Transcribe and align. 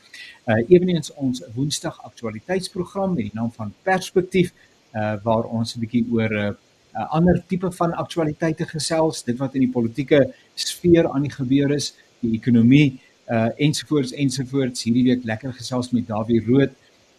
Uh 0.47 0.55
eweneens 0.69 1.15
ons 1.15 1.43
Woensdag 1.55 2.05
aktualiteitsprogram 2.05 3.15
met 3.15 3.25
die 3.25 3.34
naam 3.34 3.53
van 3.53 3.75
Perspektief 3.83 4.53
uh 4.95 5.15
waar 5.23 5.45
ons 5.45 5.77
'n 5.77 5.81
bietjie 5.81 6.06
oor 6.12 6.31
'n 6.31 6.37
uh, 6.37 6.53
uh, 6.95 7.11
ander 7.11 7.45
tipe 7.47 7.73
van 7.73 7.93
aktualiteite 7.93 8.67
gesels, 8.67 9.25
dit 9.25 9.39
wat 9.39 9.55
in 9.55 9.61
die 9.61 9.73
politieke 9.73 10.34
sfeer 10.55 11.11
aan 11.11 11.23
die 11.23 11.31
gebeur 11.31 11.70
is, 11.70 11.95
die 12.20 12.39
ekonomie 12.39 13.01
uh 13.31 13.51
ensovoorts 13.57 14.12
ensovoorts 14.12 14.83
hierdie 14.83 15.05
week 15.11 15.25
lekker 15.25 15.53
gesels 15.53 15.93
met 15.93 16.07
Dawie 16.07 16.43
Rood, 16.47 16.73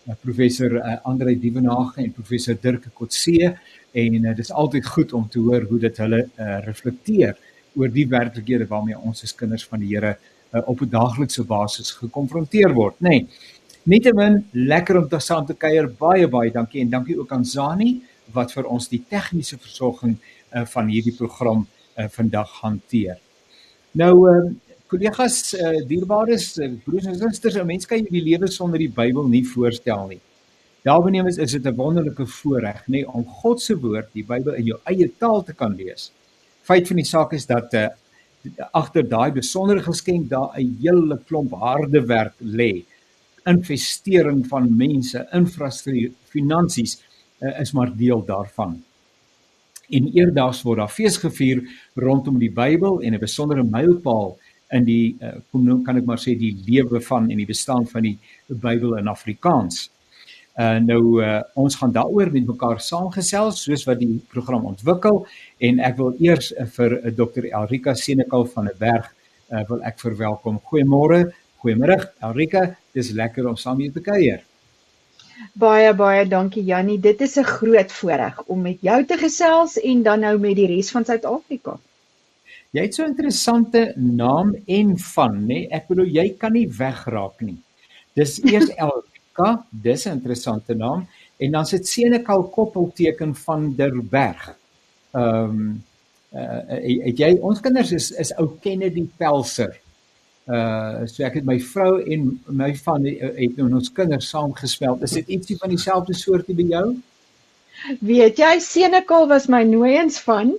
uh, 0.08 0.16
professor 0.22 0.76
uh, 0.80 0.98
Andre 1.04 1.38
Dievenage 1.40 2.02
en 2.04 2.12
professor 2.12 2.58
Dirk 2.62 2.90
Kotse 2.94 3.54
en 3.92 4.20
uh, 4.26 4.36
dis 4.36 4.52
altyd 4.52 4.86
goed 4.86 5.14
om 5.14 5.28
te 5.30 5.40
hoor 5.40 5.68
hoe 5.70 5.80
dit 5.80 5.98
hulle 5.98 6.26
uh, 6.26 6.60
reflekteer 6.66 7.38
oor 7.76 7.90
die 7.90 8.08
werklikhede 8.08 8.68
waarmee 8.70 9.00
ons 9.00 9.24
as 9.24 9.36
kinders 9.36 9.66
van 9.66 9.80
die 9.80 9.96
Here 9.96 10.18
uh, 10.54 10.62
op 10.68 10.82
'n 10.82 10.90
daaglikse 10.90 11.44
basis 11.44 11.92
gekonfronteer 11.92 12.74
word, 12.74 13.00
nê. 13.00 13.10
Nee. 13.10 13.28
Nietemin 13.84 14.46
lekker 14.52 14.98
om 14.98 15.08
te 15.10 15.20
saam 15.20 15.46
te 15.46 15.54
kuier. 15.60 15.90
Baie 16.00 16.28
baie 16.28 16.52
dankie 16.52 16.82
en 16.82 16.90
dankie 16.90 17.18
ook 17.20 17.32
aan 17.36 17.46
Zani 17.46 17.98
wat 18.32 18.54
vir 18.56 18.70
ons 18.72 18.88
die 18.88 19.02
tegniese 19.10 19.58
versorging 19.60 20.16
uh, 20.16 20.64
van 20.66 20.88
hierdie 20.88 21.16
program 21.18 21.66
uh, 21.66 22.08
vandag 22.10 22.54
hanteer. 22.62 23.20
Nou 24.00 24.14
uh, 24.30 24.46
kollegas, 24.94 25.38
uh, 25.58 25.80
dierbares, 25.90 26.52
uh, 26.62 26.70
broers 26.86 27.08
en 27.10 27.18
susters, 27.18 27.58
'n 27.58 27.66
mens 27.66 27.90
kan 27.90 27.98
jy 27.98 28.12
die 28.12 28.28
lewe 28.30 28.48
sonder 28.48 28.80
die 28.80 28.92
Bybel 29.02 29.28
nie 29.28 29.44
voorstel 29.44 30.08
nie. 30.08 30.22
Daarbeneemens 30.86 31.38
is 31.38 31.52
dit 31.52 31.66
'n 31.66 31.76
wonderlike 31.76 32.26
voorreg, 32.26 32.84
nê, 32.88 33.06
om 33.06 33.26
God 33.26 33.62
se 33.62 33.76
woord, 33.76 34.10
die 34.14 34.24
Bybel 34.24 34.54
in 34.54 34.66
jou 34.66 34.80
eie 34.86 35.10
taal 35.18 35.44
te 35.44 35.54
kan 35.54 35.76
lees. 35.76 36.12
Feit 36.62 36.88
van 36.88 36.98
die 36.98 37.06
saak 37.06 37.34
is 37.34 37.46
dat 37.46 37.74
uh, 37.74 37.88
agter 38.72 39.08
daai 39.08 39.32
besondere 39.32 39.82
geskenk 39.82 40.30
daar 40.30 40.52
'n 40.58 40.78
hele 40.82 41.20
klomp 41.28 41.52
harde 41.52 42.06
werk 42.06 42.36
lê. 42.40 42.86
Investering 43.46 44.46
van 44.48 44.78
mense, 44.78 45.28
infrastruktuur, 45.32 46.12
finansies 46.30 47.02
uh, 47.42 47.60
is 47.60 47.72
maar 47.72 47.92
deel 47.98 48.26
daarvan. 48.26 48.84
En 49.90 50.12
eerdags 50.14 50.62
word 50.64 50.78
daar 50.78 50.90
fees 50.90 51.18
gevier 51.18 51.64
rondom 51.96 52.40
die 52.40 52.52
Bybel 52.52 53.02
en 53.02 53.14
'n 53.14 53.20
besondere 53.20 53.64
mylpaal 53.64 54.38
in 54.74 54.86
die 54.88 55.16
uh, 55.22 55.38
kom 55.52 55.66
nou 55.68 55.80
kan 55.86 56.00
ek 56.00 56.08
maar 56.10 56.22
sê 56.22 56.36
die 56.40 56.54
lewe 56.68 57.02
van 57.08 57.30
en 57.32 57.42
die 57.42 57.50
bestaan 57.50 57.86
van 57.90 58.08
die 58.08 58.18
Bybel 58.48 58.98
in 59.00 59.12
Afrikaans. 59.12 59.90
Uh 60.54 60.78
nou 60.86 61.02
uh, 61.26 61.40
ons 61.58 61.76
gaan 61.80 61.94
daaroor 61.94 62.30
met 62.34 62.46
mekaar 62.46 62.82
saamgesels 62.82 63.64
soos 63.66 63.88
wat 63.90 63.98
die 64.04 64.20
program 64.30 64.68
ontwikkel 64.70 65.24
en 65.58 65.82
ek 65.82 65.98
wil 65.98 66.14
eers 66.22 66.52
uh, 66.54 66.68
vir 66.76 67.00
uh, 67.00 67.14
Dr. 67.18 67.48
Elrika 67.50 67.96
Senekal 67.98 68.46
van 68.54 68.70
der 68.70 68.78
Berg 68.78 69.08
uh, 69.10 69.64
wil 69.70 69.82
ek 69.82 69.98
verwelkom. 70.04 70.62
Goeiemôre. 70.70 71.24
Goeiemôre 71.64 71.98
Elrika. 72.22 72.68
Dis 72.94 73.10
lekker 73.18 73.50
om 73.50 73.58
saam 73.58 73.82
hier 73.82 73.94
te 73.96 74.04
kuier. 74.06 74.44
Baie 75.58 75.94
baie 75.98 76.28
dankie 76.30 76.64
Jannie. 76.68 77.00
Dit 77.00 77.22
is 77.22 77.38
'n 77.38 77.50
groot 77.58 77.92
voorreg 77.92 78.44
om 78.46 78.62
met 78.62 78.78
jou 78.82 79.06
te 79.06 79.18
gesels 79.18 79.80
en 79.80 80.04
dan 80.04 80.20
nou 80.20 80.38
met 80.40 80.56
die 80.56 80.68
res 80.68 80.92
van 80.92 81.06
Suid-Afrika. 81.06 81.80
Jy 82.74 82.82
het 82.88 82.96
so 82.96 83.04
'n 83.04 83.14
interessante 83.14 83.94
naam 83.96 84.56
en 84.66 84.98
van, 84.98 85.36
nê? 85.42 85.46
Nee? 85.46 85.68
Ek 85.70 85.88
bedoel 85.88 86.10
jy 86.10 86.28
kan 86.38 86.54
nie 86.54 86.68
wegraak 86.68 87.42
nie. 87.42 87.58
Dis 88.16 88.40
eers 88.44 88.70
Elka, 88.86 89.66
dis 89.70 90.06
'n 90.06 90.18
interessante 90.18 90.74
naam 90.74 91.08
en 91.38 91.52
dan 91.52 91.66
sit 91.66 91.88
Senekal 91.88 92.44
koppelteken 92.44 93.36
van 93.36 93.76
der 93.76 93.94
Berg. 94.04 94.56
Ehm 95.12 95.50
um, 95.50 95.84
uh 96.34 96.62
het 97.06 97.18
jy 97.18 97.38
ons 97.42 97.60
kinders 97.62 97.92
is 97.92 98.12
is 98.12 98.34
ou 98.38 98.58
Kennedy 98.62 99.06
Pelser. 99.18 99.80
Uh 100.48 101.06
so 101.06 101.24
ek 101.24 101.34
het 101.34 101.46
my 101.46 101.60
vrou 101.60 102.02
en 102.02 102.42
my 102.50 102.76
van 102.76 103.06
het 103.06 103.58
nou 103.58 103.74
ons 103.74 103.92
kinders 103.92 104.30
saam 104.30 104.54
gespel. 104.54 104.98
Is 105.02 105.12
dit 105.12 105.28
ietsie 105.28 105.58
van 105.58 105.70
dieselfde 105.70 106.14
soortie 106.14 106.56
by 106.56 106.66
jou? 106.74 106.88
Weet 108.00 108.38
jy 108.38 108.60
Senekal 108.60 109.28
was 109.28 109.48
my 109.48 109.64
nooiens 109.64 110.20
van 110.20 110.56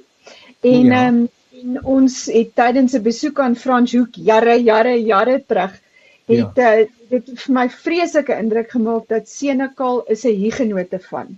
en 0.60 0.84
ja. 0.84 0.92
ehm 0.92 0.92
ja. 0.92 1.08
um, 1.08 1.28
en 1.64 1.80
ons 1.96 2.14
het 2.32 2.50
tydens 2.60 2.94
'n 2.94 3.02
besoek 3.02 3.40
aan 3.40 3.56
Frans 3.56 3.92
Hoek 3.96 4.16
jare 4.30 4.56
jare 4.62 4.94
jare 5.00 5.42
terug 5.46 5.72
het 6.28 6.56
ja. 6.56 6.80
uh, 6.80 6.86
dit 7.10 7.30
vir 7.44 7.54
my 7.54 7.66
vreeslike 7.68 8.36
indruk 8.42 8.70
gemaak 8.70 9.08
dat 9.08 9.28
Senekal 9.28 10.04
is 10.08 10.24
'n 10.24 10.36
hugenote 10.44 11.00
van. 11.10 11.36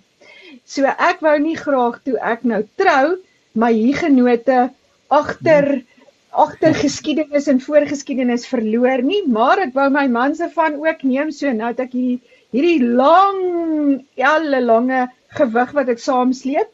So 0.64 0.84
ek 0.84 1.20
wou 1.20 1.38
nie 1.38 1.56
graag 1.56 2.00
toe 2.04 2.19
ek 2.19 2.44
nou 2.44 2.62
trou 2.76 3.19
my 3.53 3.72
hugenote 3.72 4.70
agter 5.09 5.66
hmm. 5.72 5.84
agter 6.31 6.75
geskiedenis 6.75 7.47
en 7.48 7.60
voorgeskiedenis 7.60 8.47
verloor 8.47 9.03
nie, 9.03 9.22
maar 9.26 9.58
ek 9.58 9.75
wou 9.75 9.88
my 9.91 10.06
man 10.06 10.34
se 10.34 10.48
van 10.54 10.75
ook 10.75 11.03
neem 11.03 11.31
so 11.31 11.53
nou 11.53 11.72
dat 11.72 11.87
ek 11.87 11.93
hierdie 11.93 12.20
hierdie 12.50 12.82
lang, 12.84 14.04
alle 14.16 14.60
lange 14.60 15.06
gewig 15.38 15.72
wat 15.72 15.88
ek 15.88 15.98
saamsleep 15.98 16.70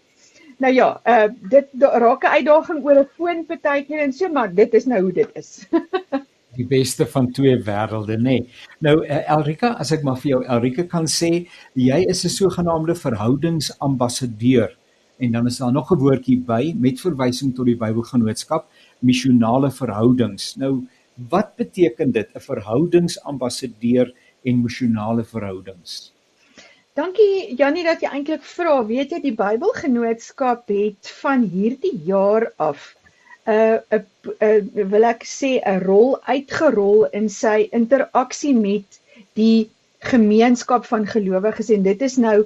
Nou 0.63 0.71
ja, 0.75 0.89
uh 1.05 1.29
dit 1.51 1.69
raak 1.81 2.25
'n 2.25 2.35
uitdaging 2.39 2.85
oor 2.85 2.99
'n 3.01 3.09
foon 3.17 3.47
partykeer 3.47 3.99
en 3.99 4.13
so 4.13 4.29
maar 4.29 4.55
dit 4.55 4.75
is 4.75 4.85
nou 4.87 5.01
hoe 5.03 5.13
dit 5.13 5.31
is. 5.35 5.67
die 6.59 6.67
beste 6.67 7.07
van 7.07 7.31
twee 7.33 7.57
wêrelde 7.67 8.17
nê. 8.17 8.23
Nee. 8.23 8.49
Nou 8.79 8.97
uh, 9.07 9.31
Elrika, 9.37 9.73
as 9.83 9.91
ek 9.93 10.05
maar 10.07 10.21
vir 10.21 10.31
jou 10.31 10.43
Elrika 10.45 10.85
kan 10.85 11.07
sê, 11.07 11.49
jy 11.75 11.99
is 12.15 12.25
'n 12.25 12.29
sogenaamde 12.29 12.95
verhoudingsambassadeur 12.95 14.77
en 15.19 15.33
dan 15.33 15.47
is 15.47 15.59
daar 15.59 15.73
nog 15.73 15.91
'n 15.91 15.99
woordjie 15.99 16.39
by 16.39 16.75
met 16.79 17.01
verwysing 17.01 17.55
tot 17.55 17.67
die 17.67 17.77
Bybelgenootskap, 17.77 18.69
missionale 19.01 19.71
verhoudings. 19.71 20.57
Nou 20.57 20.87
wat 21.29 21.57
beteken 21.57 22.13
dit 22.13 22.29
'n 22.35 22.41
verhoudingsambassadeur 22.41 24.15
en 24.45 24.63
missionale 24.63 25.25
verhoudings? 25.25 26.12
Dankie 26.99 27.55
Jannie 27.57 27.87
dat 27.87 28.03
jy 28.05 28.09
eintlik 28.13 28.43
vra. 28.45 28.73
Weet 28.85 29.15
jy 29.15 29.19
die 29.25 29.37
Bybelgenootskap 29.37 30.67
het 30.69 31.13
van 31.23 31.47
hierdie 31.53 31.95
jaar 32.09 32.51
af 32.61 32.83
'n 33.49 33.53
uh, 33.53 33.79
'n 33.99 34.03
uh, 34.29 34.49
uh, 34.49 34.89
wil 34.91 35.07
ek 35.11 35.25
sê 35.31 35.53
'n 35.71 35.81
rol 35.85 36.19
uitgerol 36.27 37.07
in 37.21 37.31
sy 37.37 37.69
interaksie 37.79 38.53
met 38.59 39.01
die 39.41 39.71
gemeenskap 40.11 40.85
van 40.91 41.09
gelowiges 41.15 41.73
en 41.79 41.89
dit 41.89 42.05
is 42.09 42.19
nou 42.27 42.37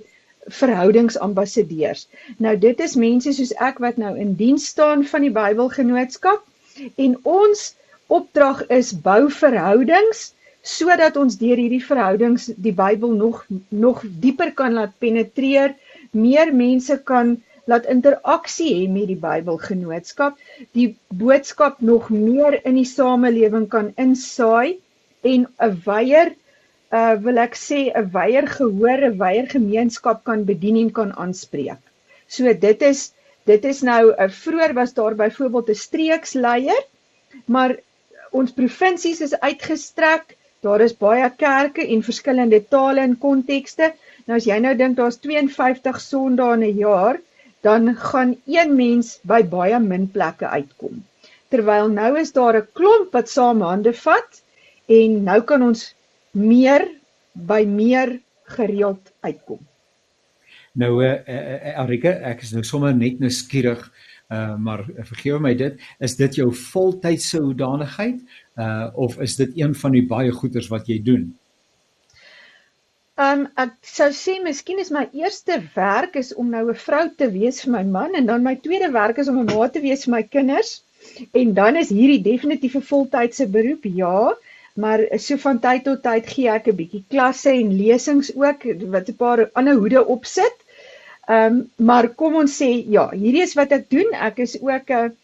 verhoudingsambassadeurs. 0.60 2.06
Nou 2.38 2.54
dit 2.68 2.80
is 2.80 2.94
mense 2.94 3.32
soos 3.32 3.52
ek 3.70 3.82
wat 3.82 3.98
nou 3.98 4.14
in 4.14 4.34
diens 4.38 4.70
staan 4.76 5.02
van 5.04 5.26
die 5.26 5.34
Bybelgenootskap 5.40 6.46
en 6.94 7.18
ons 7.22 7.66
opdrag 8.06 8.62
is 8.70 8.94
bou 9.10 9.26
verhoudings 9.42 10.28
sodat 10.66 11.16
ons 11.20 11.36
deur 11.38 11.60
hierdie 11.60 11.84
verhoudings 11.84 12.48
die 12.58 12.74
Bybel 12.74 13.12
nog 13.14 13.44
nog 13.70 14.02
dieper 14.22 14.50
kan 14.58 14.74
laat 14.74 14.96
penetreer, 15.02 15.76
meer 16.10 16.50
mense 16.54 16.96
kan 17.10 17.36
laat 17.70 17.86
interaksie 17.90 18.72
hê 18.74 18.86
met 18.90 19.06
die 19.10 19.18
Bybelgenootskap, 19.20 20.38
die 20.74 20.88
boodskap 21.22 21.78
nog 21.82 22.10
meer 22.10 22.58
in 22.64 22.78
die 22.78 22.88
samelewing 22.88 23.68
kan 23.70 23.92
insaai 24.02 24.78
en 25.22 25.46
'n 25.46 25.76
weier 25.86 26.34
uh 26.94 27.14
wil 27.26 27.38
ek 27.42 27.54
sê 27.58 27.80
'n 27.90 28.10
weier 28.16 28.46
gehoor, 28.46 28.98
'n 29.06 29.18
weier 29.18 29.46
gemeenskap 29.50 30.24
kan 30.24 30.44
bedien 30.50 30.78
en 30.82 30.90
kan 30.90 31.12
aanspreek. 31.12 31.82
So 32.28 32.52
dit 32.52 32.82
is 32.82 33.12
dit 33.46 33.64
is 33.64 33.82
nou 33.82 34.10
'n 34.10 34.14
uh, 34.18 34.30
vroeër 34.30 34.74
was 34.74 34.94
daar 34.94 35.14
byvoorbeeld 35.14 35.70
'n 35.70 35.82
streeksleier, 35.86 36.82
maar 37.46 37.76
ons 38.30 38.52
provinsies 38.52 39.20
is 39.20 39.38
uitgestrek 39.40 40.36
Daar 40.66 40.82
is 40.82 40.96
baie 40.98 41.28
kerke 41.38 41.84
en 41.86 42.02
verskillende 42.02 42.58
tale 42.74 43.04
en 43.06 43.18
kontekste. 43.22 43.92
Nou 44.26 44.38
as 44.40 44.46
jy 44.48 44.58
nou 44.62 44.74
dink 44.74 44.96
daar's 44.98 45.20
52 45.22 46.00
Sondae 46.02 46.56
in 46.56 46.64
'n 46.66 46.78
jaar, 46.78 47.20
dan 47.62 47.94
gaan 47.94 48.36
een 48.46 48.74
mens 48.76 49.18
by 49.22 49.42
baie 49.42 49.78
min 49.80 50.10
plekke 50.10 50.48
uitkom. 50.48 51.04
Terwyl 51.50 51.88
nou 51.88 52.18
is 52.18 52.32
daar 52.32 52.56
'n 52.58 52.68
klomp 52.72 53.12
wat 53.12 53.28
saam 53.28 53.62
hande 53.62 53.92
vat 53.92 54.42
en 54.86 55.22
nou 55.24 55.40
kan 55.42 55.62
ons 55.62 55.94
meer 56.32 56.88
by 57.32 57.64
meer 57.66 58.18
gereeld 58.44 59.12
uitkom. 59.20 59.58
Nou 60.72 61.04
eh 61.04 61.12
uh, 61.26 61.34
uh, 61.34 61.78
Arika, 61.78 62.08
ek 62.08 62.42
is 62.42 62.52
nou 62.52 62.62
sommer 62.64 62.94
net 62.94 63.20
nou 63.20 63.30
skieurig 63.30 63.92
uh 64.28 64.56
maar 64.58 64.84
vergewe 64.98 65.40
my 65.40 65.54
dit, 65.54 65.80
is 65.98 66.16
dit 66.16 66.34
jou 66.34 66.48
voltydse 66.54 67.38
hoedanigheid 67.38 68.22
uh 68.58 68.88
of 68.94 69.18
is 69.22 69.36
dit 69.36 69.58
een 69.58 69.74
van 69.74 69.92
die 69.92 70.06
baie 70.06 70.32
goeders 70.32 70.68
wat 70.68 70.88
jy 70.90 70.98
doen? 71.02 71.28
Um 73.16 73.46
ek 73.56 73.76
sou 73.88 74.10
sê 74.12 74.32
miskien 74.44 74.82
is 74.82 74.90
my 74.92 75.06
eerste 75.16 75.60
werk 75.76 76.18
is 76.20 76.34
om 76.34 76.50
nou 76.50 76.64
'n 76.70 76.82
vrou 76.86 77.04
te 77.22 77.30
wees 77.30 77.62
vir 77.64 77.72
my 77.76 77.84
man 77.84 78.14
en 78.14 78.26
dan 78.26 78.42
my 78.42 78.56
tweede 78.56 78.90
werk 78.92 79.18
is 79.22 79.28
om 79.28 79.38
'n 79.40 79.54
ma 79.54 79.68
te 79.68 79.80
wees 79.80 80.04
vir 80.04 80.12
my 80.16 80.22
kinders. 80.22 80.82
En 81.32 81.54
dan 81.54 81.76
is 81.76 81.88
hierdie 81.88 82.22
definitief 82.22 82.74
'n 82.76 82.88
voltydse 82.90 83.46
beroep. 83.46 83.84
Ja, 83.84 84.34
maar 84.74 85.00
so 85.16 85.36
van 85.36 85.60
tyd 85.60 85.84
tot 85.84 86.02
tyd 86.02 86.28
gee 86.34 86.50
ek 86.50 86.68
'n 86.68 86.76
bietjie 86.76 87.04
klasse 87.08 87.50
en 87.50 87.76
lesings 87.76 88.34
ook 88.34 88.66
wat 88.94 89.08
'n 89.08 89.16
paar 89.16 89.50
ander 89.52 89.74
hoede 89.74 90.06
opsit. 90.06 90.56
Um 91.26 91.64
maar 91.76 92.08
kom 92.14 92.36
ons 92.42 92.58
sê 92.62 92.68
ja, 92.86 93.08
hierdie 93.10 93.42
is 93.42 93.56
wat 93.58 93.72
ek 93.74 93.88
doen. 93.90 94.12
Ek 94.14 94.38
is 94.38 94.54
ook 94.62 94.90
'n 94.90 95.14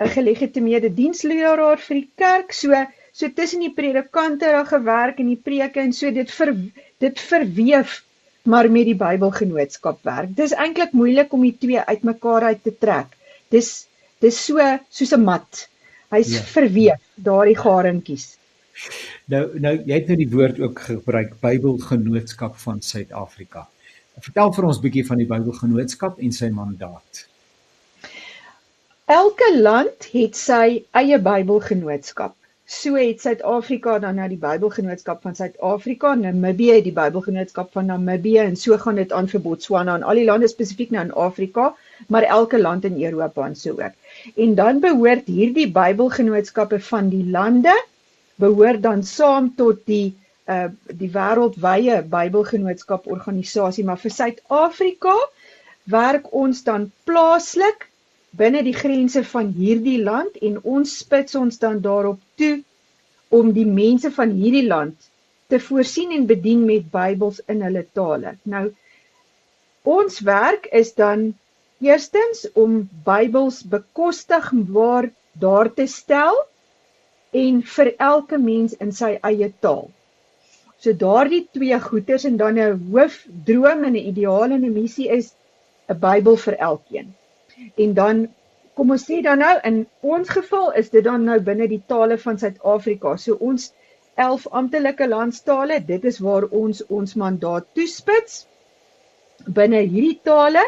'n 0.00 0.14
gelegitimeerde 0.16 0.90
diensleraar 0.94 1.78
vir 1.78 1.94
die 2.00 2.10
kerk. 2.16 2.52
So 2.52 2.74
so 3.12 3.28
tussen 3.28 3.60
die 3.60 3.74
predikante 3.76 4.46
daar 4.46 4.66
gewerk 4.66 5.18
en 5.20 5.28
die 5.28 5.42
preke 5.48 5.80
en 5.80 5.92
so 5.92 6.10
dit 6.10 6.30
vir 6.30 6.54
dit 6.98 7.20
verweef 7.20 8.02
maar 8.44 8.68
met 8.70 8.88
die 8.88 8.98
Bybelgenootskap 8.98 10.00
werk. 10.02 10.34
Dis 10.34 10.54
eintlik 10.64 10.92
moeilik 10.92 11.32
om 11.32 11.42
die 11.46 11.56
twee 11.64 11.78
uitmekaar 11.78 12.48
uit 12.50 12.62
te 12.62 12.74
trek. 12.84 13.14
Dis 13.54 13.86
dis 14.24 14.38
so 14.46 14.58
soos 14.90 15.12
'n 15.12 15.24
mat. 15.24 15.68
Hy's 16.10 16.32
ja. 16.34 16.42
verweef 16.54 17.02
daardie 17.14 17.58
garingkies. 17.58 18.36
Nou 19.26 19.44
nou 19.58 19.74
jy 19.86 19.94
het 19.94 20.08
nou 20.08 20.16
die 20.16 20.32
woord 20.32 20.58
ook 20.60 20.80
gebruik 20.88 21.38
Bybelgenootskap 21.40 22.56
van 22.64 22.82
Suid-Afrika. 22.82 23.68
Vertel 24.20 24.52
vir 24.52 24.66
ons 24.68 24.80
bietjie 24.82 25.06
van 25.08 25.20
die 25.22 25.28
Bybelgenootskap 25.28 26.18
en 26.20 26.34
sy 26.36 26.50
mandaat. 26.52 27.24
Elke 29.12 29.48
land 29.56 30.06
het 30.12 30.36
sy 30.36 30.84
eie 30.98 31.18
Bybelgenootskap. 31.18 32.36
So 32.72 32.96
het 32.96 33.20
Suid-Afrika 33.20 33.98
dan 34.00 34.20
nou 34.20 34.28
die 34.30 34.38
Bybelgenootskap 34.40 35.24
van 35.26 35.34
Suid-Afrika, 35.36 36.14
Namibië 36.14 36.76
het 36.78 36.86
die 36.86 36.94
Bybelgenootskap 36.96 37.72
van 37.74 37.90
Namibië 37.90 38.44
en 38.44 38.56
so 38.56 38.78
gaan 38.78 39.00
dit 39.00 39.12
aan 39.12 39.28
vir 39.32 39.42
Botswana 39.44 39.96
en 39.98 40.06
al 40.06 40.20
die 40.20 40.28
lande 40.28 40.48
spesifiek 40.48 40.92
nou 40.94 41.02
in 41.08 41.12
Afrika, 41.24 41.72
maar 42.08 42.28
elke 42.38 42.60
land 42.60 42.84
in 42.88 43.02
Europa 43.02 43.44
en 43.46 43.56
so 43.56 43.76
ook. 43.80 43.96
En 44.36 44.54
dan 44.54 44.80
behoort 44.80 45.28
hierdie 45.28 45.68
Bybelgenootskappe 45.72 46.80
van 46.92 47.10
die 47.12 47.24
lande 47.30 47.74
behoort 48.40 48.82
dan 48.82 49.04
saam 49.04 49.52
tot 49.56 49.82
die 49.90 50.14
uh 50.50 50.68
die 50.88 51.10
wêreldwye 51.14 52.02
Bybelgenootskap 52.10 53.06
organisasie, 53.06 53.84
maar 53.84 54.00
vir 54.02 54.10
Suid-Afrika 54.10 55.14
werk 55.84 56.32
ons 56.32 56.62
dan 56.66 56.90
plaaslik 57.06 57.88
binne 58.32 58.62
die 58.64 58.74
grense 58.74 59.22
van 59.28 59.52
hierdie 59.54 60.00
land 60.02 60.36
en 60.40 60.58
ons 60.62 60.98
spits 61.02 61.34
ons 61.38 61.58
dan 61.58 61.80
daarop 61.84 62.20
toe 62.40 62.62
om 63.28 63.52
die 63.52 63.66
mense 63.68 64.10
van 64.10 64.32
hierdie 64.36 64.66
land 64.66 65.10
te 65.52 65.60
voorsien 65.60 66.12
en 66.16 66.26
bedien 66.26 66.64
met 66.64 66.90
Bybels 66.90 67.42
in 67.52 67.62
hulle 67.62 67.84
tale. 67.92 68.36
Nou 68.42 68.70
ons 69.82 70.20
werk 70.26 70.68
is 70.72 70.94
dan 70.94 71.32
eerstens 71.82 72.46
om 72.54 72.88
Bybels 73.04 73.62
bekostigbaar 73.68 75.10
daar 75.32 75.72
te 75.74 75.86
stel 75.86 76.38
en 77.32 77.62
vir 77.74 77.94
elke 77.98 78.38
mens 78.38 78.76
in 78.84 78.92
sy 78.92 79.16
eie 79.20 79.50
taal. 79.64 79.90
So 80.82 80.94
daardie 80.98 81.44
twee 81.54 81.78
goeters 81.80 82.24
en 82.28 82.36
dan 82.36 82.58
'n 82.58 82.78
hoofdroom 82.92 83.84
en 83.88 83.92
'n 83.92 84.06
ideaal 84.12 84.50
en 84.50 84.64
'n 84.64 84.72
missie 84.72 85.08
is 85.08 85.34
'n 85.88 85.98
Bybel 85.98 86.36
vir 86.36 86.56
elkeen. 86.70 87.14
En 87.76 87.94
dan 87.94 88.28
kom 88.74 88.90
ons 88.90 89.04
sê 89.10 89.22
dan 89.22 89.38
nou 89.38 89.58
in 89.62 89.86
ons 90.00 90.28
geval 90.28 90.72
is 90.72 90.90
dit 90.90 91.04
dan 91.04 91.24
nou 91.24 91.38
binne 91.40 91.68
die 91.68 91.82
tale 91.86 92.18
van 92.18 92.38
Suid-Afrika. 92.38 93.16
So 93.16 93.36
ons 93.40 93.72
11 94.14 94.48
amptelike 94.50 95.08
landstale, 95.08 95.84
dit 95.86 96.04
is 96.04 96.18
waar 96.18 96.44
ons 96.50 96.86
ons 96.86 97.14
mandaat 97.14 97.66
toespits 97.74 98.46
binne 99.46 99.80
hierdie 99.80 100.20
tale 100.22 100.62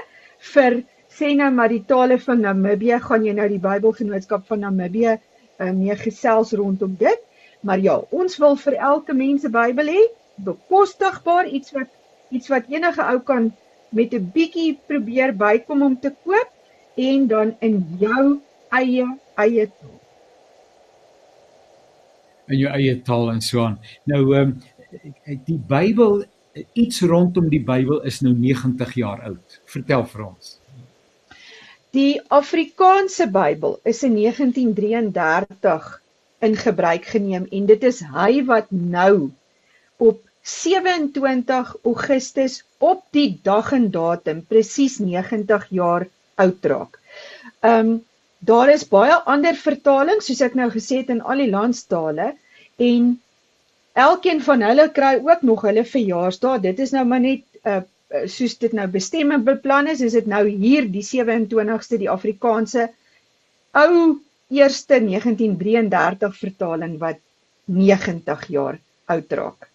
vir 0.54 0.82
sê 1.14 1.34
nou 1.38 1.50
maar 1.54 1.70
die 1.70 1.84
tale 1.86 2.18
van 2.18 2.40
Namibië 2.40 2.98
gaan 3.02 3.24
jy 3.24 3.34
nou 3.36 3.48
die 3.48 3.62
Bybelgenootskap 3.62 4.46
van 4.46 4.64
Namibië 4.66 5.14
uh, 5.14 5.70
mee 5.70 5.94
gesels 5.96 6.52
rondom 6.52 6.96
dit. 6.98 7.20
Maar 7.64 7.80
ja, 7.80 7.96
ons 8.12 8.36
wil 8.36 8.56
vir 8.60 8.74
elke 8.76 9.14
mens 9.16 9.44
'n 9.44 9.52
Bybel 9.52 9.86
hê, 9.88 10.02
bekostigbaar 10.36 11.46
iets 11.48 11.72
wat 11.72 11.88
iets 12.30 12.48
wat 12.48 12.68
enige 12.68 13.02
ou 13.02 13.20
kan 13.20 13.52
met 13.88 14.12
'n 14.12 14.30
bietjie 14.34 14.78
probeer 14.86 15.32
bykom 15.36 15.82
om 15.82 16.00
te 16.00 16.12
koop 16.24 16.50
en 16.94 17.26
dan 17.26 17.56
in 17.60 17.96
jou 17.98 18.40
eie 18.68 19.06
eie 19.34 19.66
taal. 19.66 20.00
In 22.46 22.58
jou 22.58 22.72
eie 22.72 23.02
taal 23.02 23.30
en 23.30 23.40
so 23.40 23.64
aan. 23.64 23.78
Nou 24.04 24.34
ehm 24.34 24.48
um, 24.48 24.62
die 25.44 25.60
Bybel 25.68 26.24
iets 26.72 27.00
rondom 27.00 27.48
die 27.48 27.64
Bybel 27.64 28.02
is 28.02 28.20
nou 28.20 28.34
90 28.34 28.94
jaar 28.94 29.22
oud. 29.22 29.60
Vertel 29.64 30.06
vir 30.06 30.26
ons. 30.26 30.58
Die 31.90 32.20
Afrikaanse 32.28 33.30
Bybel 33.30 33.78
is 33.82 34.02
in 34.02 34.14
1933 34.14 36.03
in 36.46 36.56
gebruik 36.60 37.08
geneem 37.14 37.46
en 37.50 37.66
dit 37.70 37.84
is 37.90 38.00
hy 38.14 38.44
wat 38.48 38.70
nou 38.70 39.30
op 39.96 40.20
27 40.44 41.76
Augustus 41.88 42.58
op 42.78 43.04
die 43.16 43.40
dag 43.42 43.72
en 43.72 43.88
datum 43.90 44.42
presies 44.48 44.98
90 45.00 45.70
jaar 45.70 46.08
oud 46.34 46.68
raak. 46.74 46.98
Ehm 47.60 47.94
um, 47.94 47.94
daar 48.44 48.68
is 48.68 48.82
baie 48.88 49.14
ander 49.32 49.56
vertalings 49.56 50.26
soos 50.28 50.42
ek 50.44 50.56
nou 50.58 50.66
gesê 50.72 50.98
het 51.00 51.12
in 51.14 51.22
al 51.24 51.40
die 51.40 51.48
landstale 51.48 52.34
en 52.76 53.06
elkeen 53.94 54.42
van 54.44 54.64
hulle 54.68 54.90
kry 54.92 55.14
ook 55.22 55.46
nog 55.48 55.64
hulle 55.64 55.84
verjaarsdag. 55.88 56.60
Dit 56.66 56.82
is 56.84 56.92
nou 56.92 57.06
maar 57.08 57.24
net 57.24 57.44
uh 57.64 57.80
soos 58.30 58.52
dit 58.60 58.72
nou 58.76 58.84
bestem 58.86 59.32
en 59.34 59.42
beplan 59.42 59.88
is, 59.90 60.02
is 60.04 60.12
dit 60.14 60.26
nou 60.30 60.44
hier 60.46 60.84
die 60.92 61.02
27ste 61.02 61.98
die 61.98 62.10
Afrikaanse 62.12 62.84
ou 63.74 64.20
eerste 64.58 65.00
1933 65.02 66.40
vertaling 66.40 66.98
wat 67.02 67.20
90 67.64 68.48
jaar 68.56 68.78
oud 69.14 69.32
raak. 69.40 69.68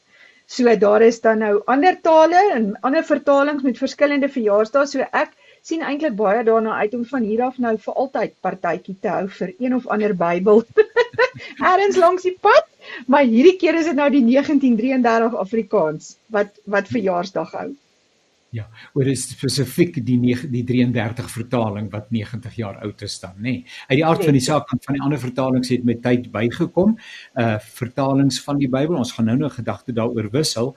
So 0.50 0.76
daar 0.82 1.02
is 1.06 1.22
dan 1.22 1.44
nou 1.44 1.62
ander 1.66 1.98
tale 2.02 2.40
en 2.54 2.72
ander 2.82 3.04
vertalings 3.06 3.64
met 3.64 3.78
verskillende 3.78 4.30
verjaarsdae. 4.34 4.88
So 4.90 5.06
ek 5.12 5.36
sien 5.62 5.84
eintlik 5.86 6.16
baie 6.18 6.44
daarna 6.48 6.80
uit 6.82 6.96
om 6.98 7.04
van 7.06 7.28
hier 7.28 7.44
af 7.46 7.60
nou 7.62 7.76
vir 7.84 8.00
altyd 8.04 8.34
partytjie 8.46 8.96
te 9.02 9.12
hou 9.14 9.28
vir 9.36 9.54
een 9.60 9.76
of 9.76 9.86
ander 9.88 10.16
Bybel. 10.18 10.64
Erns 11.74 12.00
langs 12.02 12.26
die 12.26 12.38
pad, 12.42 12.66
maar 13.06 13.28
hierdie 13.30 13.58
keer 13.62 13.78
is 13.78 13.92
dit 13.92 14.00
nou 14.00 14.10
die 14.10 14.24
1933 14.26 15.38
Afrikaans 15.44 16.16
wat 16.34 16.58
wat 16.66 16.90
verjaarsdag 16.96 17.54
hou. 17.60 17.70
Ja, 18.50 18.64
oor 18.98 19.06
is 19.06 19.28
spesifiek 19.30 20.00
die 20.02 20.16
9, 20.18 20.48
die 20.50 20.64
33 20.66 21.28
vertaling 21.30 21.92
wat 21.94 22.08
90 22.10 22.56
jaar 22.58 22.80
oud 22.82 23.04
is 23.06 23.20
dan, 23.22 23.36
nê. 23.38 23.44
Nee. 23.44 23.76
Uit 23.92 24.00
die 24.00 24.06
aard 24.08 24.26
van 24.26 24.38
die 24.40 24.42
saak 24.42 24.66
kan 24.72 24.82
van 24.88 24.98
die 24.98 25.04
ander 25.06 25.22
vertalings 25.22 25.70
het 25.70 25.86
met 25.86 26.02
tyd 26.02 26.32
bygekom. 26.34 26.96
Uh 27.38 27.60
vertalings 27.78 28.42
van 28.48 28.58
die 28.58 28.72
Bybel, 28.72 28.98
ons 28.98 29.14
gaan 29.14 29.30
nou 29.30 29.38
nou 29.44 29.52
gedagte 29.54 29.94
daaroor 29.94 30.32
wissel. 30.34 30.74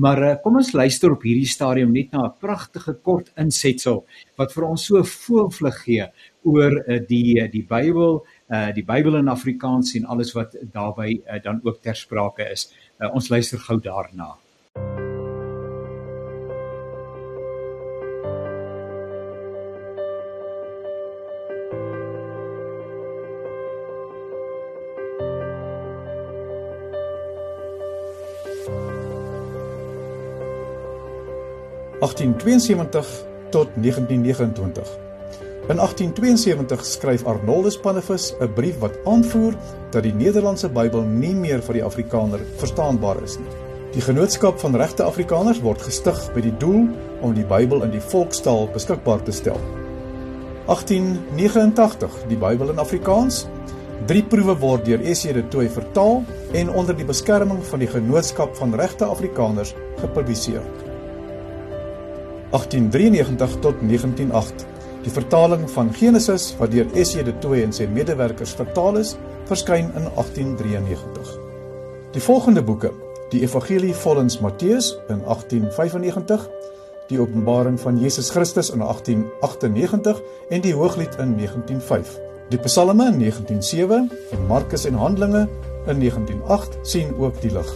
Maar 0.00 0.22
uh, 0.22 0.32
kom 0.40 0.56
ons 0.62 0.72
luister 0.72 1.12
op 1.12 1.28
hierdie 1.28 1.48
stadium 1.48 1.92
net 1.92 2.16
na 2.16 2.24
'n 2.30 2.34
pragtige 2.40 2.96
kort 3.04 3.32
insetsel 3.36 4.06
wat 4.40 4.56
vir 4.56 4.70
ons 4.72 4.86
so 4.88 5.04
voorvlug 5.04 5.84
gee 5.84 6.08
oor 6.42 6.72
uh, 6.72 7.00
die 7.04 7.36
die 7.52 7.66
Bybel, 7.68 8.24
uh 8.48 8.68
die 8.72 8.84
Bybel 8.84 9.20
in 9.20 9.28
Afrikaans 9.28 9.92
en 9.94 10.08
alles 10.08 10.32
wat 10.32 10.56
daarbey 10.72 11.20
uh, 11.20 11.42
dan 11.42 11.60
ook 11.64 11.82
ter 11.82 11.96
sprake 11.96 12.48
is. 12.48 12.72
Uh, 12.98 13.12
ons 13.12 13.28
luister 13.28 13.58
gou 13.58 13.76
daarna. 13.80 14.38
1872 32.10 33.24
tot 33.50 33.68
1929. 33.74 34.88
In 35.68 35.78
1872 35.78 36.84
skryf 36.84 37.24
Arnoldus 37.24 37.78
Pannevis 37.78 38.34
'n 38.40 38.52
brief 38.54 38.78
wat 38.78 38.98
aanvoer 39.04 39.54
dat 39.90 40.02
die 40.02 40.14
Nederlandse 40.14 40.68
Bybel 40.68 41.02
nie 41.02 41.34
meer 41.34 41.62
vir 41.62 41.74
die 41.74 41.84
Afrikaner 41.84 42.40
verstaanbaar 42.56 43.22
is 43.22 43.38
nie. 43.38 43.52
Die 43.92 44.02
genootskap 44.02 44.58
van 44.60 44.76
regte 44.76 45.02
Afrikaners 45.02 45.60
word 45.60 45.82
gestig 45.82 46.34
met 46.34 46.42
die 46.42 46.56
doel 46.56 46.88
om 47.20 47.34
die 47.34 47.44
Bybel 47.44 47.82
in 47.82 47.90
die 47.90 48.00
volkstaal 48.00 48.68
beskikbaar 48.72 49.22
te 49.22 49.32
stel. 49.32 49.60
1889 50.66 52.10
die 52.28 52.36
Bybel 52.36 52.70
in 52.70 52.78
Afrikaans 52.78 53.46
Drie 54.06 54.22
proewe 54.22 54.58
word 54.58 54.84
deur 54.84 55.14
SC 55.14 55.34
de 55.34 55.48
Tooi 55.48 55.68
vertaal 55.68 56.24
en 56.52 56.70
onder 56.70 56.96
die 56.96 57.04
beskerming 57.04 57.64
van 57.64 57.78
die 57.78 57.88
Genootskap 57.88 58.56
van 58.56 58.74
Regte 58.74 59.04
Afrikaners 59.04 59.74
gepubliseer. 59.96 60.89
1893 62.50 63.60
tot 63.60 63.74
1908. 63.80 64.66
Die 65.02 65.12
vertaling 65.12 65.70
van 65.70 65.92
Genesis 65.94 66.54
wat 66.58 66.72
deur 66.74 66.88
SC 66.94 67.24
de 67.24 67.32
Tooi 67.38 67.62
en 67.62 67.72
sy 67.72 67.86
medewerkers 67.88 68.52
vertaal 68.58 68.98
is, 69.00 69.14
verskyn 69.48 69.92
in 69.94 70.08
1893. 70.14 71.30
Die 72.12 72.22
volgende 72.22 72.62
boeke: 72.62 72.90
Die 73.30 73.42
Evangelie 73.46 73.94
volgens 73.94 74.40
Matteus 74.40 74.98
in 75.08 75.22
1895, 75.24 76.48
Die 77.10 77.18
Openbaring 77.18 77.80
van 77.80 77.98
Jesus 77.98 78.30
Christus 78.30 78.70
in 78.70 78.82
1898 78.82 80.22
en 80.50 80.60
Die 80.60 80.74
Hooglied 80.74 81.16
in 81.18 81.36
1905. 81.36 82.18
Die 82.50 82.58
Psalme 82.58 83.06
in 83.06 83.18
1907 83.18 84.10
en 84.30 84.46
Markus 84.46 84.84
en 84.84 84.94
Handelinge 84.94 85.48
in 85.86 85.98
1908 85.98 86.78
sien 86.82 87.14
ook 87.18 87.40
die 87.40 87.50
lig. 87.50 87.72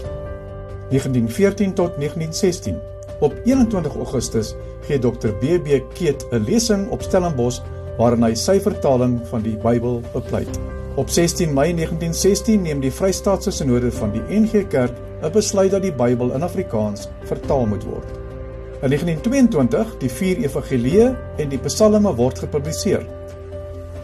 1914 0.91 1.75
tot 1.75 1.97
1916. 1.97 2.94
Op 3.25 3.35
21 3.45 3.95
Augustus 3.97 4.53
gee 4.85 4.99
Dr 4.99 5.33
BB 5.41 5.81
Keet 5.97 6.27
'n 6.31 6.45
lesing 6.45 6.91
op 6.91 7.03
Stellenbosch 7.03 7.63
waarin 7.97 8.23
hy 8.23 8.35
sy 8.35 8.59
vertaling 8.61 9.15
van 9.31 9.43
die 9.43 9.57
Bybel 9.63 10.03
bepleit. 10.13 10.59
Op 11.01 11.09
16 11.09 11.55
Mei 11.55 11.73
1916 11.73 12.63
neem 12.63 12.81
die 12.81 12.93
Vrystaatse 12.93 13.51
Sinode 13.51 13.93
van 13.93 14.13
die 14.13 14.23
NG 14.41 14.67
Kerk 14.69 14.93
'n 15.23 15.33
besluit 15.33 15.71
dat 15.71 15.83
die 15.83 15.93
Bybel 15.93 16.35
in 16.35 16.43
Afrikaans 16.43 17.09
vertaal 17.25 17.67
moet 17.67 17.85
word. 17.85 18.09
In 18.83 18.91
1922 18.91 19.99
die 19.99 20.11
vier 20.11 20.37
evangelieë 20.37 21.17
en 21.37 21.49
die 21.49 21.59
psalme 21.59 22.15
word 22.15 22.39
gepubliseer. 22.39 23.07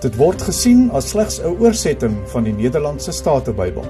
Dit 0.01 0.17
word 0.17 0.43
gesien 0.43 0.91
as 0.91 1.09
slegs 1.09 1.41
'n 1.41 1.61
oorsetting 1.61 2.17
van 2.25 2.45
die 2.45 2.55
Nederlandse 2.55 3.13
Statebybel. 3.13 3.85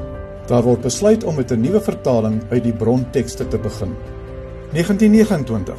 Daar 0.46 0.62
word 0.62 0.80
besluit 0.80 1.24
om 1.24 1.36
met 1.36 1.52
'n 1.52 1.60
nuwe 1.60 1.80
vertaling 1.80 2.42
uit 2.50 2.64
die 2.64 2.74
brontekste 2.74 3.48
te 3.48 3.58
begin. 3.58 3.94
1929. 4.72 5.74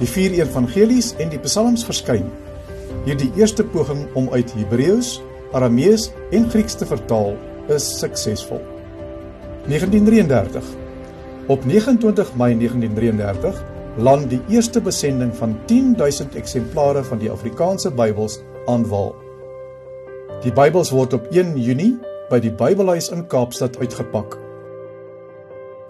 Die 0.00 0.08
vier 0.08 0.32
evangelies 0.40 1.12
en 1.22 1.30
die 1.30 1.38
psalms 1.44 1.84
verskyn. 1.86 2.26
Hierdie 3.06 3.30
eerste 3.38 3.64
poging 3.64 4.02
om 4.18 4.26
uit 4.34 4.50
Hebreëus, 4.56 5.20
Aramees 5.54 6.08
en 6.34 6.48
Grieks 6.50 6.74
te 6.74 6.88
vertaal 6.90 7.36
is 7.70 7.86
suksesvol. 8.00 8.60
1933. 9.70 10.72
Op 11.46 11.64
29 11.64 12.32
Mei 12.34 12.56
1933 12.58 13.62
land 13.96 14.30
die 14.30 14.40
eerste 14.50 14.82
besending 14.82 15.30
van 15.38 15.54
10000 15.66 16.34
eksemplare 16.34 17.04
van 17.04 17.22
die 17.22 17.30
Afrikaanse 17.30 17.90
Bybels 17.94 18.40
aan 18.66 18.88
Wal. 18.90 19.14
Die 20.42 20.52
Bybels 20.52 20.90
word 20.90 21.14
op 21.14 21.30
1 21.30 21.54
Junie 21.62 21.94
by 22.30 22.42
die 22.42 22.52
Bybelhuis 22.52 23.08
in 23.14 23.24
Kaapstad 23.30 23.78
uitgepak. 23.78 24.36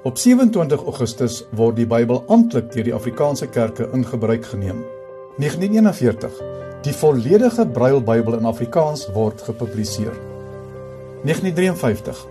Op 0.07 0.19
27 0.19 0.85
Augustus 0.85 1.41
word 1.59 1.81
die 1.81 1.87
Bybel 1.91 2.21
amptelik 2.31 2.69
deur 2.71 2.85
die 2.87 2.93
Afrikaanse 2.95 3.49
kerke 3.51 3.89
in 3.97 4.05
gebruik 4.07 4.45
geneem. 4.47 4.85
1941 5.43 6.37
Die 6.87 6.95
volledige 6.95 7.67
Braille-Bybel 7.67 8.37
in 8.39 8.47
Afrikaans 8.47 9.09
word 9.17 9.43
gepubliseer. 9.43 10.15
1953 11.27 12.23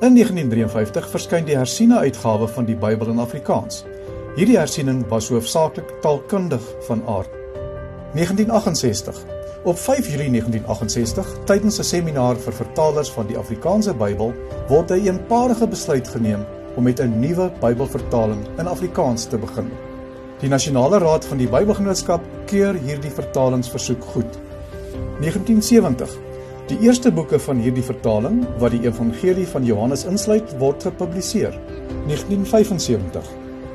In 0.00 0.18
1953 0.18 1.08
verskyn 1.14 1.46
die 1.46 1.54
hersiene 1.54 2.02
uitgawe 2.02 2.50
van 2.50 2.66
die 2.66 2.74
Bybel 2.74 3.14
in 3.14 3.22
Afrikaans. 3.22 3.84
Hierdie 4.34 4.58
hersiening 4.58 5.06
was 5.14 5.30
hoofsaaklik 5.30 6.00
taalkundig 6.02 6.66
van 6.90 7.06
aard. 7.06 7.30
1968 8.18 9.26
Op 9.70 9.78
5 9.78 10.08
Julie 10.08 10.32
1968, 10.34 11.36
tydens 11.46 11.78
'n 11.78 11.84
seminar 11.94 12.36
vir 12.36 12.52
vertalers 12.52 13.10
van 13.10 13.26
die 13.26 13.38
Afrikaanse 13.38 13.94
Bybel, 13.94 14.32
word 14.68 14.90
'n 14.90 15.06
eenparige 15.06 15.66
besluit 15.68 16.08
geneem 16.08 16.42
om 16.76 16.82
met 16.82 17.00
'n 17.00 17.20
nuwe 17.20 17.50
Bybelvertaling 17.60 18.42
in 18.58 18.66
Afrikaans 18.66 19.24
te 19.24 19.38
begin. 19.38 19.70
Die 20.40 20.48
Nasionale 20.48 20.98
Raad 20.98 21.24
van 21.24 21.38
die 21.38 21.48
Bybelgenootskap 21.48 22.20
keur 22.46 22.74
hierdie 22.74 23.10
vertalingsversoek 23.10 24.04
goed. 24.04 24.38
1970. 25.20 26.08
Die 26.66 26.78
eerste 26.80 27.12
boeke 27.12 27.38
van 27.38 27.58
hierdie 27.58 27.82
vertaling, 27.82 28.46
wat 28.58 28.70
die 28.70 28.86
Evangelie 28.86 29.46
van 29.46 29.64
Johannes 29.64 30.04
insluit, 30.04 30.58
word 30.58 30.82
gepubliseer. 30.82 31.58
1975. 32.06 33.26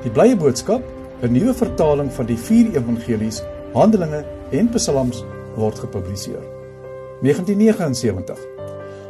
Die 0.04 0.12
Blye 0.12 0.36
Boodskap, 0.36 0.82
'n 1.22 1.32
nuwe 1.32 1.54
vertaling 1.54 2.14
van 2.14 2.26
die 2.26 2.38
4 2.38 2.76
evangelies, 2.76 3.44
Handelinge 3.74 4.26
en 4.50 4.70
Psalms 4.70 5.24
word 5.56 5.80
gepubliseer. 5.80 6.44
1979. 7.22 8.55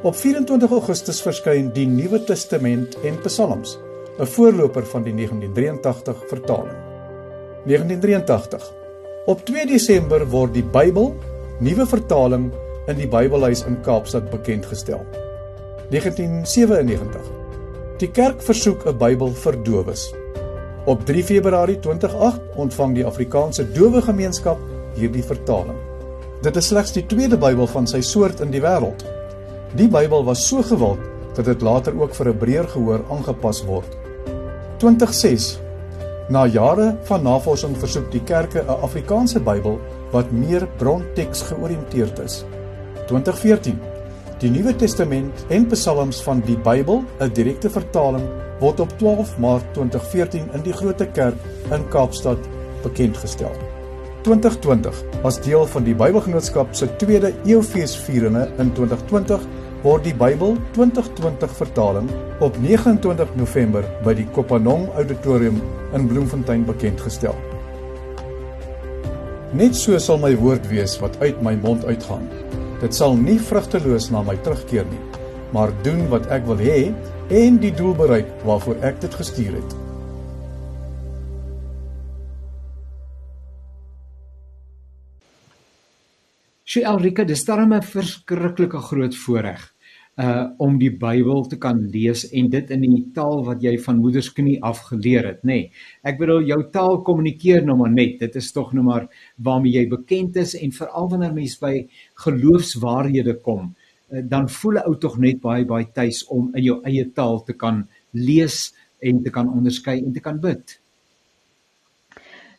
Op 0.06 0.14
24 0.16 0.70
Augustus 0.70 1.18
verskyn 1.26 1.72
die 1.74 1.88
Nuwe 1.90 2.20
Testament 2.22 2.94
en 3.10 3.16
Psalms, 3.24 3.80
'n 4.20 4.28
voorloper 4.36 4.86
van 4.86 5.04
die 5.04 5.14
1983 5.14 6.20
vertaling. 6.30 6.78
1983. 7.66 8.72
Op 9.26 9.42
2 9.46 9.66
Desember 9.66 10.28
word 10.30 10.54
die 10.54 10.64
Bybel, 10.64 11.16
nuwe 11.60 11.88
vertaling 11.88 12.52
in 12.88 12.96
die 12.96 13.08
Bybelhuis 13.08 13.66
in 13.66 13.82
Kaapstad 13.82 14.30
bekend 14.30 14.66
gestel. 14.66 15.02
1997. 15.90 17.22
Die 17.98 18.12
kerk 18.12 18.42
versoek 18.42 18.86
'n 18.86 18.98
Bybel 18.98 19.34
vir 19.34 19.64
dowes. 19.64 20.14
Op 20.86 21.06
3 21.06 21.24
Februarie 21.24 21.80
2008 21.80 22.42
ontvang 22.56 22.96
die 22.96 23.06
Afrikaanse 23.06 23.72
Dowe 23.72 24.02
Gemeenskap 24.02 24.58
hierdie 24.94 25.24
vertaling. 25.24 25.78
Dit 26.42 26.56
is 26.56 26.68
slegs 26.68 26.92
die 26.92 27.06
tweede 27.06 27.38
Bybel 27.38 27.68
van 27.68 27.88
sy 27.88 28.02
soort 28.02 28.40
in 28.40 28.52
die 28.52 28.62
wêreld. 28.62 29.15
Die 29.76 29.90
Bybel 29.92 30.24
was 30.24 30.46
so 30.48 30.62
gewild 30.64 31.00
dat 31.36 31.50
dit 31.50 31.62
later 31.62 31.92
ook 32.00 32.14
vir 32.16 32.30
'n 32.30 32.38
breër 32.38 32.68
gehoor 32.68 33.02
aangepas 33.12 33.60
word. 33.68 33.98
2006 34.78 35.60
Na 36.30 36.46
jare 36.48 36.96
van 37.04 37.24
navorsing 37.24 37.76
versoek 37.78 38.12
die 38.12 38.24
kerke 38.24 38.64
'n 38.64 38.82
Afrikaanse 38.82 39.40
Bybel 39.40 39.80
wat 40.12 40.32
meer 40.32 40.68
bronteks 40.78 41.42
georiënteerd 41.42 42.20
is. 42.20 42.46
2014 43.08 43.80
Die 44.40 44.50
Nuwe 44.50 44.76
Testament 44.76 45.46
en 45.50 45.68
Psalms 45.68 46.24
van 46.24 46.40
die 46.40 46.58
Bybel, 46.58 47.04
'n 47.20 47.34
direkte 47.34 47.70
vertaling, 47.70 48.24
word 48.60 48.80
op 48.80 48.98
12 48.98 49.38
Maart 49.38 49.74
2014 49.74 50.50
in 50.54 50.62
die 50.62 50.74
Grote 50.74 51.06
Kerk 51.06 51.36
in 51.72 51.88
Kaapstad 51.90 52.40
bekendgestel. 52.82 53.52
2020 54.26 55.04
as 55.24 55.42
deel 55.42 55.66
van 55.66 55.84
die 55.84 55.96
Bybelgenootskap 55.96 56.74
se 56.76 56.88
tweede 56.96 57.34
eeufeesvieringe 57.46 58.48
in 58.58 58.74
2020 58.74 59.46
word 59.86 60.08
die 60.08 60.16
Bybel 60.18 60.56
2020 60.74 61.52
vertaling 61.60 62.08
op 62.42 62.56
29 62.58 63.36
November 63.38 63.86
by 64.02 64.16
die 64.18 64.26
Kopanong 64.34 64.88
Auditorium 64.98 65.60
in 65.94 66.08
Bloemfontein 66.10 66.64
bekend 66.66 67.04
gestel. 67.06 67.36
Net 69.54 69.78
so 69.78 70.00
sal 70.02 70.18
my 70.24 70.32
woord 70.42 70.66
wees 70.72 70.96
wat 71.04 71.20
uit 71.22 71.38
my 71.46 71.54
mond 71.62 71.86
uitgaan. 71.86 72.26
Dit 72.82 72.98
sal 72.98 73.14
nie 73.20 73.38
vrugteloos 73.38 74.10
na 74.10 74.24
my 74.26 74.34
terugkeer 74.42 74.90
nie, 74.90 75.04
maar 75.54 75.70
doen 75.86 76.02
wat 76.10 76.26
ek 76.34 76.50
wil 76.50 76.66
hê 76.66 76.90
en 77.30 77.62
die 77.62 77.74
doel 77.78 77.94
bereik 77.94 78.34
waarvoor 78.42 78.82
ek 78.90 78.98
dit 79.06 79.20
gestuur 79.22 79.60
het. 79.60 79.78
So 86.66 86.82
Elrika, 86.82 87.24
dis 87.24 87.46
darem 87.46 87.72
'n 87.74 87.86
verskriklike 87.86 88.82
groot 88.90 89.14
voorreg 89.14 89.75
uh 90.16 90.46
om 90.64 90.78
die 90.80 90.92
Bybel 90.96 91.44
te 91.52 91.58
kan 91.60 91.82
lees 91.92 92.24
en 92.32 92.48
dit 92.50 92.70
in 92.72 92.84
die 92.86 93.02
taal 93.16 93.42
wat 93.44 93.64
jy 93.64 93.74
van 93.84 93.98
moedersknie 94.00 94.56
af 94.64 94.86
geleer 94.90 95.28
het, 95.28 95.42
nê. 95.44 95.58
Nee, 95.58 95.72
ek 96.08 96.22
bedoel 96.22 96.48
jou 96.48 96.60
taal 96.72 97.02
kommunikeer 97.04 97.66
nou 97.68 97.76
maar 97.82 97.92
net. 97.92 98.20
Dit 98.22 98.38
is 98.40 98.52
tog 98.56 98.72
nou 98.74 98.86
maar 98.88 99.10
waarmee 99.36 99.76
jy 99.76 99.90
bekend 99.92 100.40
is 100.40 100.56
en 100.56 100.72
veral 100.72 101.10
wanneer 101.12 101.36
mens 101.36 101.58
by 101.60 101.74
geloofswaarhede 102.24 103.36
kom, 103.44 103.74
uh, 104.12 104.24
dan 104.24 104.48
voel 104.48 104.80
'n 104.80 104.88
ou 104.88 104.96
tog 104.96 105.20
net 105.20 105.42
baie 105.42 105.66
baie 105.66 105.92
tuis 105.92 106.24
om 106.32 106.48
in 106.56 106.64
jou 106.64 106.80
eie 106.86 107.12
taal 107.12 107.44
te 107.44 107.54
kan 107.54 107.84
lees 108.14 108.74
en 109.02 109.24
te 109.24 109.30
kan 109.30 109.52
onderskei 109.52 110.00
en 110.00 110.14
te 110.14 110.24
kan 110.24 110.40
bid. 110.40 110.80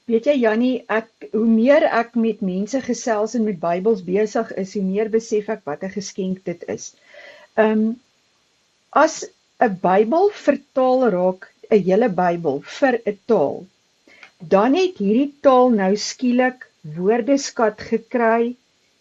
Weet 0.06 0.26
jy 0.28 0.36
Jannie, 0.38 0.84
ek 0.86 1.30
hoe 1.32 1.46
meer 1.50 1.82
ek 1.88 2.14
met 2.14 2.42
mense 2.44 2.78
gesels 2.84 3.32
en 3.34 3.42
met 3.48 3.56
Bybels 3.58 4.04
besig 4.06 4.52
is, 4.54 4.74
hoe 4.76 4.84
meer 4.84 5.08
besef 5.10 5.48
ek 5.48 5.64
wat 5.64 5.82
'n 5.82 5.96
geskenk 5.96 6.44
dit 6.44 6.62
is. 6.68 6.94
Um 7.56 8.00
as 9.02 9.24
'n 9.66 9.76
Bybel 9.82 10.30
vertaal 10.46 11.08
raak, 11.14 11.48
'n 11.70 11.82
hele 11.88 12.08
Bybel 12.20 12.60
vir 12.78 13.00
'n 13.12 13.18
taal, 13.32 13.56
dan 14.54 14.74
het 14.80 14.98
hierdie 15.04 15.32
taal 15.46 15.70
nou 15.80 15.92
skielik 15.96 16.66
woordeskat 16.96 17.80
gekry 17.90 18.54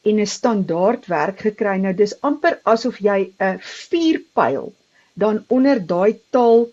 en 0.09 0.19
'n 0.21 0.31
standaard 0.37 1.07
werk 1.15 1.43
gekry. 1.47 1.75
Nou 1.83 1.93
dis 1.93 2.15
amper 2.29 2.59
asof 2.73 3.01
jy 3.09 3.19
'n 3.49 3.59
vuurpyl 3.59 4.71
dan 5.23 5.43
onder 5.57 5.79
daai 5.93 6.19
taal 6.37 6.69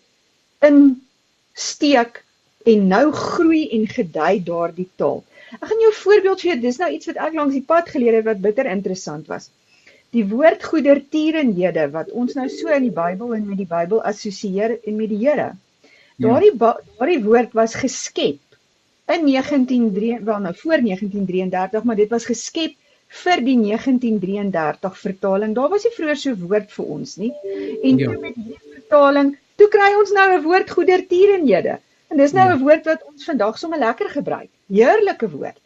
insteek 0.71 2.23
en 2.73 2.87
nou 2.95 3.07
groei 3.13 3.63
en 3.79 3.87
gedei 3.97 4.35
daardie 4.51 4.91
taal. 4.97 5.25
Ek 5.53 5.67
gaan 5.69 5.83
jou 5.85 5.93
voorbeeld 6.05 6.41
gee. 6.41 6.57
Dis 6.61 6.79
nou 6.79 6.91
iets 6.93 7.11
wat 7.11 7.19
ek 7.27 7.35
langs 7.35 7.59
die 7.59 7.67
pad 7.75 7.91
geleer 7.95 8.21
het 8.21 8.29
wat 8.31 8.41
bitter 8.47 8.67
interessant 8.67 9.27
was. 9.27 9.51
Die 10.13 10.25
woord 10.29 10.65
goedertierenhede 10.65 11.89
wat 11.91 12.11
ons 12.11 12.35
nou 12.37 12.49
so 12.53 12.69
in 12.69 12.85
die 12.89 12.95
Bybel 12.95 13.35
en 13.35 13.47
met 13.49 13.61
die 13.63 13.69
Bybel 13.69 14.03
assosieer 14.05 14.77
en 14.85 14.97
met 14.97 15.09
die 15.09 15.21
Here. 15.25 15.53
Ja. 16.17 16.29
Daardie 16.29 16.53
daardie 16.61 17.23
woord 17.25 17.55
was 17.57 17.75
geskep 17.75 18.41
in 19.13 19.25
1903 19.27 20.19
wel 20.25 20.39
nou 20.39 20.55
voor 20.57 20.83
1933, 20.85 21.83
maar 21.83 21.97
dit 21.97 22.11
was 22.11 22.25
geskep 22.25 22.77
vir 23.23 23.43
die 23.45 23.57
1933 23.61 24.99
vertaling. 24.99 25.55
Daar 25.55 25.69
was 25.73 25.85
nie 25.85 25.95
vroeër 25.97 26.21
so 26.21 26.37
woord 26.45 26.71
vir 26.77 26.93
ons 26.97 27.17
nie. 27.21 27.33
En 27.83 27.99
ja. 27.99 28.13
met 28.21 28.37
hierdie 28.37 28.77
vertaling, 28.77 29.35
toe 29.61 29.69
kry 29.73 29.91
ons 29.99 30.13
nou 30.17 30.29
'n 30.37 30.45
woord 30.47 30.71
goedertierenhede. 30.71 31.79
En 32.09 32.17
dis 32.17 32.33
nou 32.33 32.49
'n 32.49 32.59
ja. 32.59 32.63
woord 32.65 32.85
wat 32.85 33.05
ons 33.11 33.25
vandag 33.25 33.59
sommer 33.59 33.79
lekker 33.79 34.09
gebruik. 34.11 34.49
Heerlike 34.69 35.31
woord. 35.31 35.61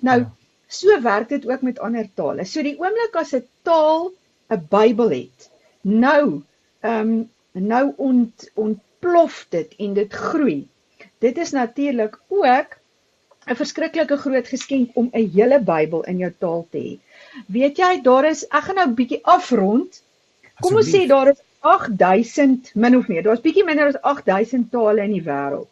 Nou 0.00 0.18
ja. 0.20 0.30
So 0.70 1.00
werk 1.02 1.28
dit 1.28 1.46
ook 1.50 1.62
met 1.66 1.78
ander 1.78 2.08
tale. 2.14 2.44
So 2.46 2.62
die 2.62 2.76
oomblik 2.78 3.16
as 3.18 3.34
'n 3.34 3.46
taal 3.66 4.10
'n 4.50 4.66
Bybel 4.70 5.10
het, 5.10 5.50
nou 5.82 6.42
ehm 6.80 7.10
um, 7.10 7.30
nou 7.52 7.92
ont 7.96 8.50
ontplof 8.54 9.46
dit 9.50 9.74
en 9.78 9.94
dit 9.94 10.12
groei. 10.12 10.68
Dit 11.18 11.38
is 11.38 11.50
natuurlik 11.50 12.18
ook 12.28 12.78
'n 13.46 13.56
verskriklike 13.62 14.16
groot 14.16 14.48
geskenk 14.48 14.90
om 14.94 15.10
'n 15.12 15.30
hele 15.34 15.60
Bybel 15.60 16.04
in 16.04 16.18
jou 16.18 16.32
taal 16.38 16.66
te 16.70 16.78
hê. 16.78 16.98
Weet 17.46 17.76
jy, 17.76 18.00
daar 18.02 18.24
is 18.24 18.46
ek 18.48 18.64
gaan 18.64 18.74
nou 18.74 18.88
bietjie 18.90 19.24
afrond. 19.24 20.02
Kom 20.60 20.76
ons 20.76 20.90
sê 20.90 21.06
daar 21.06 21.28
is 21.28 21.42
8000 21.60 22.70
min 22.74 22.96
of 22.96 23.08
meer. 23.08 23.22
Daar's 23.22 23.40
bietjie 23.40 23.64
minder 23.64 23.86
as 23.86 24.02
8000 24.02 24.70
tale 24.70 25.02
in 25.02 25.12
die 25.12 25.24
wêreld 25.24 25.68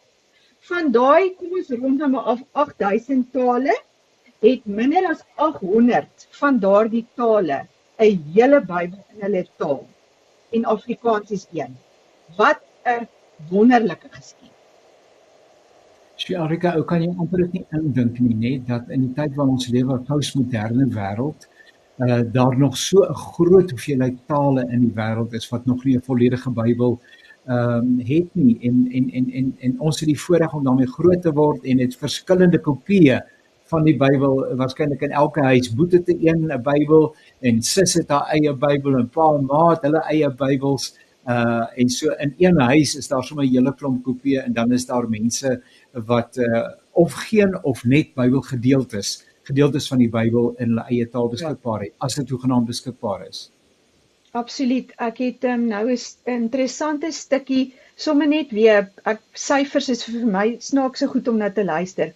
van 0.69 0.91
daai 0.95 1.35
kom 1.37 1.53
ons 1.59 1.69
rondom 1.81 2.15
af 2.15 2.41
8000 2.63 3.31
tale 3.35 3.75
het 4.39 4.65
minder 4.65 5.09
as 5.09 5.23
800 5.35 6.27
van 6.41 6.59
daardie 6.59 7.05
tale 7.15 7.65
'n 7.99 8.21
hele 8.33 8.61
Bybel 8.61 9.03
in 9.13 9.21
hulle 9.25 9.45
taal 9.57 9.87
en 10.51 10.65
Afrikaans 10.65 11.31
is 11.31 11.47
een. 11.51 11.75
Wat 12.37 12.59
'n 12.85 13.07
wonderlike 13.49 14.07
geskenk. 14.09 14.51
Sjoerika, 16.15 16.73
ou 16.75 16.83
kan 16.83 17.01
jy 17.01 17.13
amper 17.17 17.37
dit 17.37 17.53
nie 17.53 17.65
indink 17.71 18.19
nie, 18.19 18.35
net 18.35 18.67
dat 18.67 18.89
in 18.89 19.01
die 19.07 19.13
tyd 19.13 19.35
waarin 19.35 19.53
ons 19.53 19.67
lewe, 19.67 19.93
'n 19.93 20.03
postmoderne 20.03 20.85
wêreld, 20.95 21.47
uh 21.99 22.21
daar 22.31 22.57
nog 22.57 22.77
so 22.77 23.03
'n 23.03 23.15
groot 23.15 23.69
hoeveelheid 23.69 24.17
tale 24.27 24.67
in 24.69 24.81
die 24.81 24.95
wêreld 24.95 25.33
is 25.33 25.49
wat 25.49 25.65
nog 25.65 25.83
nie 25.83 25.95
'n 25.97 26.01
volledige 26.01 26.51
Bybel 26.51 26.99
ehm 27.45 27.57
um, 27.57 27.99
het 27.99 28.35
nie 28.35 28.57
en 28.61 28.87
en 28.91 29.09
en 29.11 29.31
en 29.31 29.55
en 29.59 29.79
ons 29.79 29.99
het 29.99 30.07
die 30.07 30.19
voorreg 30.19 30.53
om 30.53 30.63
daarmee 30.63 30.87
groot 30.87 31.21
te 31.21 31.31
word 31.33 31.63
en 31.63 31.79
het 31.79 31.95
verskillende 31.95 32.59
kopieë 32.59 33.21
van 33.71 33.85
die 33.85 33.97
Bybel 33.97 34.55
waarskynlik 34.57 35.01
in 35.05 35.11
elke 35.11 35.43
huis 35.45 35.69
boet 35.75 35.91
dit 35.91 36.09
'n 36.09 36.27
een 36.27 36.41
'n 36.51 36.63
Bybel 36.63 37.15
en 37.39 37.61
sis 37.61 37.93
het 37.93 38.09
haar 38.09 38.27
eie 38.33 38.53
Bybel 38.53 38.97
en 38.99 39.09
pa 39.09 39.27
en 39.37 39.45
ma 39.45 39.69
het 39.69 39.81
hulle 39.81 40.03
eie 40.09 40.29
Bybels 40.29 40.93
uh 41.27 41.65
en 41.75 41.89
so 41.89 42.09
in 42.25 42.33
een 42.37 42.59
huis 42.59 42.95
is 42.95 43.07
daar 43.07 43.23
sommer 43.23 43.45
'n 43.45 43.49
hele 43.49 43.73
klomp 43.75 44.03
kopieë 44.03 44.43
en 44.45 44.53
dan 44.53 44.71
is 44.71 44.85
daar 44.85 45.09
mense 45.09 45.61
wat 45.93 46.37
uh 46.37 46.67
of 46.91 47.13
geen 47.13 47.63
of 47.63 47.83
net 47.83 48.13
Bybelgedeeltes 48.13 49.25
gedeeltes 49.43 49.87
van 49.87 49.97
die 49.97 50.09
Bybel 50.09 50.53
in 50.57 50.69
hulle 50.69 50.85
eie 50.89 51.09
taal 51.09 51.29
beskikbaar 51.29 51.81
het 51.81 51.93
as 51.97 52.15
dit 52.15 52.27
toegenaamd 52.27 52.67
beskikbaar 52.67 53.27
is. 53.27 53.49
Absoluut. 54.37 54.91
Ek 55.01 55.17
het 55.23 55.43
um, 55.49 55.67
nou 55.67 55.85
'n 55.91 55.97
interessante 56.25 57.11
stukkie 57.11 57.73
sommer 57.95 58.27
net 58.27 58.51
weer 58.51 58.91
ek 59.03 59.21
syfers 59.33 59.89
is 59.89 60.03
vir 60.05 60.25
my 60.25 60.55
snaakse 60.59 61.07
goed 61.07 61.27
om 61.27 61.37
na 61.37 61.49
te 61.49 61.65
luister. 61.65 62.13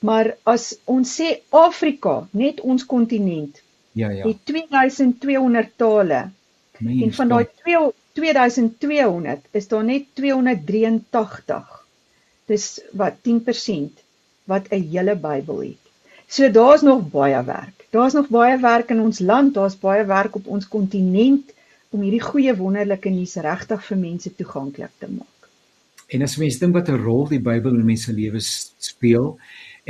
Maar 0.00 0.34
as 0.48 0.74
ons 0.88 1.08
sê 1.20 1.40
Afrika, 1.50 2.28
net 2.30 2.60
ons 2.60 2.86
kontinent. 2.86 3.60
Ja 3.92 4.10
ja. 4.10 4.24
Die 4.24 4.38
2200 4.48 5.76
tale. 5.76 6.20
Mens, 6.80 7.02
en 7.04 7.12
van 7.18 7.28
daai 7.28 7.46
2200 8.16 9.44
is 9.50 9.68
daar 9.68 9.84
net 9.84 10.06
283. 10.14 11.84
Dis 12.48 12.66
wat 12.96 13.20
10% 13.26 14.00
wat 14.44 14.70
'n 14.70 14.88
hele 14.90 15.14
Bybel 15.16 15.60
het. 15.60 15.84
So 16.26 16.50
daar's 16.50 16.82
nog 16.82 17.10
baie 17.10 17.44
werk. 17.44 17.86
Daar's 17.90 18.12
nog 18.12 18.28
baie 18.28 18.58
werk 18.58 18.90
in 18.90 19.00
ons 19.00 19.18
land, 19.18 19.54
daar's 19.54 19.78
baie 19.78 20.04
werk 20.04 20.34
op 20.34 20.46
ons 20.46 20.68
kontinent 20.68 21.52
om 21.90 22.00
hierdie 22.00 22.22
goeie 22.22 22.56
wonderlike 22.56 23.10
nuus 23.10 23.34
regtig 23.34 23.82
vir 23.84 23.98
mense 23.98 24.34
toeganklik 24.34 24.92
te 24.98 25.08
maak. 25.10 25.48
En 26.10 26.22
as 26.22 26.36
mense 26.36 26.58
dink 26.58 26.74
wat 26.74 26.88
'n 26.88 27.02
rol 27.02 27.28
die 27.28 27.40
Bybel 27.40 27.74
in 27.74 27.84
mense 27.84 28.12
lewens 28.12 28.72
speel 28.78 29.38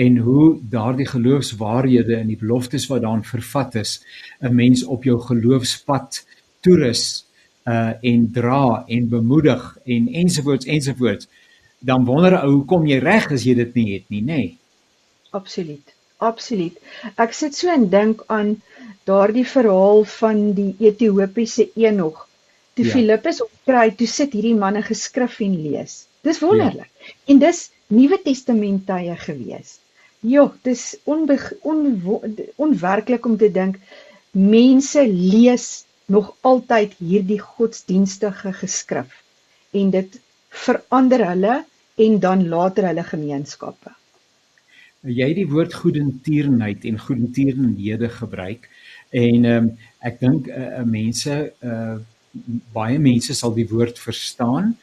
en 0.05 0.17
hoe 0.25 0.59
daardie 0.73 1.09
geloofswaarhede 1.09 2.17
en 2.17 2.31
die 2.33 2.39
beloftes 2.41 2.87
wat 2.89 3.03
daarin 3.05 3.25
vervat 3.27 3.75
is, 3.81 4.01
'n 4.41 4.55
mens 4.55 4.85
op 4.85 5.05
jou 5.05 5.19
geloofspad 5.21 6.25
toerus 6.61 7.25
uh 7.67 7.93
en 8.01 8.31
dra 8.33 8.85
en 8.87 9.09
bemoedig 9.09 9.79
en 9.85 10.09
ensovoorts 10.23 10.67
ensovoorts, 10.67 11.29
dan 11.79 12.05
wonder 12.05 12.43
ou 12.43 12.53
hoekom 12.53 12.87
jy 12.87 12.99
reg 12.99 13.31
as 13.33 13.45
jy 13.45 13.55
dit 13.55 13.75
nie 13.75 13.89
het 13.93 14.07
nie, 14.09 14.23
nê? 14.23 14.37
Nee. 14.37 14.57
Absoluut. 15.31 15.95
Absoluut. 16.21 16.77
Ek 17.17 17.33
sit 17.33 17.57
so 17.57 17.71
en 17.73 17.87
dink 17.93 18.25
aan 18.29 18.57
daardie 19.09 19.47
verhaal 19.49 20.05
van 20.05 20.53
die 20.57 20.75
Ethiopiese 20.79 21.71
Enog. 21.75 22.27
Toe 22.77 22.85
ja. 22.85 22.93
Filippus 22.93 23.41
opkry, 23.45 23.91
toe 23.97 24.07
sit 24.07 24.37
hierdie 24.37 24.57
manne 24.57 24.83
geskrif 24.85 25.41
en 25.41 25.57
lees. 25.63 26.05
Dis 26.27 26.43
wonderlik. 26.45 26.91
Ja. 27.01 27.15
En 27.33 27.41
dis 27.41 27.71
Nuwe 27.89 28.21
Testament 28.23 28.85
tye 28.87 29.17
gewees. 29.17 29.80
Jo, 30.21 30.51
dis 30.63 30.99
onbe 31.09 31.39
on, 31.63 32.03
onwerklik 32.57 33.27
om 33.27 33.37
te 33.41 33.49
dink 33.53 33.79
mense 34.37 35.07
lees 35.09 35.85
nog 36.07 36.35
altyd 36.41 36.93
hierdie 36.99 37.41
godsdienstige 37.41 38.53
geskrif 38.53 39.23
en 39.73 39.91
dit 39.95 40.21
verander 40.49 41.25
hulle 41.31 41.57
en 42.05 42.19
dan 42.21 42.45
later 42.49 42.91
hulle 42.91 43.05
gemeenskappe. 43.07 43.95
Jy 45.09 45.31
het 45.31 45.39
die 45.39 45.49
woord 45.49 45.75
goedentierenheid 45.75 46.85
en 46.85 47.01
goedentierenhede 47.01 48.11
gebruik 48.21 48.69
en 49.11 49.45
ehm 49.45 49.71
um, 49.71 49.71
ek 50.01 50.21
dink 50.21 50.47
uh, 50.49 50.85
mense 50.89 51.35
uh 51.65 51.99
baie 52.73 52.99
mense 53.03 53.35
sal 53.35 53.51
die 53.57 53.67
woord 53.67 53.99
verstaan 53.99 54.77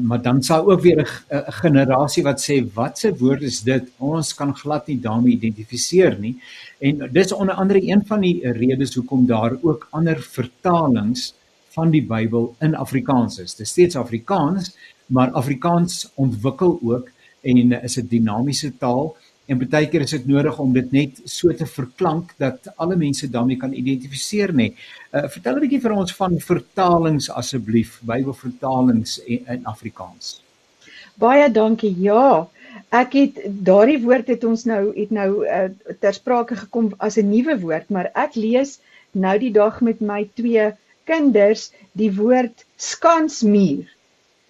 maar 0.00 0.22
dan 0.22 0.42
sal 0.42 0.70
ook 0.70 0.80
weer 0.80 1.24
'n 1.28 1.52
generasie 1.52 2.22
wat 2.22 2.40
sê 2.40 2.72
wat 2.74 2.98
se 2.98 3.16
woord 3.16 3.42
is 3.42 3.60
dit? 3.60 3.82
Ons 3.98 4.34
kan 4.34 4.56
glad 4.56 4.86
nie 4.86 5.00
daarmee 5.00 5.32
identifiseer 5.32 6.18
nie. 6.18 6.40
En 6.78 7.08
dis 7.12 7.32
onder 7.32 7.54
andere 7.54 7.82
een 7.82 8.02
van 8.06 8.20
die 8.20 8.52
redes 8.52 8.94
hoekom 8.94 9.26
daar 9.26 9.56
ook 9.62 9.88
ander 9.90 10.20
vertalings 10.20 11.34
van 11.68 11.90
die 11.90 12.06
Bybel 12.06 12.54
in 12.60 12.74
Afrikaans 12.74 13.38
is. 13.38 13.54
Dis 13.54 13.68
steeds 13.68 13.96
Afrikaans 13.96 14.76
maar 15.12 15.30
Afrikaans 15.30 16.10
ontwikkel 16.14 16.78
ook 16.82 17.10
en 17.40 17.72
is 17.82 17.96
'n 17.96 18.06
dinamiese 18.08 18.76
taal 18.78 19.16
en 19.46 19.58
baie 19.58 19.88
keer 19.90 20.04
is 20.04 20.14
dit 20.14 20.26
nodig 20.30 20.58
om 20.62 20.72
dit 20.72 20.92
net 20.94 21.18
so 21.24 21.52
te 21.56 21.66
verklank 21.66 22.32
dat 22.42 22.68
alle 22.76 22.96
mense 22.96 23.28
daarmee 23.30 23.58
kan 23.60 23.74
identifiseer 23.74 24.52
nê. 24.54 24.72
Uh, 25.10 25.26
vertel 25.28 25.56
'n 25.56 25.64
bietjie 25.64 25.82
vir 25.82 25.96
ons 25.96 26.14
van 26.20 26.38
vertalings 26.40 27.30
asseblief, 27.30 27.98
Bybelvertalings 28.06 29.18
in, 29.26 29.44
in 29.48 29.66
Afrikaans. 29.66 30.40
Baie 31.18 31.50
dankie. 31.50 31.94
Ja, 32.00 32.48
ek 32.90 33.12
het 33.18 33.42
daardie 33.44 33.98
woord 34.04 34.28
het 34.28 34.44
ons 34.44 34.64
nou 34.64 34.92
het 34.96 35.10
nou 35.10 35.44
uh, 35.44 35.68
ter 36.00 36.14
sprake 36.14 36.56
gekom 36.56 36.94
as 36.98 37.18
'n 37.18 37.28
nuwe 37.30 37.58
woord, 37.60 37.90
maar 37.90 38.10
ek 38.14 38.34
lees 38.34 38.78
nou 39.12 39.38
die 39.38 39.52
dag 39.52 39.80
met 39.80 40.00
my 40.00 40.28
twee 40.34 40.72
kinders 41.04 41.70
die 41.92 42.12
woord 42.14 42.64
skansmuur. 42.76 43.84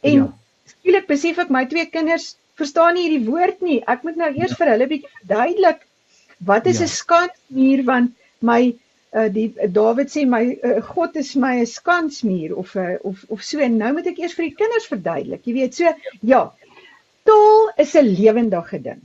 En 0.01 0.19
ja. 0.19 0.29
skielik 0.67 1.07
besef 1.07 1.39
ek 1.39 1.51
my 1.51 1.65
twee 1.67 1.87
kinders 1.87 2.37
verstaan 2.63 2.95
nie 2.97 3.09
hierdie 3.09 3.27
woord 3.29 3.61
nie. 3.67 3.81
Ek 3.95 4.07
moet 4.07 4.21
nou 4.21 4.31
eers 4.33 4.55
ja. 4.55 4.61
vir 4.61 4.73
hulle 4.75 4.89
bietjie 4.91 5.13
verduidelik 5.19 5.85
wat 6.51 6.67
is 6.67 6.81
'n 6.81 6.91
ja. 6.91 6.95
skansmuur 7.01 7.85
want 7.85 8.11
my 8.41 8.63
uh, 9.15 9.29
die 9.37 9.49
Dawid 9.79 10.11
sê 10.11 10.25
my 10.27 10.43
uh, 10.65 10.81
God 10.95 11.17
is 11.17 11.35
my 11.37 11.55
'n 11.61 11.67
skansmuur 11.67 12.57
of 12.57 12.75
uh, 12.77 12.97
of 13.03 13.25
of 13.29 13.43
so 13.43 13.59
en 13.59 13.79
nou 13.79 13.93
moet 13.93 14.11
ek 14.11 14.19
eers 14.19 14.35
vir 14.39 14.49
die 14.49 14.59
kinders 14.59 14.89
verduidelik. 14.91 15.47
Jy 15.47 15.55
weet 15.61 15.75
so 15.79 15.95
ja. 16.33 16.43
Taal 17.29 17.73
is 17.85 17.95
'n 17.95 18.15
lewendige 18.19 18.83
ding. 18.83 19.03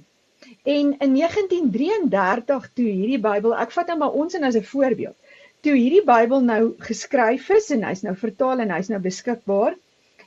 En 0.63 0.95
in 0.99 1.13
1933 1.15 2.69
toe 2.73 2.85
hierdie 2.85 3.21
Bybel, 3.21 3.53
ek 3.55 3.71
vat 3.71 3.87
nou 3.87 3.97
maar 3.97 4.17
ons 4.21 4.33
en 4.33 4.43
as 4.43 4.57
'n 4.57 4.63
voorbeeld. 4.63 5.15
Toe 5.61 5.75
hierdie 5.75 6.03
Bybel 6.05 6.41
nou 6.41 6.75
geskryf 6.79 7.49
is 7.49 7.69
en 7.71 7.83
hy's 7.83 8.03
nou 8.03 8.15
vertaal 8.15 8.59
en 8.59 8.71
hy's 8.71 8.89
nou 8.89 8.99
beskikbaar, 8.99 9.77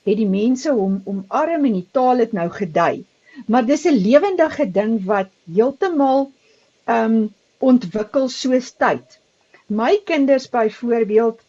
het 0.04 0.16
die 0.16 0.28
mense 0.28 0.70
hom 0.72 1.02
omarm 1.04 1.64
en 1.64 1.76
die 1.76 1.88
taal 1.92 2.22
het 2.24 2.32
nou 2.32 2.48
gedei 2.48 3.04
maar 3.46 3.66
dis 3.66 3.84
'n 3.84 4.02
lewendige 4.08 4.70
ding 4.70 5.04
wat 5.04 5.30
heeltemal 5.54 6.30
ehm 6.84 7.14
um, 7.14 7.34
ontwikkel 7.58 8.28
soos 8.28 8.72
tyd. 8.72 9.18
My 9.66 10.00
kinders 10.04 10.48
byvoorbeeld 10.48 11.40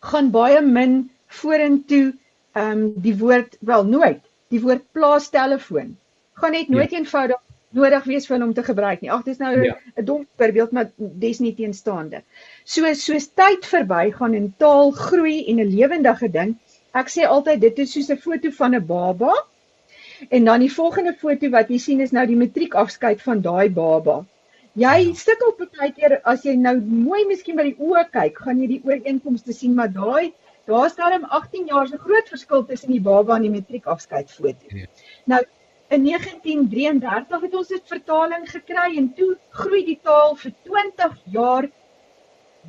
gaan 0.00 0.30
baie 0.30 0.60
min 0.60 1.10
vorentoe 1.26 2.14
ehm 2.52 2.70
um, 2.70 2.92
die 2.96 3.16
woord 3.16 3.56
wel 3.60 3.84
nooit 3.84 4.22
die 4.48 4.60
woord 4.60 4.84
plaastelefoon 4.92 5.96
gaan 6.40 6.52
net 6.52 6.68
nooit 6.68 6.90
ja. 6.90 6.98
eenvoudig 6.98 7.40
nodig 7.76 8.04
wees 8.08 8.26
vir 8.26 8.36
hulle 8.36 8.46
om 8.48 8.54
te 8.56 8.64
gebruik 8.64 9.02
nie. 9.02 9.10
Ag, 9.12 9.24
dis 9.26 9.40
nou 9.42 9.52
'n 9.56 9.64
ja. 9.64 9.76
dom 10.10 10.26
voorbeeld, 10.40 10.70
maar 10.72 10.90
dis 10.96 11.40
nie 11.44 11.54
teenstaande. 11.54 12.22
So 12.64 12.92
soos 12.94 13.28
tyd 13.40 13.66
verbygaan 13.66 14.34
en 14.34 14.54
taal 14.56 14.90
groei 14.90 15.44
en 15.50 15.60
'n 15.60 15.74
lewendige 15.74 16.30
ding. 16.30 16.56
Ek 16.94 17.12
sê 17.12 17.26
altyd 17.26 17.60
dit 17.60 17.78
is 17.78 17.92
soos 17.92 18.10
'n 18.10 18.16
foto 18.16 18.50
van 18.50 18.74
'n 18.74 18.86
baba. 18.86 19.34
En 20.28 20.44
dan 20.44 20.60
die 20.60 20.72
volgende 20.72 21.14
foto 21.14 21.50
wat 21.54 21.70
jy 21.70 21.78
sien 21.82 22.00
is 22.00 22.12
nou 22.16 22.26
die 22.26 22.38
matriekafskeid 22.38 23.22
van 23.22 23.42
daai 23.44 23.68
baba. 23.70 24.24
Jy 24.78 24.96
ja. 25.02 25.14
sukkel 25.18 25.54
baie 25.58 25.92
keer 25.94 26.18
as 26.32 26.44
jy 26.46 26.54
nou 26.58 26.76
mooi 26.80 27.24
miskien 27.26 27.56
by 27.58 27.68
die 27.70 27.78
oë 27.78 28.04
kyk, 28.14 28.42
gaan 28.46 28.60
jy 28.62 28.68
die 28.74 28.82
ooreenkomste 28.86 29.54
sien, 29.56 29.74
maar 29.78 29.90
daai 29.94 30.34
daar's 30.68 30.98
darem 30.98 31.24
18 31.24 31.70
jaar 31.70 31.88
se 31.88 31.98
groot 31.98 32.28
verskil 32.28 32.64
tussen 32.68 32.92
die 32.92 33.00
baba 33.00 33.38
en 33.38 33.46
die 33.46 33.54
matriekafskeid 33.54 34.30
foto. 34.30 34.68
Ja. 34.76 34.86
Nou 35.32 35.40
in 35.96 36.04
1933 36.04 37.46
het 37.46 37.54
ons 37.56 37.70
dit 37.72 37.86
vertaling 37.88 38.44
gekry 38.50 38.90
en 39.00 39.08
toe 39.16 39.30
groei 39.62 39.84
die 39.86 39.98
taal 40.04 40.36
vir 40.36 40.52
20 40.68 41.14
jaar 41.36 41.70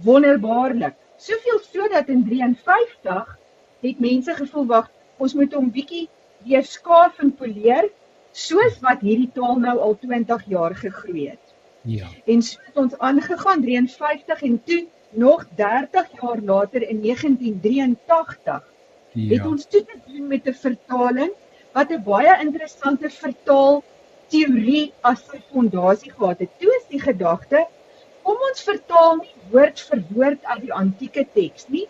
wonderbaarlik. 0.06 0.96
Soveel 1.20 1.60
so 1.66 1.90
dat 1.92 2.08
in 2.08 2.24
53 2.30 3.36
het 3.84 4.00
mense 4.00 4.36
gevoel 4.38 4.66
wag, 4.72 4.88
ons 5.20 5.36
moet 5.36 5.54
hom 5.54 5.68
bietjie 5.76 6.08
weer 6.46 6.64
skaaf 6.64 7.20
en 7.20 7.34
poleer 7.36 7.90
soos 8.32 8.80
wat 8.86 9.02
hierdie 9.02 9.32
taal 9.34 9.60
nou 9.60 9.78
al 9.80 9.98
20 10.02 10.46
jaar 10.54 10.76
gegroei 10.76 11.30
het. 11.30 11.56
Ja. 11.82 12.08
En 12.26 12.42
so 12.42 12.60
het 12.66 12.78
ons 12.78 12.98
aangegaan 12.98 13.62
53 13.62 14.42
en 14.42 14.64
toe 14.64 14.88
nog 15.10 15.46
30 15.56 16.10
jaar 16.22 16.42
later 16.42 16.82
in 16.90 17.02
1983 17.02 18.64
ja. 19.12 19.36
het 19.36 19.46
ons 19.46 19.66
toe 19.66 19.84
te 19.86 19.98
doen 20.06 20.28
met 20.28 20.48
'n 20.48 20.54
vertaling 20.54 21.32
wat 21.74 21.92
'n 21.92 22.04
baie 22.04 22.40
interessante 22.42 23.10
vertaal 23.10 23.84
teorie 24.28 24.94
as 25.02 25.26
sy 25.26 25.42
fondasie 25.52 26.12
gehad 26.12 26.40
het. 26.40 26.50
Toe 26.60 26.72
is 26.80 26.86
die 26.90 27.02
gedagte 27.02 27.66
om 28.22 28.38
ons 28.50 28.62
vertaal 28.62 29.16
nie 29.16 29.34
woord 29.52 29.80
vir 29.90 30.04
woord 30.14 30.44
uit 30.44 30.62
die 30.62 30.74
antieke 30.74 31.26
teks 31.34 31.68
nie, 31.68 31.88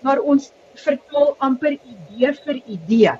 maar 0.00 0.18
ons 0.20 0.52
vertaal 0.74 1.34
amper 1.38 1.76
idee 1.76 2.32
vir 2.44 2.62
idee. 2.66 3.14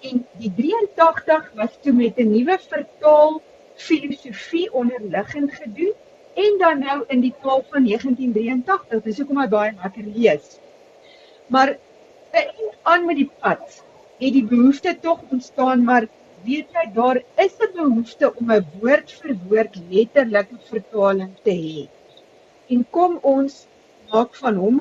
En 0.00 0.26
die 0.40 0.52
83 0.56 1.50
was 1.54 1.76
toe 1.82 1.92
met 1.92 2.16
'n 2.16 2.30
nuwe 2.30 2.58
vertaal 2.58 3.42
filosofie 3.74 4.72
onderliggend 4.72 5.52
gedoen 5.52 5.92
en 6.34 6.58
dan 6.58 6.78
nou 6.78 7.04
in 7.08 7.20
die 7.20 7.34
taal 7.42 7.64
van 7.70 7.84
1983. 7.84 9.02
Dis 9.02 9.18
hoekom 9.18 9.40
hy 9.40 9.48
baie 9.48 9.72
lekker 9.82 10.06
lees. 10.14 10.58
Maar 11.46 11.76
aan 12.82 13.04
met 13.04 13.16
die 13.16 13.30
pad 13.40 13.82
het 14.20 14.32
die 14.32 14.44
behoefte 14.44 14.96
tog 15.00 15.20
ontstaan 15.28 15.84
maar 15.84 16.06
weet 16.44 16.76
jy 16.76 16.84
daar 16.94 17.22
is 17.44 17.56
'n 17.66 17.72
behoefte 17.74 18.32
om 18.40 18.52
'n 18.52 18.66
woord 18.80 19.12
vir 19.20 19.36
woord 19.48 19.74
letterlike 19.90 20.56
vertaling 20.72 21.32
te 21.42 21.54
hê. 21.64 21.88
En 22.72 22.86
kom 22.90 23.18
ons 23.22 23.66
maak 24.12 24.34
van 24.42 24.56
hom 24.64 24.80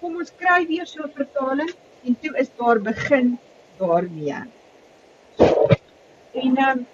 kom 0.00 0.16
ons 0.16 0.32
kry 0.42 0.60
weer 0.66 0.86
so 0.86 1.02
'n 1.02 1.16
vertaling 1.20 1.72
en 2.04 2.16
toe 2.20 2.36
is 2.42 2.50
daar 2.56 2.80
begin 2.80 3.38
daarmee. 3.78 4.40
En 6.32 6.58
um, 6.68 6.86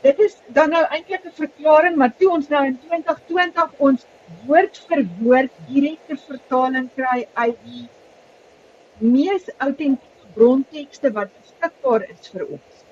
dit 0.00 0.18
is 0.18 0.36
dan 0.56 0.70
nou 0.70 0.84
eintlik 0.84 1.24
'n 1.24 1.36
verklaring 1.40 1.96
maar 1.96 2.14
toe 2.16 2.30
ons 2.30 2.48
nou 2.48 2.64
in 2.66 2.78
2020 2.88 3.72
ons 3.88 4.06
woord 4.46 4.80
vir 4.88 5.04
woord 5.20 5.52
direkte 5.68 6.16
vertaling 6.26 6.88
kry 6.96 7.26
uit 7.34 7.58
die 7.68 7.86
mees 8.98 9.48
autentieke 9.58 10.32
brontekste 10.34 11.12
wat 11.18 11.30
beskikbaar 11.40 12.04
is 12.10 12.28
vir 12.34 12.44
ons. 12.46 12.84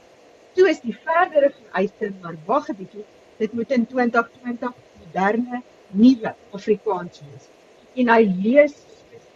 Toe 0.57 0.69
is 0.71 0.81
die 0.85 0.97
verdere 1.05 1.51
vereiste 1.59 2.13
maar 2.23 2.37
wag 2.47 2.69
'n 2.71 2.77
bietjie, 2.81 3.05
dit 3.39 3.53
moet 3.53 3.71
in 3.71 3.87
2020 3.87 4.75
moderne 5.01 5.63
nuwe 5.91 6.35
Afrikaans 6.59 7.23
wees. 7.27 7.49
En 7.95 8.09
hy 8.09 8.23
lees 8.45 8.75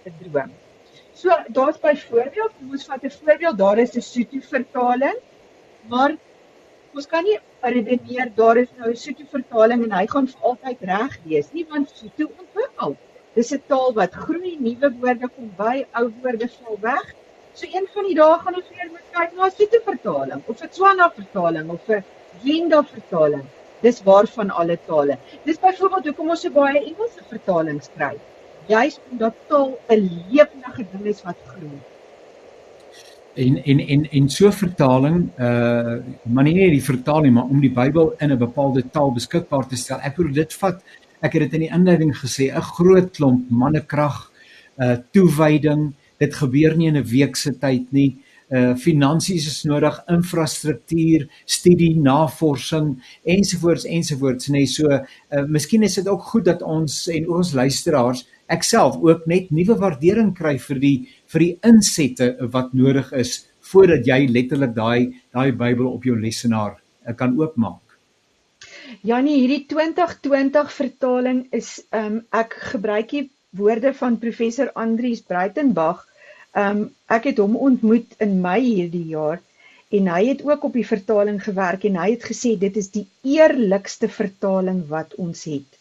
'n 0.06 0.14
droom. 0.22 0.52
So 1.14 1.30
daar's 1.48 1.78
byvoorbeeld, 1.80 2.52
kom 2.58 2.70
ons 2.70 2.84
vat 2.84 3.04
'n 3.04 3.10
voorbeeld, 3.10 3.58
daar 3.58 3.78
is 3.78 3.96
'n 3.96 4.00
Sotho 4.00 4.40
vertaling, 4.40 5.18
maar 5.88 6.14
ons 6.96 7.06
kan 7.12 7.24
nie 7.24 7.38
redeneer 7.74 8.30
daar 8.36 8.58
is 8.62 8.70
nou 8.78 8.90
'n 8.90 9.00
Sotho 9.02 9.24
vertaling 9.32 9.82
en 9.84 9.92
hy 9.98 10.06
gaan 10.12 10.28
vir 10.32 10.46
altyd 10.50 10.84
reg 10.90 11.16
wees 11.24 11.52
nie, 11.52 11.64
want 11.72 11.90
Sotho 11.90 12.26
ontwikkel. 12.42 12.96
Dis 13.34 13.52
'n 13.52 13.62
taal 13.72 13.92
wat 13.98 14.14
groei, 14.24 14.56
nuwe 14.66 14.90
woorde 15.00 15.28
kom 15.28 15.50
by, 15.58 15.84
ou 16.00 16.06
woorde 16.22 16.48
val 16.48 16.78
weg. 16.80 17.14
So 17.54 17.66
een 17.72 17.88
van 17.94 18.04
die 18.08 18.14
dae 18.20 18.38
gaan 18.44 18.58
ons 18.60 18.70
weer 18.70 18.90
moet 18.90 19.08
kyk 19.18 19.34
na 19.36 19.46
'n 19.46 19.56
Sotho 19.58 19.80
vertaling 19.90 20.42
of 20.46 20.62
'n 20.62 20.68
Tswana 20.68 21.10
vertaling 21.18 21.70
of 21.70 21.88
'n 21.88 22.04
Venda 22.44 22.82
vertaling. 22.84 23.46
Dis 23.82 24.02
waarvan 24.02 24.50
alle 24.50 24.78
tale. 24.86 25.18
Dis 25.44 25.60
byvoorbeeld 25.60 26.06
hoekom 26.06 26.30
ons 26.30 26.40
so 26.40 26.50
baie 26.50 26.80
Engelse 26.80 27.24
vertalings 27.28 27.90
kry. 27.96 28.14
Juist 28.68 29.00
omdat 29.10 29.34
taal 29.48 29.78
'n 29.88 30.00
lewendige 30.30 30.86
ding 30.92 31.06
is 31.12 31.22
wat 31.22 31.36
groei. 31.52 31.80
En 33.36 33.56
en 33.64 33.80
en 33.80 34.10
en 34.10 34.28
so 34.32 34.50
vertaling 34.50 35.16
uh 35.38 35.96
maar 36.24 36.44
nie 36.44 36.54
net 36.56 36.72
die 36.72 36.84
vertaling 36.84 37.34
maar 37.36 37.50
om 37.52 37.60
die 37.60 37.72
Bybel 37.72 38.14
in 38.24 38.32
'n 38.32 38.38
bepaalde 38.38 38.82
taal 38.90 39.12
beskikbaar 39.12 39.68
te 39.68 39.76
stel. 39.76 40.00
Ek 40.00 40.16
bedoel 40.16 40.32
dit 40.32 40.54
vat 40.54 40.80
ek 41.20 41.32
het 41.32 41.42
dit 41.42 41.54
in 41.54 41.64
die 41.66 41.74
inleiding 41.74 42.14
gesê, 42.16 42.48
'n 42.48 42.68
groot 42.76 43.10
klomp 43.12 43.50
mannekrag, 43.50 44.30
uh 44.78 44.96
toewyding, 45.12 45.92
dit 46.18 46.34
gebeur 46.34 46.76
nie 46.76 46.88
in 46.88 46.96
'n 46.96 47.04
week 47.04 47.36
se 47.36 47.52
tyd 47.52 47.92
nie. 47.92 48.16
Uh 48.50 48.74
finansies 48.76 49.46
is 49.46 49.64
nodig, 49.64 50.02
infrastruktuur, 50.08 51.28
studie, 51.44 52.00
navorsing 52.00 53.02
ensovoorts 53.24 53.84
ensovoorts 53.84 54.48
nê. 54.48 54.52
Nee, 54.52 54.66
so 54.66 54.88
uh 54.88 55.44
miskien 55.48 55.82
is 55.82 55.94
dit 55.94 56.08
ook 56.08 56.22
goed 56.22 56.44
dat 56.44 56.62
ons 56.62 57.08
en 57.08 57.28
ons 57.28 57.52
luisteraars 57.52 58.26
ek 58.46 58.62
self 58.62 58.96
ook 59.02 59.26
net 59.26 59.50
nuwe 59.50 59.74
waardering 59.80 60.34
kry 60.34 60.56
vir 60.58 60.78
die 60.78 60.96
vir 61.32 61.44
die 61.44 61.54
insette 61.70 62.28
wat 62.54 62.74
nodig 62.74 63.12
is 63.12 63.38
voordat 63.70 64.06
jy 64.06 64.26
letterlik 64.30 64.74
daai 64.76 65.14
daai 65.34 65.50
Bybel 65.52 65.88
op 65.90 66.04
jou 66.06 66.16
lesenaar 66.18 66.76
uh, 66.76 67.14
kan 67.16 67.34
oopmaak. 67.38 67.82
Janie, 69.06 69.38
hierdie 69.42 69.64
2020 69.70 70.70
vertaling 70.74 71.40
is 71.58 71.70
um 72.00 72.20
ek 72.42 72.54
gebruik 72.72 73.10
hier 73.16 73.26
woorde 73.56 73.92
van 73.98 74.20
professor 74.22 74.70
Andries 74.74 75.24
Breitenberg. 75.26 76.04
Um 76.54 76.86
ek 77.12 77.32
het 77.32 77.42
hom 77.42 77.56
ontmoet 77.68 78.14
in 78.22 78.38
Mei 78.44 78.62
hierdie 78.64 79.08
jaar 79.14 79.42
en 79.96 80.08
hy 80.10 80.22
het 80.32 80.42
ook 80.46 80.64
op 80.66 80.74
die 80.74 80.86
vertaling 80.86 81.38
gewerk 81.42 81.84
en 81.86 81.98
hy 82.00 82.12
het 82.16 82.24
gesê 82.26 82.56
dit 82.58 82.76
is 82.76 82.88
die 82.94 83.06
eerlikste 83.22 84.08
vertaling 84.10 84.82
wat 84.90 85.14
ons 85.22 85.44
het. 85.46 85.75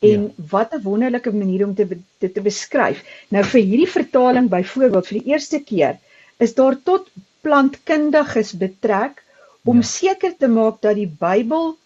En 0.00 0.22
ja. 0.22 0.44
wat 0.50 0.72
'n 0.74 0.82
wonderlike 0.82 1.32
manier 1.32 1.66
om 1.66 1.74
te 1.74 1.86
dit 2.18 2.34
te 2.34 2.40
beskryf. 2.40 3.02
Nou 3.28 3.44
vir 3.44 3.60
hierdie 3.60 3.92
vertaling 3.96 4.48
byvoorbeeld 4.48 5.06
vir 5.06 5.18
die 5.18 5.32
eerste 5.32 5.60
keer 5.60 5.98
is 6.38 6.54
daar 6.54 6.76
tot 6.82 7.10
plantkundiges 7.40 8.52
betrek 8.52 9.22
om 9.64 9.76
ja. 9.76 9.82
seker 9.82 10.36
te 10.36 10.48
maak 10.48 10.80
dat 10.80 10.96
die 10.96 11.10
Bybel 11.20 11.76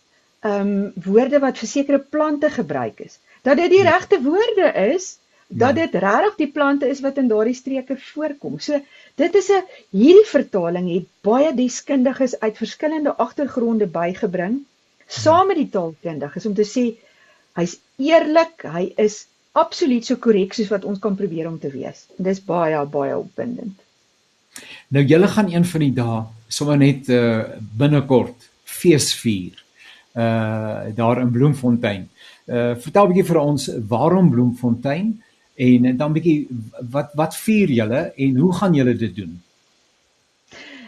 ehm 0.44 0.60
um, 0.60 0.92
woorde 1.04 1.38
wat 1.40 1.58
vir 1.58 1.68
sekere 1.68 1.98
plante 1.98 2.50
gebruik 2.50 3.00
is, 3.00 3.18
dat 3.42 3.56
dit 3.56 3.70
die 3.70 3.82
ja. 3.82 3.90
regte 3.90 4.22
woorde 4.22 4.72
is 4.94 5.18
dat 5.48 5.76
ja. 5.76 5.86
dit 5.86 5.94
regtig 6.02 6.36
die 6.36 6.50
plante 6.52 6.88
is 6.88 7.00
wat 7.00 7.18
in 7.22 7.28
daardie 7.28 7.54
streke 7.54 7.96
voorkom. 7.96 8.58
So 8.58 8.80
dit 9.14 9.34
is 9.34 9.48
'n 9.50 9.64
hierdie 9.90 10.28
vertaling 10.30 10.92
het 10.92 11.06
baie 11.20 11.54
deskundiges 11.54 12.38
uit 12.40 12.56
verskillende 12.56 13.16
agtergronde 13.26 13.86
bygebring 13.86 14.62
saam 15.06 15.46
met 15.46 15.56
die 15.56 15.70
taalkundiges 15.70 16.46
om 16.46 16.54
te 16.54 16.68
sê 16.74 16.84
hy's 17.58 17.78
eerlik, 18.02 18.66
hy 18.66 18.88
is 19.00 19.24
absoluut 19.54 20.06
so 20.06 20.18
korrek 20.18 20.54
soos 20.54 20.70
wat 20.72 20.86
ons 20.88 21.00
kan 21.02 21.16
probeer 21.18 21.48
om 21.48 21.58
te 21.62 21.70
wees. 21.70 22.06
En 22.18 22.26
dis 22.26 22.40
baie 22.42 22.80
baie 22.90 23.16
opwindend. 23.16 23.76
Nou 24.94 25.04
julle 25.06 25.28
gaan 25.30 25.50
een 25.52 25.66
van 25.66 25.84
die 25.84 25.94
dae 25.94 26.22
sommer 26.48 26.78
net 26.78 27.08
uh 27.10 27.44
binnekort 27.78 28.48
fees 28.64 29.12
vier. 29.22 29.54
Uh 30.14 30.90
daar 30.94 31.22
in 31.22 31.32
Bloemfontein. 31.34 32.08
Uh 32.46 32.74
vertel 32.74 33.06
'n 33.06 33.12
bietjie 33.12 33.30
vir 33.30 33.40
ons 33.40 33.70
waarom 33.88 34.30
Bloemfontein? 34.30 35.14
En 35.54 35.96
dan 35.96 36.12
bietjie 36.12 36.48
wat 36.90 37.14
wat 37.14 37.36
vier 37.36 37.70
julle 37.70 38.12
en 38.16 38.36
hoe 38.36 38.52
gaan 38.54 38.74
julle 38.74 38.96
dit 38.96 39.16
doen? 39.16 39.42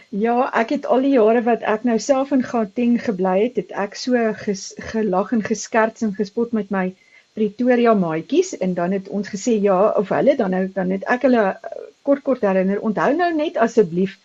Ja, 0.09 0.47
ek 0.55 0.69
het 0.71 0.85
al 0.87 1.03
die 1.03 1.15
jare 1.17 1.41
wat 1.43 1.65
ek 1.67 1.83
nou 1.83 1.97
self 1.99 2.31
in 2.31 2.43
Gauteng 2.47 2.95
gebly 3.03 3.41
het, 3.41 3.57
het 3.59 3.73
ek 3.75 3.97
so 3.99 4.15
ges, 4.39 4.69
gelag 4.93 5.33
en 5.35 5.43
geskerts 5.43 6.05
en 6.05 6.13
gespot 6.15 6.53
met 6.55 6.71
my 6.71 6.93
Pretoria 7.35 7.93
maatjies 7.93 8.53
en 8.57 8.73
dan 8.73 8.95
het 8.95 9.09
ons 9.13 9.27
gesê 9.29 9.57
ja 9.61 9.91
of 9.99 10.09
hulle 10.15 10.33
dan 10.39 10.55
nou 10.55 10.63
dan 10.73 10.95
het 10.95 11.03
ek 11.05 11.27
hulle 11.27 11.43
kort 12.07 12.23
kort 12.23 12.41
herinner. 12.47 12.79
Onthou 12.79 13.11
nou 13.17 13.29
net 13.35 13.59
asseblief 13.61 14.15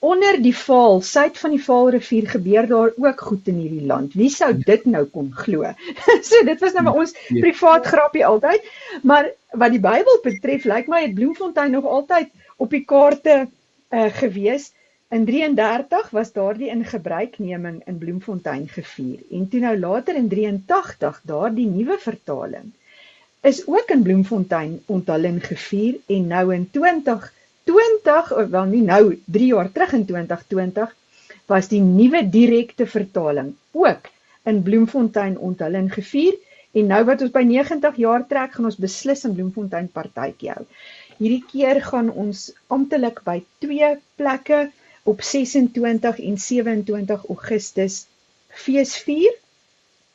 onder 0.00 0.40
die 0.40 0.54
Vaal, 0.56 1.02
suid 1.04 1.36
van 1.38 1.52
die 1.52 1.60
Vaalrivier 1.60 2.28
gebeur 2.32 2.66
daar 2.66 2.90
ook 2.96 3.20
goed 3.20 3.48
in 3.52 3.60
hierdie 3.60 3.86
land. 3.86 4.16
Wie 4.16 4.30
sou 4.32 4.50
dit 4.56 4.88
nou 4.88 5.04
kon 5.04 5.28
glo? 5.36 5.68
so 6.30 6.42
dit 6.48 6.64
was 6.64 6.72
nou 6.72 6.86
maar 6.88 7.00
ons 7.04 7.12
ja. 7.28 7.40
privaat 7.44 7.86
grappie 7.86 8.24
altyd. 8.26 8.64
Maar 9.04 9.28
wat 9.52 9.76
die 9.76 9.84
Bybel 9.84 10.20
betref, 10.24 10.64
lyk 10.64 10.88
my 10.88 11.04
het 11.04 11.14
Bloemfontein 11.14 11.76
nog 11.76 11.84
altyd 11.84 12.32
op 12.56 12.72
die 12.72 12.86
kaarte 12.88 13.42
uh, 13.44 14.08
gewees. 14.16 14.70
In 15.10 15.24
33 15.26 16.10
was 16.14 16.28
daardie 16.32 16.68
in 16.70 16.84
gebruikneming 16.84 17.80
in 17.90 17.96
Bloemfontein 17.98 18.68
gevier 18.70 19.24
en 19.38 19.48
toe 19.50 19.60
nou 19.64 19.72
later 19.78 20.14
in 20.14 20.28
83 20.30 21.18
daardie 21.30 21.66
nuwe 21.66 21.96
vertaling 21.98 22.68
is 23.50 23.58
ook 23.66 23.90
in 23.96 24.04
Bloemfontein 24.06 24.76
onthulling 24.86 25.40
gevier 25.48 25.98
en 26.06 26.30
nou 26.34 26.44
in 26.54 26.68
2020 26.78 28.32
of 28.38 28.54
wel 28.54 28.70
nie 28.76 28.84
nou 28.92 29.02
3 29.24 29.50
jaar 29.50 29.72
terug 29.72 29.98
in 29.98 30.06
2020 30.14 30.94
was 31.50 31.72
die 31.74 31.82
nuwe 31.82 32.22
direkte 32.38 32.86
vertaling 32.86 33.52
ook 33.72 34.10
in 34.52 34.62
Bloemfontein 34.62 35.38
onthulling 35.38 35.92
gevier 35.98 36.38
en 36.72 36.92
nou 36.94 37.04
wat 37.12 37.26
ons 37.26 37.34
by 37.34 37.42
90 37.52 38.04
jaar 38.06 38.30
trek 38.30 38.54
gaan 38.54 38.70
ons 38.70 38.82
beslis 38.86 39.26
in 39.26 39.34
Bloemfontein 39.34 39.90
partytjie 39.90 40.54
hou. 40.54 40.66
Hierdie 41.18 41.44
keer 41.50 41.82
gaan 41.82 42.14
ons 42.14 42.52
amptelik 42.70 43.24
by 43.26 43.40
twee 43.58 43.96
plekke 44.20 44.68
op 45.02 45.22
26 45.22 46.18
en 46.20 46.38
27 46.38 47.28
Augustus 47.28 48.06
feesvier. 48.48 49.34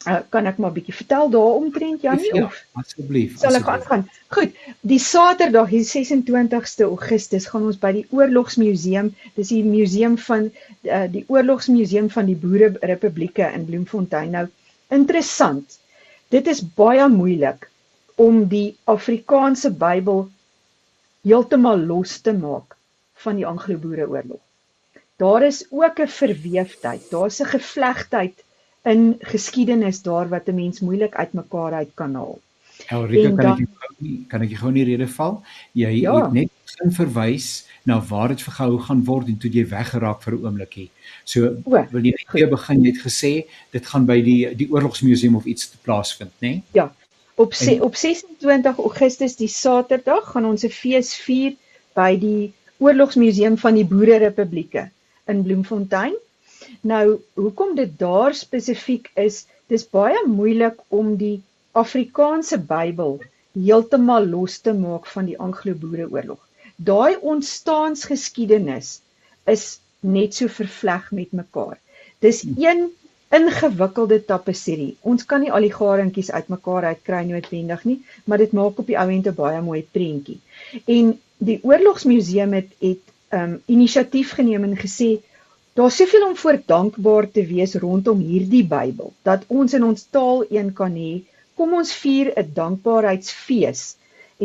Uh, 0.05 0.19
kan 0.29 0.45
ek 0.45 0.59
maar 0.61 0.69
'n 0.69 0.77
bietjie 0.77 0.93
vertel 0.93 1.29
daaromtrent 1.33 2.01
Janie 2.01 2.35
ja, 2.35 2.43
of 2.45 2.57
asseblief 2.77 3.39
sal 3.41 3.55
ek 3.57 3.69
aangaan? 3.73 4.03
Goed, 4.35 4.53
die 4.85 4.99
Saterdag 5.01 5.71
die 5.73 5.81
26ste 5.81 6.85
Augustus 6.85 7.47
gaan 7.49 7.65
ons 7.65 7.79
by 7.81 7.91
die 7.95 8.05
Oorlogsmuseum, 8.13 9.09
dis 9.33 9.49
die 9.55 9.63
museum 9.65 10.19
van 10.27 10.51
uh, 10.51 11.07
die 11.09 11.25
Oorlogsmuseum 11.27 12.11
van 12.13 12.29
die 12.29 12.37
Boere 12.37 12.69
Republieke 12.85 13.49
in 13.49 13.65
Bloemfontein. 13.65 14.29
Nou 14.37 14.45
interessant. 14.93 15.79
Dit 16.29 16.53
is 16.53 16.61
baie 16.61 17.09
moeilik 17.09 17.65
om 18.21 18.45
die 18.51 18.75
Afrikaanse 18.83 19.73
Bybel 19.73 20.27
heeltemal 21.25 21.81
los 21.81 22.19
te 22.21 22.33
maak 22.33 22.77
van 23.25 23.41
die 23.41 23.47
Anglo-Boereoorlog 23.47 24.44
daar 25.15 25.43
is 25.43 25.65
ook 25.69 25.99
'n 25.99 26.07
verweefdheid. 26.07 27.09
Daar's 27.09 27.39
'n 27.39 27.45
gevlegtheid 27.45 28.43
in 28.83 29.15
geskiedenis 29.19 30.01
daar 30.01 30.29
wat 30.29 30.47
'n 30.47 30.55
mens 30.55 30.79
moeilik 30.79 31.15
uitmekaar 31.15 31.73
uit 31.73 31.91
kan 31.93 32.13
haal. 32.13 32.39
Elrika, 32.87 33.27
kan 33.27 33.35
dan, 33.35 33.67
ek 34.03 34.27
kan 34.27 34.41
ek 34.41 34.57
gou 34.57 34.71
nie 34.71 34.83
rede 34.83 35.07
val? 35.07 35.43
Jy 35.71 35.89
ja. 36.01 36.15
het 36.23 36.31
net 36.31 36.49
sin 36.63 36.91
verwys 36.91 37.67
na 37.83 38.01
waar 38.01 38.27
dit 38.33 38.41
vergehou 38.41 38.79
gaan 38.79 39.03
word 39.05 39.27
en 39.27 39.37
toe 39.37 39.49
jy 39.51 39.63
weggeraak 39.69 40.21
vir 40.21 40.33
'n 40.33 40.45
oomblikkie. 40.45 40.89
So 41.23 41.55
o, 41.63 41.85
wil 41.91 42.05
jy 42.05 42.13
net 42.33 42.49
begin 42.49 42.81
net 42.81 42.97
gesê 42.97 43.45
dit 43.71 43.85
gaan 43.85 44.05
by 44.05 44.21
die 44.21 44.55
die 44.55 44.69
oorlogsmuseum 44.71 45.35
of 45.35 45.45
iets 45.45 45.69
te 45.69 45.77
plaasvind, 45.81 46.31
né? 46.39 46.47
Nee? 46.47 46.63
Ja. 46.71 46.93
Op 47.35 47.53
en, 47.53 47.81
op 47.81 47.95
26 47.95 48.77
Augustus 48.77 49.35
die 49.35 49.47
Saterdag 49.47 50.31
gaan 50.31 50.45
ons 50.45 50.63
'n 50.63 50.69
fees 50.69 51.15
vier 51.15 51.55
by 51.93 52.19
die 52.19 52.53
Oorlogsmuseum 52.77 53.57
van 53.57 53.73
die 53.73 53.85
Boere 53.85 54.17
Republieke 54.17 54.89
in 55.31 55.43
Bloemfontein. 55.43 56.15
Nou, 56.81 57.19
hoekom 57.33 57.75
dit 57.75 57.93
daar 57.99 58.33
spesifiek 58.33 59.11
is, 59.13 59.45
dis 59.67 59.87
baie 59.89 60.21
moeilik 60.27 60.77
om 60.87 61.15
die 61.21 61.41
Afrikaanse 61.71 62.57
Bybel 62.57 63.17
heeltemal 63.55 64.27
los 64.27 64.59
te 64.59 64.73
maak 64.73 65.07
van 65.07 65.29
die 65.29 65.39
Anglo-Boereoorlog. 65.39 66.41
Daai 66.75 67.15
ontstaansgeskiedenis 67.21 68.99
is 69.55 69.65
net 69.99 70.35
so 70.35 70.51
vervleg 70.51 71.11
met 71.11 71.31
mekaar. 71.31 71.79
Dis 72.19 72.43
een 72.43 72.87
ingewikkelde 73.35 74.19
tapisserie. 74.25 74.95
Ons 75.01 75.25
kan 75.25 75.41
nie 75.43 75.51
al 75.51 75.65
die 75.65 75.73
garentjies 75.73 76.31
uitmekaar 76.31 76.91
uitkry 76.93 77.23
noodwendig 77.27 77.83
nie, 77.89 77.97
maar 78.25 78.41
dit 78.43 78.53
maak 78.55 78.79
op 78.79 78.87
die 78.91 78.99
ou 78.99 79.07
end 79.11 79.27
'n 79.27 79.35
baie 79.39 79.61
mooi 79.61 79.81
prentjie. 79.97 80.39
En 80.85 81.15
die 81.37 81.59
Oorlogsmuseum 81.63 82.53
het 82.53 82.71
het 82.79 83.14
um 83.41 83.55
inisiatief 83.75 84.33
geneem 84.39 84.63
en 84.67 84.77
gesê 84.79 85.09
daar's 85.77 85.97
soveel 86.01 86.25
om 86.27 86.35
voor 86.41 86.59
dankbaar 86.65 87.29
te 87.37 87.45
wees 87.45 87.75
rondom 87.83 88.19
hierdie 88.31 88.63
Bybel 88.75 89.13
dat 89.29 89.43
ons 89.47 89.73
in 89.73 89.83
ons 89.83 90.07
taal 90.17 90.45
een 90.49 90.73
kan 90.73 90.95
hê. 90.95 91.13
Kom 91.55 91.73
ons 91.73 91.93
vier 92.03 92.31
'n 92.35 92.51
dankbaarheidsfees 92.59 93.81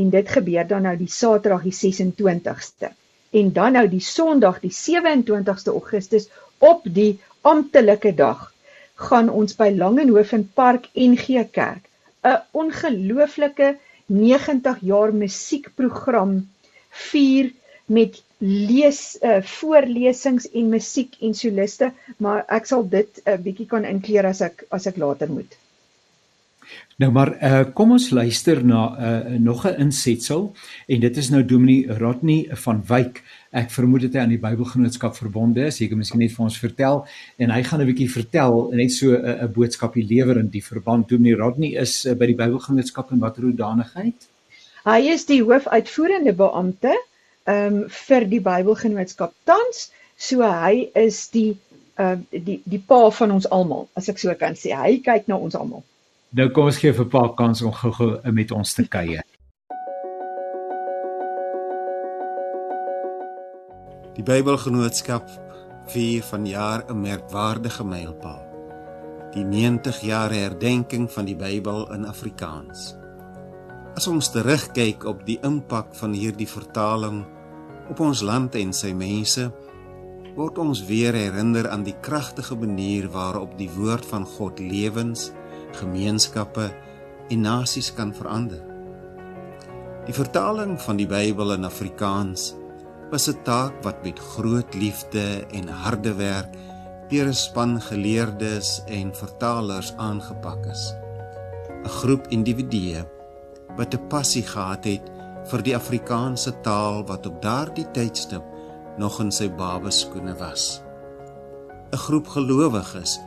en 0.00 0.10
dit 0.10 0.28
gebeur 0.36 0.66
dan 0.66 0.82
nou 0.82 0.96
die 0.96 1.12
Saterdag 1.20 1.62
die 1.62 1.76
26ste 1.82 2.90
en 3.30 3.52
dan 3.52 3.72
nou 3.72 3.86
die 3.88 4.02
Sondag 4.02 4.60
die 4.60 4.74
27ste 4.74 5.74
Augustus 5.74 6.28
op 6.58 6.82
die 6.84 7.18
amptelike 7.42 8.14
dag 8.14 8.52
gaan 9.08 9.30
ons 9.30 9.56
by 9.56 9.70
Langehoven 9.76 10.50
Park 10.54 10.88
NG 10.94 11.44
Kerk 11.52 11.86
'n 12.22 12.40
ongelooflike 12.62 13.76
90 14.06 14.80
jaar 14.80 15.14
musiekprogram 15.14 16.34
vier 16.90 17.52
met 17.86 18.22
lees 18.40 19.18
uh, 19.20 19.40
voorlesings 19.44 20.48
en 20.56 20.68
musiek 20.72 21.16
en 21.20 21.34
soliste, 21.36 21.92
maar 22.16 22.46
ek 22.48 22.66
sal 22.66 22.86
dit 22.88 23.20
'n 23.24 23.30
uh, 23.30 23.36
bietjie 23.36 23.66
kan 23.66 23.84
inkleer 23.84 24.26
as 24.26 24.40
ek 24.40 24.64
as 24.70 24.86
ek 24.86 24.96
later 24.96 25.28
moet. 25.28 25.56
Nou 27.00 27.10
maar 27.12 27.30
uh, 27.42 27.64
kom 27.74 27.92
ons 27.96 28.10
luister 28.10 28.64
na 28.64 28.80
uh, 28.92 29.38
nog 29.40 29.66
'n 29.66 29.80
insetsel 29.80 30.52
en 30.86 31.00
dit 31.00 31.16
is 31.16 31.30
nou 31.30 31.44
Dominee 31.44 31.92
Rodney 31.98 32.48
van 32.52 32.82
Wyk. 32.86 33.22
Ek 33.50 33.70
vermoed 33.70 34.00
dit 34.00 34.14
hy 34.14 34.20
aan 34.20 34.34
die 34.34 34.38
Bybelgenootskap 34.38 35.16
verbonde 35.16 35.64
is. 35.66 35.78
Hy 35.78 35.88
kan 35.88 35.98
miskien 35.98 36.20
net 36.20 36.32
vir 36.32 36.44
ons 36.44 36.58
vertel 36.58 37.06
en 37.36 37.50
hy 37.50 37.62
gaan 37.62 37.80
'n 37.80 37.86
bietjie 37.86 38.10
vertel 38.10 38.70
net 38.72 38.92
so 38.92 39.12
'n 39.12 39.24
uh, 39.24 39.48
boodskapie 39.48 40.06
lewer 40.06 40.38
in 40.38 40.48
die 40.48 40.64
verband. 40.64 41.08
Dominee 41.08 41.36
Rodney 41.36 41.76
is 41.76 42.06
uh, 42.06 42.14
by 42.14 42.26
die 42.26 42.36
Bybelgenootskap 42.36 43.12
in 43.12 43.18
watter 43.18 43.42
hoedanigheid? 43.42 44.28
Hy 44.84 45.00
is 45.12 45.26
die 45.26 45.42
hoofuitvoerende 45.42 46.32
beampte 46.32 46.96
ehm 47.44 47.82
um, 47.82 47.88
vir 47.88 48.26
die 48.28 48.40
Bybelgenootskap 48.40 49.32
tans. 49.44 49.90
So 50.16 50.42
hy 50.44 50.90
is 50.94 51.28
die 51.30 51.56
ehm 51.96 52.24
uh, 52.24 52.42
die 52.44 52.60
die 52.64 52.82
pa 52.86 53.10
van 53.10 53.30
ons 53.30 53.48
almal, 53.50 53.88
as 53.94 54.08
ek 54.08 54.18
so 54.18 54.34
kan 54.34 54.54
sê. 54.54 54.74
Hy 54.76 55.00
kyk 55.04 55.28
na 55.28 55.36
ons 55.36 55.54
almal. 55.54 55.84
Nou 56.30 56.50
kom 56.54 56.68
ons 56.70 56.78
gee 56.78 56.92
vir 56.94 57.08
pa 57.10 57.24
kans 57.34 57.62
om 57.62 57.72
gou-gou 57.74 58.32
met 58.32 58.52
ons 58.54 58.74
te 58.74 58.84
kuier. 58.86 59.24
Die 64.14 64.22
Bybelgenootskap 64.26 65.30
vier 65.90 66.22
vanjaar 66.22 66.84
'n 66.86 67.00
merkwaardige 67.00 67.84
mylpaal. 67.84 68.44
Die 69.34 69.44
90 69.44 70.00
jaar 70.00 70.30
herdenking 70.30 71.10
van 71.10 71.24
die 71.24 71.36
Bybel 71.36 71.92
in 71.94 72.06
Afrikaans. 72.06 72.99
As 73.98 74.06
ons 74.06 74.30
terugkyk 74.30 75.04
op 75.08 75.24
die 75.26 75.38
impak 75.46 75.94
van 75.98 76.14
hierdie 76.14 76.48
vertaling 76.48 77.24
op 77.90 78.00
ons 78.04 78.22
land 78.22 78.54
en 78.54 78.70
sy 78.76 78.92
mense, 78.94 79.48
word 80.36 80.60
ons 80.62 80.84
weer 80.86 81.16
herinner 81.18 81.66
aan 81.72 81.82
die 81.82 81.96
kragtige 82.04 82.54
manier 82.54 83.08
waarop 83.10 83.56
die 83.58 83.70
woord 83.74 84.06
van 84.06 84.26
God 84.36 84.62
lewens, 84.62 85.32
gemeenskappe 85.80 86.70
en 87.30 87.42
nasies 87.42 87.90
kan 87.96 88.14
verander. 88.14 88.62
Die 90.06 90.14
vertaling 90.14 90.78
van 90.80 90.98
die 90.98 91.08
Bybel 91.10 91.56
in 91.58 91.66
Afrikaans 91.66 92.54
was 93.10 93.28
'n 93.28 93.42
taak 93.42 93.82
wat 93.82 94.02
met 94.04 94.18
groot 94.18 94.74
liefde 94.74 95.46
en 95.50 95.68
harde 95.68 96.14
werk 96.14 96.54
deur 97.10 97.26
'n 97.26 97.34
span 97.34 97.80
geleerdes 97.80 98.82
en 98.86 99.14
vertalers 99.14 99.92
aangepak 99.96 100.66
is. 100.66 100.94
'n 101.82 101.88
Groep 101.88 102.26
individue 102.30 103.04
wat 103.76 103.94
'n 103.94 104.06
passie 104.08 104.42
gehad 104.42 104.84
het 104.84 105.10
vir 105.50 105.62
die 105.62 105.76
Afrikaanse 105.76 106.52
taal 106.60 107.04
wat 107.06 107.26
op 107.26 107.42
daardie 107.42 107.90
tydstip 107.92 108.44
nog 108.98 109.20
in 109.20 109.32
sy 109.32 109.48
babeskoene 109.48 110.34
was. 110.38 110.82
'n 111.92 111.96
Groep 111.96 112.28
gelowiges 112.28 113.18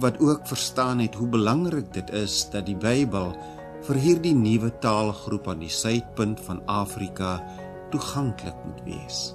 wat 0.00 0.20
ook 0.20 0.46
verstaan 0.46 0.98
het 0.98 1.14
hoe 1.14 1.28
belangrik 1.28 1.92
dit 1.92 2.10
is 2.10 2.50
dat 2.50 2.66
die 2.66 2.76
Bybel 2.76 3.36
vir 3.82 3.96
hierdie 3.96 4.34
nuwe 4.34 4.70
taalgroep 4.78 5.48
aan 5.48 5.58
die 5.58 5.72
suidpunt 5.72 6.40
van 6.40 6.62
Afrika 6.66 7.42
toeganklik 7.90 8.56
moet 8.64 8.82
wees. 8.84 9.34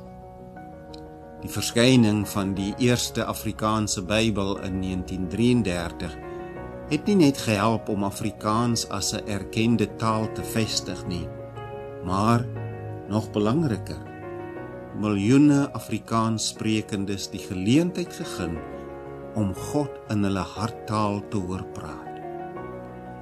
Die 1.42 1.50
verskyning 1.50 2.24
van 2.28 2.54
die 2.58 2.74
eerste 2.78 3.26
Afrikaanse 3.26 4.02
Bybel 4.02 4.58
in 4.66 4.82
1933 4.82 6.18
het 6.88 7.08
nie 7.08 7.18
net 7.20 7.40
gehelp 7.44 7.90
om 7.92 8.06
Afrikaans 8.08 8.86
as 8.90 9.14
'n 9.14 9.28
erkende 9.28 9.88
taal 10.00 10.32
te 10.32 10.44
vestig 10.44 11.08
nie, 11.08 11.28
maar 12.04 12.46
nog 13.10 13.32
belangriker, 13.32 14.04
miljoene 14.96 15.72
Afrikaanssprekendes 15.72 17.30
die 17.30 17.44
geleentheid 17.44 18.14
gegee 18.14 18.58
om 19.36 19.54
God 19.54 19.92
in 20.10 20.24
hulle 20.24 20.46
harttaal 20.56 21.22
te 21.30 21.38
hoor 21.38 21.64
praat. 21.74 22.14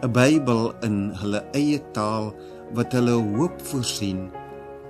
'n 0.04 0.12
Bybel 0.12 0.74
in 0.84 1.12
hulle 1.22 1.42
eie 1.54 1.80
taal 1.92 2.34
wat 2.74 2.94
hulle 2.94 3.12
hoop 3.12 3.62
voorsien 3.62 4.30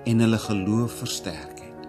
en 0.06 0.20
hulle 0.20 0.38
geloof 0.38 0.92
versterk 0.92 1.60
het. 1.60 1.88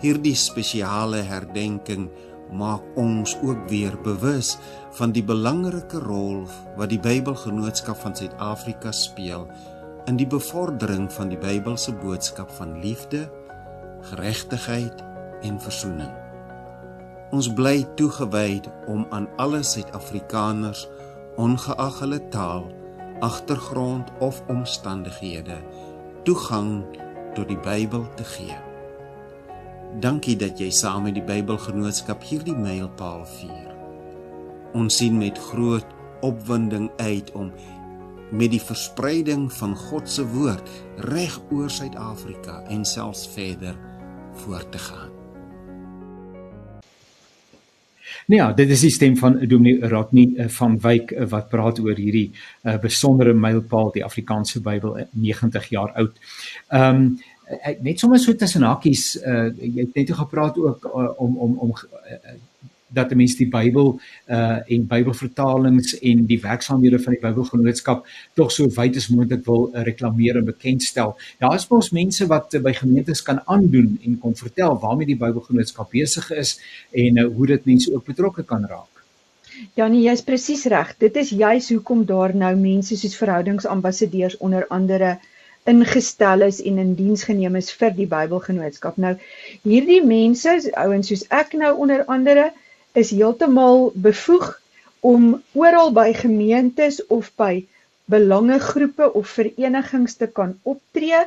Hierdie 0.00 0.36
spesiale 0.36 1.22
herdenking 1.22 2.10
maak 2.52 2.82
ons 2.98 3.36
ook 3.42 3.68
weer 3.70 3.94
bewus 4.02 4.56
van 4.98 5.12
die 5.14 5.24
belangrike 5.24 5.98
rol 6.02 6.46
wat 6.76 6.90
die 6.90 7.00
Bybelgenootskap 7.00 8.00
van 8.02 8.16
Suid-Afrika 8.16 8.92
speel 8.92 9.46
in 10.10 10.18
die 10.18 10.26
bevordering 10.26 11.10
van 11.12 11.30
die 11.30 11.38
Bybelse 11.38 11.92
boodskap 12.00 12.50
van 12.56 12.78
liefde, 12.82 13.26
geregtigheid 14.10 15.04
en 15.46 15.60
versoening. 15.60 16.10
Ons 17.30 17.50
bly 17.54 17.84
toegewy 17.94 18.60
om 18.90 19.06
aan 19.14 19.28
alle 19.38 19.62
Suid-Afrikaners 19.62 20.88
ongeag 21.40 22.00
hulle 22.02 22.18
taal, 22.34 22.66
agtergrond 23.20 24.10
of 24.18 24.42
omstandighede 24.48 25.60
toegang 26.24 26.82
tot 27.36 27.48
die 27.48 27.60
Bybel 27.60 28.08
te 28.16 28.24
gee. 28.24 28.69
Dankie 29.98 30.36
dat 30.38 30.60
jy 30.62 30.68
saam 30.70 31.08
met 31.08 31.16
die 31.18 31.24
Bybelgenootskap 31.26 32.22
hierdie 32.22 32.54
mylpaal 32.54 33.24
vier. 33.26 33.72
Ons 34.78 35.00
sien 35.00 35.16
met 35.18 35.38
groot 35.50 35.86
opwinding 36.22 36.86
uit 37.02 37.32
om 37.34 37.50
met 38.30 38.52
die 38.54 38.62
verspreiding 38.62 39.48
van 39.58 39.74
God 39.74 40.06
se 40.06 40.22
woord 40.30 40.70
reg 41.10 41.40
oor 41.50 41.70
Suid-Afrika 41.70 42.60
en 42.70 42.84
selfs 42.86 43.26
verder 43.34 43.74
voort 44.44 44.70
te 44.70 44.78
gaan. 44.78 45.10
Nou 48.30 48.38
ja, 48.38 48.52
dit 48.54 48.70
is 48.70 48.84
die 48.86 48.92
stem 48.94 49.16
van 49.18 49.40
Dominee 49.42 49.88
Rodney 49.90 50.28
eh, 50.36 50.46
van 50.54 50.78
Wyk 50.78 51.10
eh, 51.10 51.26
wat 51.32 51.48
praat 51.50 51.80
oor 51.82 51.98
hierdie 51.98 52.28
uh, 52.62 52.76
besondere 52.78 53.34
mylpaal 53.34 53.90
die 53.96 54.04
Afrikaanse 54.06 54.62
Bybel 54.62 55.00
90 55.10 55.66
jaar 55.74 55.90
oud. 55.98 56.22
Ehm 56.68 57.02
um, 57.02 57.10
net 57.80 57.98
sommer 57.98 58.18
so 58.18 58.34
tussen 58.34 58.62
hakies 58.62 59.16
uh, 59.16 59.48
jy 59.58 59.86
het 59.86 59.94
net 59.94 60.14
gepraat 60.22 60.58
ook 60.58 60.86
uh, 60.86 61.10
om 61.18 61.36
om 61.36 61.58
om 61.66 61.74
uh, 61.74 62.38
dat 62.92 63.10
'n 63.10 63.16
mens 63.16 63.36
die 63.36 63.48
Bybel 63.48 64.00
uh 64.26 64.58
en 64.74 64.86
Bybelvertalings 64.86 65.98
en 65.98 66.26
die 66.26 66.40
werksaamhede 66.40 66.98
van 66.98 67.12
die 67.12 67.22
Bybelgenootskap 67.22 68.06
tog 68.34 68.52
so 68.52 68.68
wyd 68.68 68.96
as 68.96 69.08
moontlik 69.08 69.44
wil 69.44 69.70
uh, 69.74 69.82
reklameer 69.82 70.36
en 70.36 70.44
bekendstel. 70.44 71.16
Daar 71.38 71.54
is 71.54 71.68
mos 71.68 71.90
mense 71.90 72.26
wat 72.26 72.54
uh, 72.54 72.60
by 72.60 72.72
gemeentes 72.72 73.22
kan 73.22 73.40
aandoen 73.46 73.98
en 74.04 74.18
kon 74.18 74.34
vertel 74.34 74.78
waarmee 74.78 75.06
die 75.06 75.16
Bybelgenootskap 75.16 75.90
besig 75.90 76.30
is 76.30 76.58
en 76.90 77.16
uh, 77.16 77.26
hoe 77.34 77.46
dit 77.46 77.64
mense 77.64 77.94
ook 77.94 78.04
betrokke 78.04 78.42
kan 78.42 78.66
raak. 78.66 78.88
Ja 79.74 79.86
nee, 79.86 80.02
jy's 80.02 80.22
presies 80.22 80.64
reg. 80.64 80.94
Dit 80.98 81.16
is 81.16 81.30
juis 81.30 81.68
hoekom 81.68 82.04
daar 82.06 82.34
nou 82.36 82.56
mense 82.56 82.96
soos 82.96 83.16
verhoudingsambassadeurs 83.16 84.36
onder 84.36 84.66
andere 84.68 85.18
ingestel 85.68 86.42
is 86.46 86.62
en 86.62 86.78
in 86.78 86.94
diens 86.94 87.22
geneem 87.28 87.56
is 87.56 87.70
vir 87.72 87.92
die 87.96 88.08
Bybelgenootskap. 88.10 88.96
Nou 88.96 89.14
hierdie 89.62 90.00
mense, 90.04 90.56
ouens 90.84 91.10
soos 91.12 91.26
ek 91.28 91.52
nou 91.52 91.74
onder 91.84 92.04
andere, 92.06 92.50
is 92.94 93.12
heeltemal 93.14 93.90
bevoeg 93.94 94.48
om 95.00 95.42
oral 95.52 95.92
by 95.96 96.10
gemeentes 96.16 97.00
of 97.06 97.30
by 97.40 97.64
belangegroepe 98.10 99.12
of 99.14 99.28
verenigings 99.38 100.16
te 100.20 100.26
kan 100.26 100.56
optree. 100.62 101.22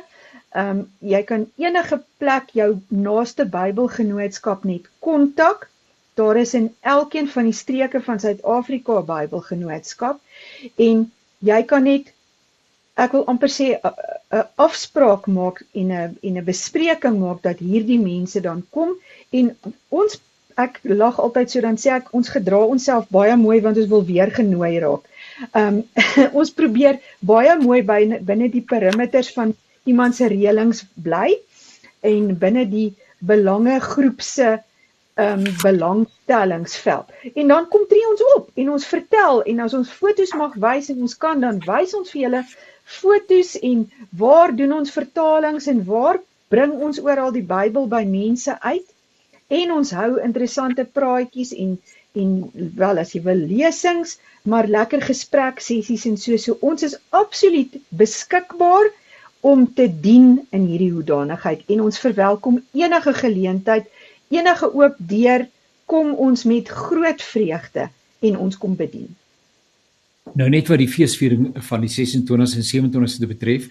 Ehm 0.54 0.70
um, 0.70 0.82
jy 1.00 1.22
kan 1.26 1.46
enige 1.58 2.00
plek 2.22 2.52
jou 2.54 2.68
naaste 2.88 3.46
Bybelgenootskap 3.50 4.64
net 4.64 4.90
kontak. 4.98 5.68
Daar 6.14 6.36
is 6.38 6.54
in 6.54 6.68
elkeen 6.80 7.28
van 7.28 7.48
die 7.50 7.56
streke 7.60 8.00
van 8.00 8.20
Suid-Afrika 8.20 9.00
'n 9.00 9.08
Bybelgenootskap 9.08 10.20
en 10.76 11.10
jy 11.38 11.62
kan 11.62 11.82
net 11.82 12.13
ek 13.02 13.12
wil 13.16 13.24
amper 13.30 13.50
sê 13.50 13.66
'n 13.74 14.44
afspraak 14.66 15.26
maak 15.26 15.62
en 15.80 15.88
'n 15.92 16.18
en 16.26 16.36
'n 16.38 16.44
bespreking 16.50 17.18
maak 17.24 17.42
dat 17.42 17.58
hierdie 17.58 17.98
mense 17.98 18.40
dan 18.40 18.62
kom 18.70 18.94
en 19.30 19.56
ons 19.90 20.20
ek 20.64 20.78
lag 20.84 21.18
altyd 21.18 21.50
so 21.50 21.60
dan 21.60 21.78
sê 21.82 21.90
ek 21.94 22.12
ons 22.18 22.30
gedra 22.36 22.60
onsself 22.74 23.08
baie 23.16 23.36
mooi 23.36 23.60
want 23.64 23.78
ons 23.82 23.90
wil 23.90 24.04
weer 24.10 24.30
genooi 24.30 24.78
raak. 24.84 25.08
Ehm 25.52 25.80
um, 25.80 25.82
ons 26.40 26.54
probeer 26.60 27.00
baie 27.20 27.56
mooi 27.62 27.80
binne 27.82 28.20
binne 28.28 28.50
die 28.50 28.66
perimeters 28.72 29.32
van 29.38 29.54
iemand 29.84 30.16
se 30.16 30.28
reëlings 30.30 30.84
bly 31.06 31.34
en 32.12 32.30
binne 32.38 32.64
die 32.70 32.90
belange 33.18 33.80
groep 33.80 34.22
se 34.22 34.52
ehm 34.52 35.42
um, 35.46 35.48
belangstellingsveld. 35.62 37.10
En 37.34 37.50
dan 37.54 37.68
kom 37.72 37.86
tree 37.88 38.06
ons 38.10 38.22
op 38.36 38.50
en 38.54 38.70
ons 38.76 38.86
vertel 38.94 39.42
en 39.50 39.66
as 39.66 39.74
ons 39.80 39.90
fotos 40.02 40.32
mag 40.38 40.54
wys 40.66 40.90
en 40.94 41.02
ons 41.08 41.18
kan 41.26 41.40
dan 41.40 41.60
wys 41.66 41.94
ons 41.98 42.14
vir 42.14 42.26
julle 42.26 42.44
fotos 42.84 43.54
en 43.60 43.90
waar 44.10 44.54
doen 44.56 44.72
ons 44.72 44.92
vertalings 44.92 45.66
en 45.66 45.84
waar 45.84 46.20
bring 46.48 46.72
ons 46.72 47.00
oral 47.00 47.32
die 47.32 47.46
Bybel 47.46 47.88
by 47.88 48.04
mense 48.08 48.60
uit? 48.60 48.86
En 49.48 49.72
ons 49.72 49.90
hou 49.90 50.10
interessante 50.22 50.84
praatjies 50.84 51.52
en 51.56 51.78
en 52.14 52.34
wel 52.78 53.00
as 53.02 53.12
jy 53.14 53.20
wil 53.24 53.40
lesings, 53.50 54.18
maar 54.46 54.68
lekker 54.70 55.02
gesprek 55.02 55.58
sessies 55.64 56.04
en 56.06 56.14
so 56.20 56.38
so. 56.38 56.54
Ons 56.62 56.86
is 56.86 56.94
absoluut 57.10 57.74
beskikbaar 57.90 58.90
om 59.42 59.66
te 59.74 59.88
dien 59.88 60.38
in 60.54 60.68
hierdie 60.70 60.92
hoedanigheid. 60.94 61.64
En 61.74 61.82
ons 61.88 61.98
verwelkom 61.98 62.60
enige 62.72 63.16
geleentheid, 63.18 63.90
enige 64.30 64.70
oop 64.70 64.94
deur 64.98 65.48
kom 65.90 66.14
ons 66.14 66.46
met 66.48 66.68
groot 66.68 67.22
vreugde 67.34 67.88
en 68.24 68.38
ons 68.46 68.56
kom 68.62 68.78
bedien. 68.78 69.10
Nou 70.32 70.46
net 70.48 70.70
wat 70.72 70.80
die 70.80 70.88
feesviering 70.88 71.50
van 71.66 71.82
die 71.84 71.90
26 71.92 72.54
en 72.56 72.64
27ste 72.64 73.26
betref, 73.28 73.66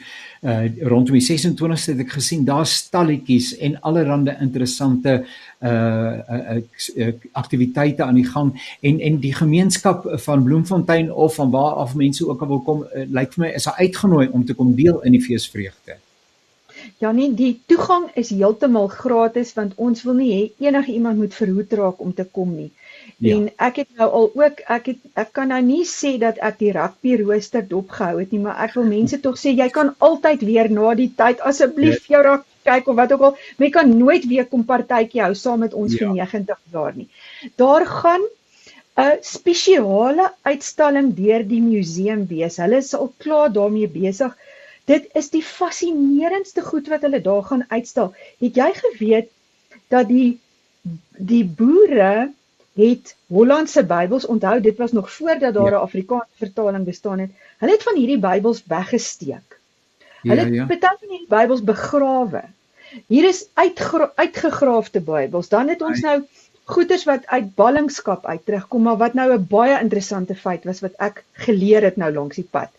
uh 0.46 0.68
rondom 0.86 1.18
die 1.18 1.26
26ste 1.26 1.96
het 1.96 2.04
ek 2.06 2.14
gesien 2.14 2.44
daar 2.46 2.68
stalletjies 2.70 3.56
en 3.58 3.80
allerlei 3.82 4.36
interessante 4.46 5.16
uh, 5.24 5.72
uh, 5.72 6.62
uh 6.62 7.10
aktiwiteite 7.42 8.06
aan 8.06 8.22
die 8.22 8.28
gang 8.30 8.54
en 8.82 9.00
en 9.00 9.20
die 9.20 9.34
gemeenskap 9.34 10.06
van 10.28 10.44
Bloemfontein 10.44 11.12
of 11.12 11.36
van 11.36 11.52
waar 11.52 11.82
af 11.84 11.96
mense 11.96 12.28
ook 12.28 12.42
al 12.42 12.48
wil 12.48 12.62
kom, 12.62 12.86
uh, 12.86 13.08
lyk 13.10 13.34
vir 13.34 13.46
my 13.48 13.52
is 13.58 13.68
uitgenooi 13.68 14.28
om 14.30 14.46
te 14.46 14.54
kom 14.54 14.76
deel 14.76 15.02
in 15.02 15.18
die 15.18 15.26
feesvreugde. 15.26 15.98
Ja 17.02 17.12
nee, 17.12 17.34
die 17.34 17.62
toegang 17.66 18.12
is 18.14 18.30
heeltemal 18.30 18.88
gratis 18.88 19.56
want 19.58 19.74
ons 19.76 20.06
wil 20.06 20.22
nie 20.22 20.32
hê 20.32 20.70
enige 20.70 20.94
iemand 20.94 21.18
moet 21.18 21.34
verhoed 21.34 21.74
raak 21.74 22.00
om 22.00 22.14
te 22.14 22.30
kom 22.30 22.54
nie. 22.56 22.70
Ja. 23.18 23.36
En 23.36 23.50
ek 23.68 23.76
het 23.84 23.90
nou 23.98 24.10
al 24.12 24.32
ook 24.36 24.64
ek 24.78 24.86
het 24.86 24.98
ek 25.14 25.34
kan 25.38 25.48
nou 25.54 25.62
nie 25.62 25.84
sê 25.88 26.18
dat 26.20 26.38
ek 26.42 26.58
die 26.60 26.72
rugby 26.76 27.18
rooster 27.22 27.68
dopgehou 27.68 28.20
het 28.20 28.32
nie, 28.32 28.42
maar 28.44 28.58
ek 28.66 28.74
wil 28.80 28.90
mense 28.90 29.20
tog 29.20 29.38
sê 29.40 29.54
jy 29.56 29.70
kan 29.70 29.94
altyd 30.00 30.42
weer 30.42 30.72
na 30.72 30.94
die 30.98 31.12
tyd 31.16 31.42
asseblief 31.42 32.08
ja. 32.08 32.18
jou 32.18 32.24
rugby 32.30 32.52
kyk 32.64 32.88
of 32.88 32.96
wat 33.00 33.12
ook 33.16 33.26
al, 33.28 33.36
jy 33.60 33.70
kan 33.74 33.92
nooit 33.98 34.26
weer 34.30 34.48
kom 34.50 34.64
partytjie 34.68 35.24
hou 35.24 35.34
saam 35.38 35.64
met 35.66 35.76
ons 35.78 35.96
ja. 35.96 36.06
vir 36.06 36.16
90 36.22 36.62
jaar 36.76 36.96
nie. 36.96 37.10
Daar 37.60 37.86
gaan 37.90 38.24
'n 39.04 39.18
spesiale 39.26 40.32
uitstalling 40.44 41.14
deur 41.18 41.44
die 41.48 41.62
museum 41.62 42.28
wees. 42.30 42.60
Hulle 42.62 42.78
is 42.78 42.94
al 42.94 43.12
klaar 43.18 43.50
daarmee 43.54 43.88
besig. 43.88 44.36
Dit 44.86 45.08
is 45.16 45.30
die 45.30 45.42
fascinerendste 45.42 46.62
goed 46.62 46.88
wat 46.88 47.02
hulle 47.02 47.22
daar 47.22 47.44
gaan 47.44 47.66
uitstal. 47.70 48.14
Het 48.40 48.56
jy 48.56 48.70
geweet 48.82 49.30
dat 49.90 50.08
die 50.08 50.40
die 51.18 51.46
boere 51.46 52.32
het 52.74 53.16
Hollandse 53.28 53.84
Bybels 53.86 54.26
onthou 54.26 54.62
dit 54.62 54.78
was 54.78 54.92
nog 54.92 55.12
voordat 55.12 55.54
daar 55.54 55.72
'n 55.72 55.80
ja. 55.80 55.86
Afrikaanse 55.88 56.38
vertaling 56.38 56.86
bestaan 56.86 57.20
het. 57.20 57.32
Hulle 57.58 57.72
het 57.72 57.84
van 57.84 57.96
hierdie 57.96 58.20
Bybels 58.20 58.64
weggesteek. 58.66 59.60
Hulle 60.22 60.42
ja, 60.42 60.48
ja. 60.48 60.68
het 60.68 60.80
baie 60.80 60.98
van 61.00 61.10
hierdie 61.10 61.28
Bybels 61.28 61.64
begrawe. 61.64 62.44
Hier 63.08 63.28
is 63.28 63.48
uitgegraafde 64.16 65.02
Bybels. 65.02 65.50
Dan 65.50 65.68
het 65.68 65.82
ons 65.82 66.00
nou 66.00 66.22
goeders 66.64 67.04
wat 67.04 67.26
uit 67.28 67.56
ballingskap 67.56 68.26
uit 68.26 68.46
terugkom, 68.46 68.82
maar 68.82 68.98
wat 68.98 69.14
nou 69.14 69.34
'n 69.34 69.48
baie 69.50 69.80
interessante 69.80 70.36
feit 70.36 70.64
was 70.64 70.80
wat 70.80 70.94
ek 70.98 71.24
geleer 71.32 71.84
het 71.84 71.96
nou 71.96 72.14
langs 72.14 72.36
die 72.36 72.48
pad. 72.50 72.70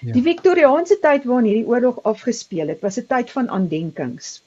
Ja. 0.00 0.12
Die 0.12 0.22
Victoriaanse 0.22 0.98
tyd 1.00 1.24
waarin 1.24 1.46
hierdie 1.48 1.66
oorlog 1.66 2.02
afgespeel 2.02 2.68
het, 2.68 2.80
was 2.80 2.98
'n 2.98 3.06
tyd 3.06 3.30
van 3.30 3.48
aandenkings. 3.48 4.42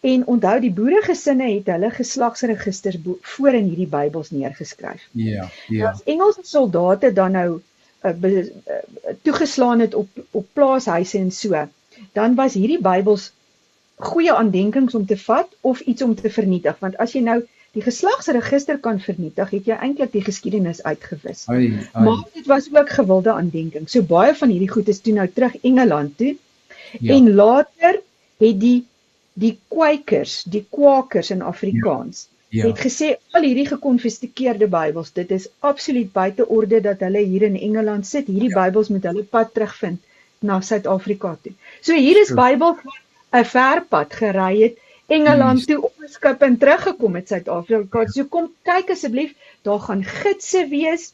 En 0.00 0.26
onthou 0.26 0.60
die 0.60 0.72
boeregesinne 0.72 1.48
het 1.50 1.66
hulle 1.66 1.90
geslagsregisters 1.90 2.98
voor 3.20 3.56
in 3.58 3.64
hierdie 3.70 3.88
Bybels 3.90 4.30
neergeskryf. 4.30 5.08
Ja, 5.12 5.48
ja. 5.68 5.90
As 5.90 6.02
Engelse 6.04 6.40
soldate 6.42 7.12
dan 7.12 7.32
nou 7.32 7.48
uh, 8.02 8.12
uh, 8.22 8.46
toegeslaan 9.22 9.80
het 9.80 9.94
op 9.94 10.08
op 10.30 10.46
plaashuise 10.52 11.18
en 11.18 11.30
so, 11.30 11.68
dan 12.12 12.34
was 12.34 12.54
hierdie 12.54 12.80
Bybels 12.80 13.32
goeie 13.98 14.32
aandenkings 14.32 14.94
om 14.94 15.06
te 15.06 15.18
vat 15.18 15.48
of 15.60 15.80
iets 15.80 16.02
om 16.02 16.14
te 16.14 16.30
vernietig, 16.30 16.78
want 16.78 16.96
as 16.96 17.12
jy 17.12 17.22
nou 17.26 17.40
die 17.76 17.82
geslagsregister 17.84 18.78
kan 18.82 19.00
vernietig, 19.02 19.50
het 19.50 19.66
jy 19.68 19.76
eintlik 19.76 20.12
die 20.14 20.24
geskiedenis 20.24 20.80
uitgewis. 20.82 21.44
Ai, 21.52 21.74
ai. 21.92 22.04
Maar 22.04 22.22
dit 22.34 22.46
was 22.46 22.68
ook 22.72 22.90
gewilde 22.90 23.32
aandenking. 23.32 23.90
So 23.90 24.02
baie 24.02 24.34
van 24.34 24.54
hierdie 24.54 24.70
goed 24.70 24.88
is 24.88 25.02
toe 25.04 25.14
nou 25.18 25.26
terug 25.28 25.58
Engeland 25.62 26.16
toe. 26.18 26.36
Ja. 27.00 27.14
En 27.14 27.34
later 27.34 28.00
het 28.38 28.60
die 28.60 28.86
die 29.38 29.54
kwakers, 29.70 30.42
die 30.50 30.64
kwakers 30.70 31.30
in 31.30 31.42
Afrikaans 31.42 32.26
ja, 32.48 32.62
ja. 32.62 32.70
het 32.70 32.80
gesê 32.80 33.08
al 33.36 33.44
hierdie 33.46 33.68
gekonfiskeerde 33.68 34.68
Bybels, 34.72 35.12
dit 35.16 35.30
is 35.36 35.48
absoluut 35.60 36.10
buite 36.12 36.46
orde 36.48 36.80
dat 36.84 37.04
hulle 37.04 37.22
hier 37.22 37.44
in 37.48 37.58
Engeland 37.58 38.06
sit. 38.06 38.26
Hierdie 38.26 38.52
ja. 38.54 38.64
Bybels 38.64 38.88
moet 38.94 39.04
hulle 39.10 39.24
pad 39.24 39.52
terugvind 39.54 40.00
na 40.40 40.60
Suid-Afrika 40.62 41.36
toe. 41.42 41.52
So 41.80 41.94
hier 41.98 42.20
is 42.22 42.32
Bybels 42.34 42.82
wat 42.86 43.04
'n 43.42 43.44
ver 43.44 43.84
pad 43.88 44.14
gery 44.14 44.62
het 44.62 44.78
Engeland 45.08 45.66
toe 45.66 45.82
op 45.82 45.94
'n 46.02 46.08
skip 46.08 46.42
en 46.42 46.58
teruggekom 46.58 47.14
het 47.20 47.28
Suid-Afrika. 47.28 48.06
So 48.06 48.24
kom 48.24 48.50
kyk 48.62 48.90
asseblief, 48.90 49.34
daar 49.62 49.80
gaan 49.80 50.04
gidse 50.04 50.66
wees. 50.68 51.12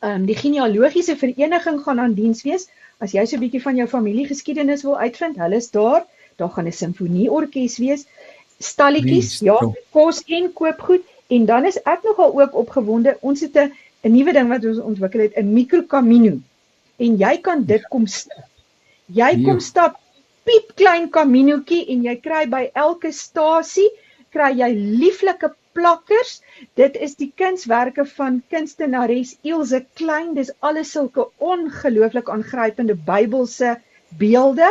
Ehm 0.00 0.10
um, 0.10 0.26
die 0.26 0.36
genealogiese 0.36 1.16
vereniging 1.16 1.80
gaan 1.82 2.00
aan 2.00 2.14
diens 2.14 2.42
wees. 2.42 2.68
As 2.98 3.12
jy 3.12 3.24
so 3.24 3.36
'n 3.36 3.40
bietjie 3.40 3.62
van 3.62 3.76
jou 3.76 3.88
familiegeskiedenis 3.88 4.82
wil 4.82 4.98
uitvind, 4.98 5.36
hulle 5.36 5.56
is 5.56 5.70
daar 5.70 6.06
daar 6.36 6.50
gaan 6.50 6.66
'n 6.66 6.72
simfonieorkes 6.72 7.78
wees 7.78 8.06
stalletjies, 8.58 9.40
ja, 9.44 9.58
kos 9.92 10.22
en 10.26 10.52
koopgoed 10.52 11.04
en 11.28 11.44
dan 11.46 11.66
is 11.66 11.78
ek 11.82 12.04
nogal 12.06 12.32
ook 12.40 12.54
opgewonde. 12.54 13.16
Ons 13.20 13.40
het 13.40 13.56
'n 13.56 13.72
'n 14.04 14.12
nuwe 14.12 14.32
ding 14.32 14.48
wat 14.48 14.64
ons 14.64 14.78
ontwikkel 14.78 15.20
het, 15.20 15.36
'n 15.36 15.52
microcamino. 15.52 16.38
En 16.96 17.16
jy 17.16 17.38
kan 17.40 17.64
dit 17.64 17.88
kom 17.88 18.06
stap. 18.06 18.48
Jy 19.06 19.42
kom 19.44 19.60
stap 19.60 20.00
piep 20.44 20.74
klein 20.74 21.10
kaminoetjie 21.10 21.86
en 21.92 22.02
jy 22.02 22.16
kry 22.16 22.46
by 22.46 22.70
elke 22.72 23.12
stasie 23.12 23.90
kry 24.30 24.52
jy 24.58 24.70
lieflike 24.74 25.54
plakkers. 25.72 26.40
Dit 26.74 26.96
is 26.96 27.14
die 27.16 27.32
kunswerke 27.36 28.04
van 28.04 28.42
kunstenares 28.48 29.36
Ilse 29.42 29.84
Klein. 29.94 30.34
Dis 30.34 30.50
alles 30.60 30.90
sulke 30.92 31.28
ongelooflik 31.38 32.28
aangrypende 32.28 32.94
Bybelse 32.94 33.80
beelde 34.18 34.70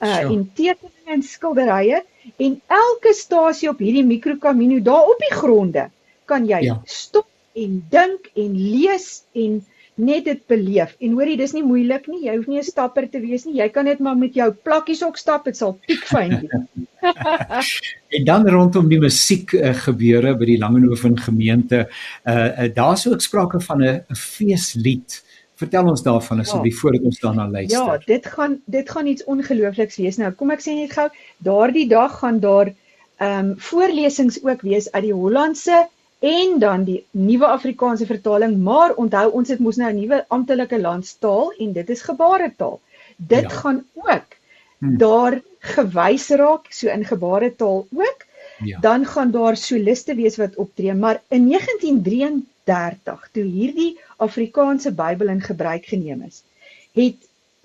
uh 0.00 0.22
en 0.24 0.50
tekeninge 0.54 1.16
en 1.16 1.22
skilderye 1.22 2.02
en 2.36 2.60
elke 2.66 3.12
stasie 3.14 3.68
op 3.70 3.78
hierdie 3.78 4.04
mikrokamino 4.04 4.80
daar 4.82 5.12
op 5.12 5.20
die 5.28 5.34
gronde 5.34 5.88
kan 6.24 6.48
jy 6.48 6.64
ja. 6.66 6.80
stop 6.84 7.28
en 7.54 7.78
dink 7.90 8.30
en 8.34 8.56
lees 8.58 9.22
en 9.32 9.62
net 9.94 10.24
dit 10.26 10.40
beleef. 10.50 10.94
En 10.98 11.14
hoorie, 11.14 11.36
dis 11.38 11.52
nie 11.54 11.62
moeilik 11.62 12.06
nie. 12.10 12.24
Jy 12.26 12.36
hoef 12.36 12.48
nie 12.50 12.58
'n 12.58 12.66
stapper 12.66 13.06
te 13.10 13.20
wees 13.20 13.44
nie. 13.44 13.60
Jy 13.60 13.68
kan 13.68 13.84
net 13.84 14.00
maar 14.00 14.16
met 14.16 14.34
jou 14.34 14.50
plakkies 14.50 15.04
ook 15.04 15.16
stap. 15.16 15.44
Dit 15.44 15.56
sal 15.56 15.78
piekfyn 15.86 16.40
wees. 16.40 16.64
en 18.16 18.24
dan 18.24 18.48
rondom 18.48 18.88
die 18.88 18.98
musiek 18.98 19.52
uh, 19.52 19.74
gebeure 19.74 20.34
by 20.36 20.44
die 20.44 20.58
Langehoven 20.58 21.18
gemeente, 21.18 21.88
uh, 22.26 22.34
uh 22.34 22.68
daar's 22.74 23.06
ook 23.06 23.20
sprake 23.20 23.60
van 23.60 23.84
'n 23.84 24.16
feeslied. 24.16 25.22
Vertel 25.54 25.88
ons 25.88 26.02
daarvan 26.02 26.40
asseblief 26.42 26.74
ja. 26.74 26.80
voordat 26.80 27.02
ons 27.02 27.20
daarna 27.20 27.48
luister. 27.48 27.78
Ja, 27.78 27.98
dit 28.06 28.26
gaan 28.26 28.60
dit 28.64 28.90
gaan 28.90 29.06
iets 29.06 29.24
ongeloofliks 29.24 29.96
wees. 29.96 30.16
Nou, 30.18 30.32
kom 30.32 30.50
ek 30.50 30.64
sê 30.64 30.74
net 30.74 30.92
gou, 30.92 31.08
daardie 31.46 31.86
dag 31.88 32.18
gaan 32.22 32.40
daar 32.42 32.72
ehm 33.22 33.50
um, 33.50 33.52
voorlesings 33.62 34.40
ook 34.42 34.64
wees 34.66 34.90
uit 34.92 35.04
die 35.04 35.14
Hollandse 35.14 35.84
en 36.24 36.58
dan 36.58 36.84
die 36.84 37.04
nuwe 37.10 37.46
Afrikaanse 37.46 38.06
vertaling, 38.06 38.56
maar 38.58 38.94
onthou 38.98 39.28
ons 39.30 39.48
het 39.48 39.60
mos 39.62 39.76
nou 39.76 39.90
'n 39.92 40.00
nuwe 40.00 40.24
amptelike 40.28 40.80
landstaal 40.80 41.52
en 41.58 41.72
dit 41.72 41.90
is 41.90 42.02
gebaretaal. 42.02 42.80
Dit 43.16 43.42
ja. 43.42 43.48
gaan 43.48 43.84
ook 43.94 44.28
hm. 44.78 44.96
daar 44.96 45.40
gewys 45.58 46.28
raak 46.28 46.66
so 46.70 46.88
in 46.88 47.04
gebaretaal 47.04 47.86
ook. 47.92 48.26
Ja. 48.64 48.78
Dan 48.80 49.06
gaan 49.06 49.30
daar 49.30 49.56
soliste 49.56 50.14
wees 50.14 50.36
wat 50.36 50.56
optree, 50.56 50.94
maar 50.94 51.22
in 51.28 51.48
1933 51.48 53.28
toe 53.32 53.44
hierdie 53.44 53.98
Afrikaanse 54.16 54.92
Bybel 54.92 55.28
in 55.28 55.40
gebruik 55.40 55.86
geneem 55.86 56.22
is, 56.26 56.42
het 56.92 57.16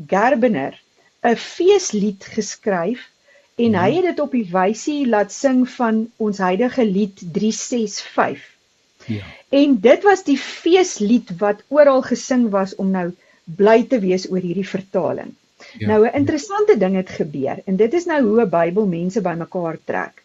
Gerbener 0.07 0.81
'n 1.21 1.35
feeslied 1.35 2.23
geskryf 2.23 3.09
en 3.55 3.75
hy 3.75 3.89
het 3.95 4.03
dit 4.03 4.19
op 4.19 4.31
die 4.31 4.47
wysie 4.51 5.07
laat 5.07 5.33
sing 5.35 5.65
van 5.69 6.05
ons 6.17 6.37
huidige 6.37 6.85
lied 6.85 7.17
365. 7.33 8.45
Ja. 9.05 9.25
En 9.49 9.79
dit 9.79 10.03
was 10.03 10.23
die 10.23 10.37
feeslied 10.37 11.35
wat 11.37 11.63
oral 11.67 12.01
gesing 12.01 12.49
was 12.49 12.75
om 12.75 12.91
nou 12.91 13.09
bly 13.43 13.83
te 13.89 13.99
wees 13.99 14.29
oor 14.31 14.39
hierdie 14.39 14.67
vertaling. 14.67 15.33
Ja. 15.77 15.87
Nou 15.87 16.07
'n 16.07 16.15
interessante 16.21 16.77
ding 16.77 16.95
het 16.95 17.09
gebeur 17.09 17.61
en 17.65 17.75
dit 17.75 17.93
is 17.93 18.05
nou 18.05 18.21
hoe 18.23 18.41
'n 18.41 18.49
Bybel 18.49 18.85
mense 18.85 19.21
bymekaar 19.21 19.77
trek. 19.83 20.23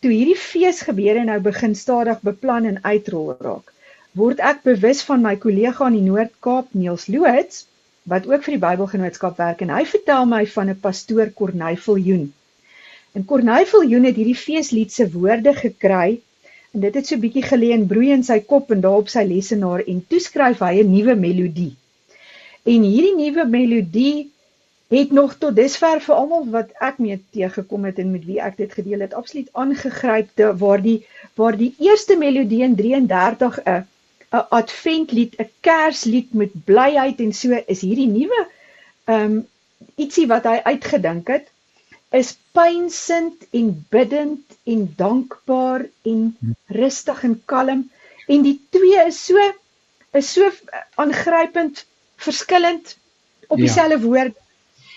Toe 0.00 0.10
hierdie 0.10 0.36
fees 0.36 0.80
gebeure 0.80 1.24
nou 1.24 1.40
begin 1.40 1.74
stadig 1.74 2.20
beplan 2.20 2.64
en 2.64 2.84
uitrol 2.84 3.36
raak, 3.38 3.72
word 4.16 4.40
ek 4.40 4.62
bewus 4.64 5.02
van 5.04 5.20
my 5.20 5.34
kollega 5.36 5.86
in 5.90 5.98
die 5.98 6.06
Noord-Kaap, 6.06 6.70
Niels 6.72 7.04
Loots, 7.12 7.66
wat 8.08 8.24
ook 8.30 8.44
vir 8.46 8.54
die 8.54 8.62
Bybelgenootskap 8.62 9.40
werk 9.42 9.64
en 9.64 9.72
hy 9.74 9.82
vertel 9.90 10.28
my 10.30 10.44
van 10.52 10.70
'n 10.72 10.80
pastoor 10.80 11.32
Corneil 11.40 11.76
Viljoen. 11.86 12.22
En 13.12 13.24
Corneil 13.24 13.66
Viljoen 13.66 14.06
het 14.08 14.16
hierdie 14.16 14.38
feeslied 14.42 14.92
se 14.92 15.04
woorde 15.12 15.52
gekry 15.54 16.20
en 16.72 16.80
dit 16.84 16.94
het 16.94 17.06
so 17.06 17.20
bietjie 17.20 17.42
gelê 17.44 17.72
en 17.74 17.84
broei 17.90 18.12
in 18.14 18.24
sy 18.28 18.38
kop 18.52 18.72
en 18.72 18.80
daarop 18.86 19.10
sy 19.12 19.24
lesenaar 19.24 19.82
en 19.84 20.00
toeskryf 20.08 20.62
hy 20.64 20.72
'n 20.82 20.92
nuwe 20.92 21.14
melodie. 21.14 21.74
En 22.64 22.82
hierdie 22.82 23.16
nuwe 23.16 23.44
melodie 23.44 24.30
het 24.88 25.12
nog 25.12 25.34
tot 25.42 25.56
dusver 25.56 26.00
vir 26.00 26.14
almal 26.14 26.46
wat 26.56 26.70
ek 26.80 26.98
mee 26.98 27.18
teëgekom 27.34 27.84
het 27.84 27.98
en 27.98 28.12
met 28.12 28.24
wie 28.24 28.40
ek 28.40 28.56
dit 28.56 28.72
gedeel 28.72 29.00
het 29.00 29.14
absoluut 29.14 29.48
aangegryp 29.52 30.28
te 30.34 30.56
waar 30.56 30.82
die 30.82 31.04
waar 31.34 31.56
die 31.56 31.74
eerste 31.78 32.16
melodie 32.16 32.62
in 32.62 32.76
33 32.76 33.60
'n 33.66 33.84
'n 34.36 34.46
adventlied, 34.60 35.34
'n 35.40 35.50
kerslied 35.60 36.32
met 36.34 36.52
blyheid 36.70 37.20
en 37.20 37.32
so 37.32 37.62
is 37.66 37.84
hierdie 37.88 38.10
nuwe 38.12 38.46
ehm 39.06 39.24
um, 39.24 39.36
ietsie 39.96 40.26
wat 40.26 40.44
hy 40.48 40.56
uitgedink 40.72 41.28
het 41.32 41.52
is 42.16 42.36
pynsend 42.56 43.46
en 43.50 43.70
biddend 43.90 44.56
en 44.64 44.82
dankbaar 44.96 45.86
en 46.02 46.36
rustig 46.80 47.22
en 47.28 47.36
kalm 47.52 47.84
en 48.26 48.42
die 48.42 48.58
twee 48.70 49.06
is 49.06 49.18
so 49.28 49.48
is 50.20 50.32
so 50.32 50.50
aangrypend 50.94 51.84
verskillend 52.16 52.96
op 53.46 53.58
ja. 53.58 53.64
dieselfde 53.64 53.98
ja. 53.98 54.04
woord. 54.04 54.36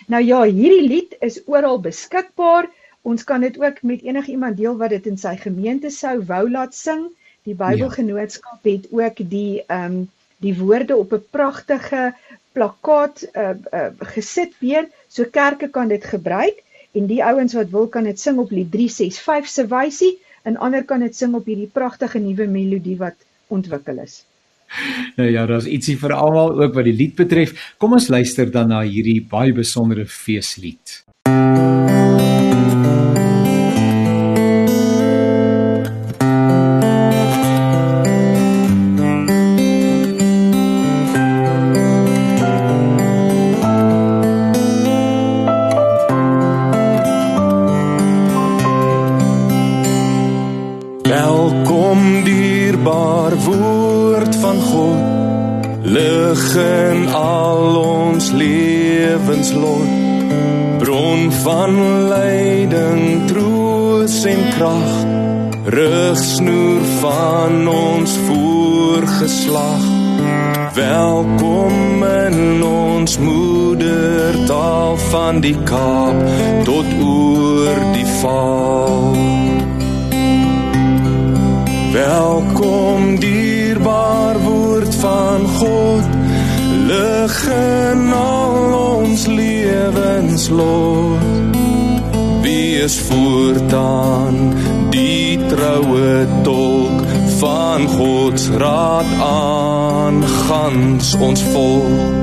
Nou 0.07 0.23
ja, 0.23 0.43
hierdie 0.43 0.87
lied 0.87 1.15
is 1.19 1.41
oral 1.45 1.79
beskikbaar. 1.83 2.69
Ons 3.01 3.23
kan 3.23 3.41
dit 3.41 3.59
ook 3.59 3.81
met 3.81 4.01
enigiemand 4.01 4.57
deel 4.57 4.77
wat 4.77 4.93
dit 4.95 5.05
in 5.11 5.17
sy 5.17 5.35
gemeente 5.37 5.91
sou 5.93 6.19
wou 6.25 6.45
laat 6.49 6.75
sing. 6.75 7.09
Die 7.49 7.57
Bybelgenootskap 7.57 8.65
het 8.67 8.87
ook 8.93 9.21
die 9.29 9.63
ehm 9.65 9.99
um, 9.99 10.07
die 10.39 10.53
woorde 10.55 10.95
op 10.95 11.11
'n 11.13 11.23
pragtige 11.35 12.13
plakkaat 12.55 13.27
uh, 13.33 13.49
uh, 13.73 13.87
gesit 14.13 14.53
weer. 14.59 14.87
So 15.07 15.25
kerke 15.25 15.67
kan 15.69 15.87
dit 15.87 16.05
gebruik 16.05 16.63
en 16.91 17.05
die 17.05 17.23
ouens 17.23 17.53
wat 17.53 17.69
wil 17.69 17.87
kan 17.87 18.03
dit 18.03 18.19
sing 18.19 18.37
op 18.37 18.49
die 18.49 18.67
365 18.69 19.49
se 19.49 19.67
wysie 19.67 20.13
en 20.43 20.57
ander 20.57 20.85
kan 20.85 20.99
dit 20.99 21.15
sing 21.15 21.35
op 21.35 21.45
hierdie 21.45 21.69
pragtige 21.73 22.19
nuwe 22.19 22.47
melodie 22.47 22.97
wat 22.97 23.17
ontwikkel 23.47 23.97
is. 23.97 24.23
Nou 25.15 25.29
ja, 25.29 25.45
daar's 25.45 25.65
ietsie 25.65 25.97
vir 25.97 26.13
almal 26.13 26.61
ook 26.61 26.73
wat 26.73 26.85
die 26.85 26.95
lied 26.95 27.15
betref. 27.15 27.75
Kom 27.77 27.93
ons 27.93 28.07
luister 28.07 28.51
dan 28.51 28.67
na 28.69 28.81
hierdie 28.81 29.21
baie 29.21 29.53
besondere 29.53 30.05
feeslied. 30.05 31.08
Lig 87.29 87.47
in 87.53 88.13
al 88.13 88.73
ons 88.73 89.25
lewenslot 89.27 91.21
wie 92.41 92.81
is 92.81 92.99
voortaan 93.09 94.35
die 94.89 95.37
troue 95.51 96.27
tolk 96.43 97.05
van 97.41 97.87
God 97.87 98.39
se 98.39 98.57
raad 98.57 99.05
aan 99.21 100.23
gans 100.47 101.13
ons 101.19 101.41
volk 101.53 102.21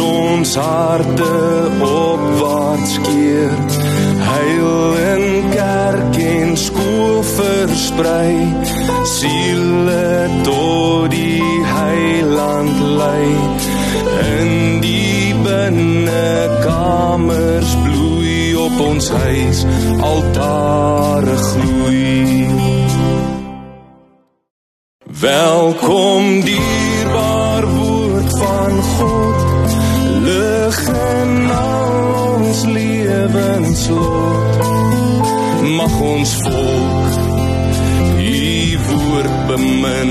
ons 0.00 0.54
harte 0.56 1.32
opwaarts 1.84 2.98
keer. 3.04 3.52
Heil 4.30 4.94
in 5.14 5.50
kerk 5.52 6.16
en 6.24 6.56
skool 6.56 7.22
versprei, 7.34 8.36
siele 9.16 10.28
tot 10.46 11.10
die 11.14 11.42
heiland 11.74 12.76
lei. 13.00 13.28
In 14.30 14.50
die 14.84 15.34
binnekamers 15.44 17.70
bloei 17.84 18.40
op 18.66 18.76
ons 18.90 19.06
huis 19.24 19.58
altare 20.12 21.36
gloei. 21.36 22.48
Welkom 25.20 26.40
die 26.40 26.69
bemin, 39.50 40.10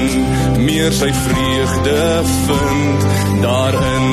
meer 0.67 0.91
sy 0.93 1.11
vreugde 1.23 2.01
vind 2.45 3.07
daarin. 3.41 4.07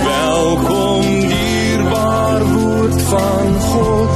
Welkom 0.00 1.04
dierbaar 1.32 2.42
woord 2.54 3.02
van 3.10 3.60
God. 3.70 4.14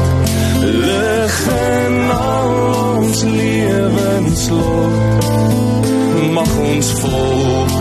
Lig 0.63 1.39
in 1.59 2.11
al 2.15 2.51
ons 2.97 3.23
lewenslot 3.23 5.01
mag 6.31 6.51
ons 6.63 6.91
volk 7.01 7.79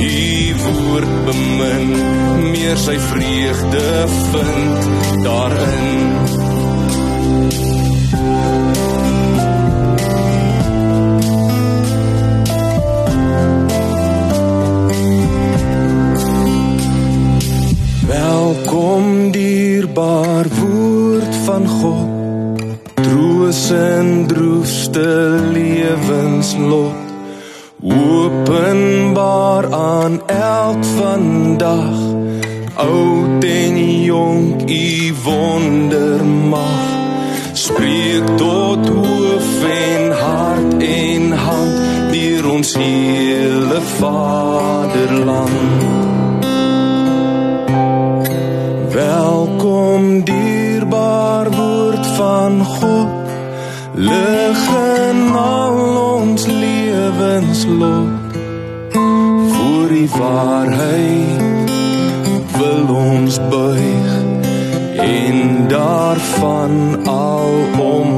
u 0.00 0.54
woord 0.64 1.12
bemin 1.26 1.92
meer 2.50 2.76
sy 2.80 2.96
vreugde 3.10 3.86
vind 4.32 4.88
daarin 5.24 6.15
dierbaar 19.96 20.46
woord 20.60 21.34
van 21.44 21.68
God. 21.68 22.60
Troos 22.94 23.70
en 23.70 24.26
droefste 24.26 25.40
lewenslot 25.52 26.92
openbaar 27.80 29.72
aan 29.72 30.20
elk 30.26 30.84
vandag. 30.84 31.96
Oud 32.74 33.44
en 33.44 34.02
jonk 34.02 34.70
u 34.70 35.14
wondermag. 35.24 36.84
Spreek 37.52 38.26
tot 38.36 38.88
hoof 38.88 39.64
en 39.64 40.12
hart 40.12 40.82
en 40.82 41.32
hand 41.32 42.12
deur 42.12 42.50
ons 42.50 42.74
hele 42.76 43.80
vaderland 43.98 45.75
God 52.66 53.08
lig 53.94 54.62
in 54.74 55.20
al 55.36 55.78
ons 56.16 56.46
lewenslot 56.46 58.34
voor 59.54 59.88
die 59.88 60.10
waarheid 60.18 61.70
wil 62.58 62.96
ons 62.96 63.40
buig 63.50 64.10
en 65.06 65.68
daarvan 65.68 66.74
al 67.06 67.52
omgetuig 67.78 68.15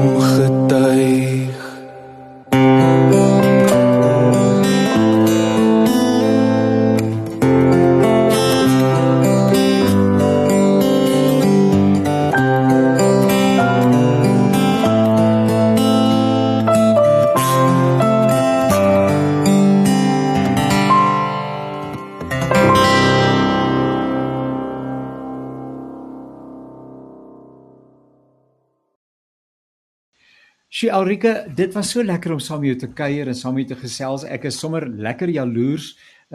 Sjoe 30.79 30.93
Elrike, 30.95 31.31
dit 31.51 31.73
was 31.75 31.89
so 31.91 31.99
lekker 32.07 32.31
om 32.31 32.39
saam 32.39 32.61
met 32.63 32.69
jou 32.69 32.77
te 32.85 32.87
kuier 32.95 33.27
en 33.27 33.35
saam 33.35 33.57
met 33.57 33.65
jou 33.67 33.75
te 33.75 33.81
gesels. 33.81 34.21
Ek 34.23 34.45
is 34.47 34.59
sommer 34.61 34.85
lekker 34.87 35.27
jaloers 35.35 35.89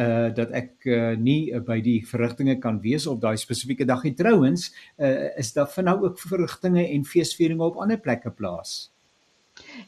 uh 0.04 0.26
dat 0.36 0.50
ek 0.58 0.84
uh, 0.84 1.14
nie 1.16 1.48
uh, 1.48 1.62
by 1.64 1.78
die 1.80 2.02
verrigtinge 2.04 2.58
kan 2.60 2.82
wees 2.84 3.06
op 3.08 3.22
daai 3.22 3.38
spesifieke 3.40 3.86
dag 3.88 4.04
nie. 4.04 4.12
Trouwens, 4.18 4.66
uh 5.00 5.30
is 5.40 5.54
daar 5.56 5.70
vir 5.72 5.86
nou 5.88 5.96
ook 6.02 6.20
verrigtinge 6.20 6.84
en 6.84 7.08
feesvieringe 7.08 7.70
op 7.70 7.80
ander 7.80 7.96
plekke 7.96 8.34
plaas? 8.36 8.74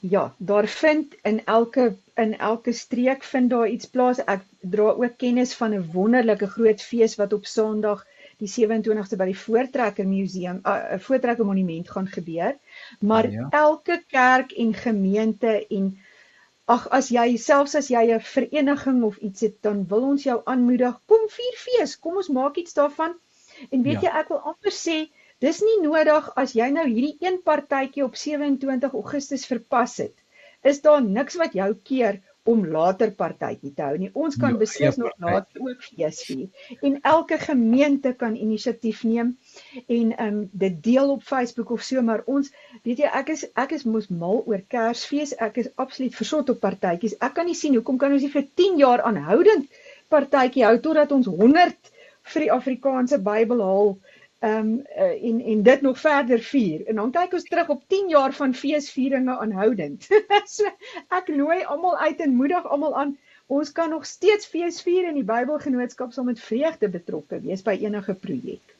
Ja, 0.00 0.30
daar 0.38 0.70
vind 0.72 1.18
in 1.28 1.42
elke 1.44 1.90
in 2.16 2.32
elke 2.38 2.72
streek 2.72 3.28
vind 3.28 3.52
daar 3.52 3.68
iets 3.68 3.92
plaas. 3.92 4.24
Ek 4.24 4.48
dra 4.62 4.94
ook 4.96 5.20
kennis 5.20 5.52
van 5.60 5.76
'n 5.76 5.90
wonderlike 5.92 6.48
groot 6.56 6.80
fees 6.80 7.20
wat 7.20 7.36
op 7.36 7.44
Sondag 7.44 8.06
die 8.40 8.48
27ste 8.48 9.16
by 9.20 9.28
die 9.30 9.38
Voortrekker 9.38 10.08
Museum, 10.08 10.62
'n 10.64 10.68
uh, 10.68 10.98
Voortrekker 10.98 11.44
Monument 11.44 11.90
gaan 11.90 12.08
gebeur. 12.08 12.56
Maar 13.00 13.30
ja. 13.30 13.46
elke 13.50 14.04
kerk 14.08 14.52
en 14.52 14.74
gemeente 14.74 15.66
en 15.66 15.98
ag 16.64 16.88
as 16.90 17.08
jy 17.14 17.36
selfs 17.38 17.74
as 17.78 17.88
jy 17.88 18.02
'n 18.14 18.20
vereniging 18.20 19.02
of 19.02 19.16
iets 19.16 19.40
het, 19.40 19.56
dan 19.62 19.84
wil 19.88 20.02
ons 20.02 20.22
jou 20.22 20.40
aanmoedig, 20.44 21.00
kom 21.06 21.28
vier 21.30 21.56
fees, 21.64 21.98
kom 21.98 22.16
ons 22.16 22.28
maak 22.28 22.56
iets 22.56 22.74
daarvan. 22.74 23.14
En 23.70 23.82
weet 23.82 24.00
ja. 24.00 24.08
jy, 24.08 24.12
ek 24.20 24.28
wil 24.28 24.42
amper 24.52 24.74
sê, 24.74 24.96
dis 25.38 25.60
nie 25.60 25.80
nodig 25.82 26.30
as 26.36 26.52
jy 26.58 26.68
nou 26.70 26.86
hierdie 26.88 27.16
een 27.20 27.42
partytjie 27.44 28.04
op 28.04 28.16
27 28.16 28.92
Augustus 28.92 29.46
verpas 29.46 29.96
het, 30.02 30.16
is 30.62 30.80
daar 30.80 31.02
niks 31.04 31.36
wat 31.42 31.54
jou 31.54 31.74
keer 31.74 32.20
om 32.46 32.62
later 32.72 33.10
partytjie 33.18 33.72
te 33.74 33.84
hou 33.84 33.96
nie. 34.00 34.10
Ons 34.14 34.38
kan 34.40 34.54
ja, 34.54 34.60
beslis 34.60 34.98
nog 35.00 35.14
later 35.22 35.62
ook 35.64 35.82
fees 35.82 36.22
vier. 36.28 36.76
En 36.80 36.98
elke 37.02 37.38
gemeente 37.42 38.12
kan 38.18 38.36
inisiatief 38.36 39.02
neem 39.04 39.34
en 39.86 40.12
ehm 40.16 40.26
um, 40.26 40.38
dit 40.52 40.78
deel 40.84 41.10
op 41.16 41.26
Facebook 41.26 41.70
of 41.70 41.82
so, 41.82 42.02
maar 42.02 42.22
ons 42.26 42.52
weet 42.84 43.02
jy 43.02 43.10
ek 43.22 43.34
is 43.34 43.46
ek 43.54 43.74
is 43.78 43.84
mos 43.84 44.08
mal 44.08 44.42
oor 44.46 44.62
Kersfees. 44.68 45.34
Ek 45.48 45.58
is 45.64 45.72
absoluut 45.74 46.14
versot 46.14 46.54
op 46.54 46.62
partytjies. 46.62 47.18
Ek 47.18 47.34
kan 47.34 47.50
nie 47.50 47.58
sien 47.58 47.74
hoekom 47.74 47.98
kan 47.98 48.14
ons 48.14 48.22
nie 48.22 48.32
vir 48.32 48.46
10 48.62 48.80
jaar 48.82 49.02
aanhoudend 49.10 49.68
partytjie 50.12 50.64
hou 50.66 50.76
totdat 50.82 51.12
ons 51.12 51.26
100 51.26 51.94
vir 52.32 52.44
die 52.44 52.52
Afrikaanse 52.52 53.18
Bybel 53.22 53.62
haal 53.62 53.96
ehm 54.38 54.58
um, 54.58 54.82
uh, 54.96 55.24
en 55.28 55.40
en 55.40 55.62
dit 55.62 55.80
nog 55.80 56.00
verder 56.00 56.38
vier. 56.38 56.86
En 56.86 56.94
dan 56.94 57.10
kyk 57.10 57.32
ons 57.32 57.44
terug 57.44 57.68
op 57.68 57.84
10 57.88 58.08
jaar 58.08 58.32
van 58.32 58.54
feesvieringe 58.54 59.38
aanhoudend. 59.38 60.06
so 60.56 60.68
ek 61.08 61.28
nooi 61.28 61.62
almal 61.64 61.98
uit 61.98 62.20
en 62.20 62.34
moedig 62.34 62.68
almal 62.68 62.96
aan. 62.96 63.16
Ons 63.46 63.72
kan 63.72 63.90
nog 63.90 64.06
steeds 64.06 64.46
fees 64.46 64.82
vier 64.82 65.08
in 65.08 65.14
die 65.14 65.26
Bybelgenootskap 65.26 66.12
saam 66.12 66.26
met 66.32 66.40
vreugde 66.40 66.88
betrokke 66.88 67.40
wees 67.40 67.62
by 67.62 67.78
enige 67.80 68.14
projek. 68.14 68.76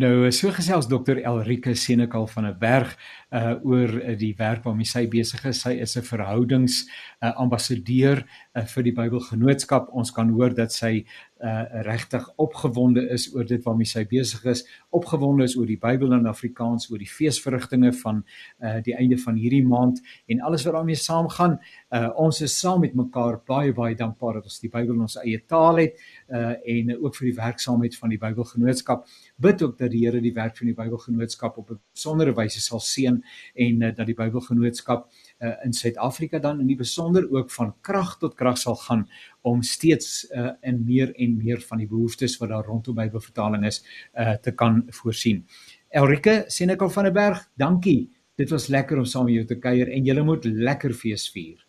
Nou 0.00 0.30
so 0.32 0.50
gesels 0.54 0.88
dokter 0.88 1.20
Elrike 1.20 1.74
Senekal 1.76 2.26
van 2.26 2.46
'n 2.46 2.58
berg 2.58 2.96
uh 3.30 3.54
oor 3.62 4.16
die 4.16 4.34
werk 4.36 4.64
waarmee 4.64 4.86
sy 4.86 5.06
besig 5.08 5.44
is. 5.44 5.60
Sy 5.60 5.72
is 5.84 5.96
'n 5.96 6.02
verhoudings 6.02 6.88
uh, 7.20 7.36
ambassadeur 7.36 8.24
uh, 8.54 8.64
vir 8.64 8.82
die 8.82 8.92
Bybelgenootskap. 8.92 9.88
Ons 9.92 10.10
kan 10.10 10.30
hoor 10.30 10.54
dat 10.54 10.72
sy 10.72 11.04
uh 11.40 11.82
regtig 11.86 12.26
opgewonde 12.36 13.08
is 13.08 13.28
oor 13.34 13.46
dit 13.48 13.62
waarmee 13.64 13.88
sy 13.88 14.04
besig 14.08 14.44
is, 14.50 14.64
opgewonde 14.90 15.44
is 15.44 15.56
oor 15.56 15.66
die 15.66 15.78
Bybel 15.80 16.12
in 16.12 16.26
Afrikaans, 16.28 16.90
oor 16.90 17.00
die 17.00 17.08
feesverrigtinge 17.08 17.92
van 18.02 18.22
uh 18.60 18.78
die 18.84 18.94
einde 18.94 19.18
van 19.18 19.38
hierdie 19.40 19.64
maand 19.66 20.02
en 20.28 20.42
alles 20.46 20.66
wat 20.68 20.76
daarmee 20.76 21.00
saamgaan. 21.00 21.58
Uh 21.90 22.10
ons 22.26 22.40
is 22.44 22.58
saam 22.58 22.80
met 22.84 22.94
mekaar 22.94 23.40
baie 23.46 23.72
baie 23.72 23.96
dankbaar 23.96 24.40
dat 24.40 24.50
ons 24.50 24.60
die 24.60 24.70
Bybel 24.72 24.94
in 24.94 25.06
ons 25.08 25.16
eie 25.24 25.40
taal 25.46 25.80
het 25.80 25.96
uh 26.28 26.54
en 26.76 26.94
ook 26.98 27.16
vir 27.16 27.30
die 27.30 27.36
werksaamheid 27.40 27.96
van 27.96 28.12
die 28.12 28.20
Bybelgenootskap. 28.20 29.06
Bid 29.36 29.62
ook 29.62 29.78
dat 29.78 29.90
die 29.90 30.04
Here 30.04 30.20
die 30.20 30.34
werk 30.34 30.56
van 30.56 30.68
die 30.70 30.76
Bybelgenootskap 30.76 31.58
op 31.58 31.70
'n 31.70 31.80
besondere 31.94 32.34
wyse 32.34 32.60
sal 32.60 32.80
seën 32.80 33.22
en 33.54 33.82
uh, 33.82 33.94
dat 33.94 34.06
die 34.06 34.14
Bybelgenootskap 34.14 35.06
uh, 35.06 35.29
in 35.40 35.72
Suid-Afrika 35.72 36.38
dan 36.38 36.60
in 36.60 36.66
die 36.68 36.76
besonder 36.76 37.24
ook 37.32 37.50
van 37.50 37.72
krag 37.80 38.18
tot 38.20 38.34
krag 38.36 38.58
sal 38.58 38.76
gaan 38.76 39.06
om 39.40 39.62
steeds 39.62 40.26
uh, 40.30 40.50
in 40.60 40.82
meer 40.84 41.14
en 41.16 41.36
meer 41.36 41.62
van 41.64 41.80
die 41.80 41.88
behoeftes 41.88 42.36
wat 42.40 42.52
daar 42.52 42.68
rondom 42.68 42.94
Bybelvertaling 42.94 43.64
is 43.66 43.80
uh, 44.14 44.34
te 44.42 44.52
kan 44.52 44.82
voorsien. 45.00 45.46
Elrike 45.88 46.44
Senekal 46.48 46.90
van 46.90 47.08
der 47.08 47.12
Berg, 47.16 47.48
dankie. 47.56 48.10
Dit 48.36 48.52
was 48.52 48.68
lekker 48.68 48.98
om 48.98 49.08
saam 49.08 49.24
met 49.28 49.34
jou 49.34 49.46
te 49.48 49.58
kuier 49.58 49.88
en 49.88 50.04
julle 50.04 50.24
moet 50.24 50.44
lekker 50.44 50.94
fees 50.94 51.26
vier. 51.32 51.64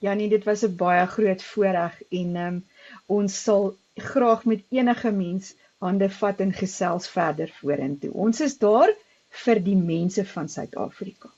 Ja 0.00 0.14
nee, 0.14 0.28
dit 0.28 0.44
was 0.44 0.64
'n 0.64 0.76
baie 0.76 1.06
groot 1.06 1.42
voorreg 1.42 2.02
en 2.10 2.36
um, 2.36 2.62
ons 3.06 3.42
sal 3.42 3.76
graag 3.96 4.44
met 4.44 4.64
enige 4.70 5.12
mens 5.12 5.54
hande 5.78 6.08
vat 6.10 6.40
en 6.40 6.52
gesels 6.52 7.08
verder 7.08 7.52
vorentoe. 7.60 8.12
Ons 8.12 8.40
is 8.40 8.58
daar 8.58 8.92
vir 9.44 9.60
die 9.60 9.76
mense 9.76 10.24
van 10.24 10.48
Suid-Afrika 10.48 11.30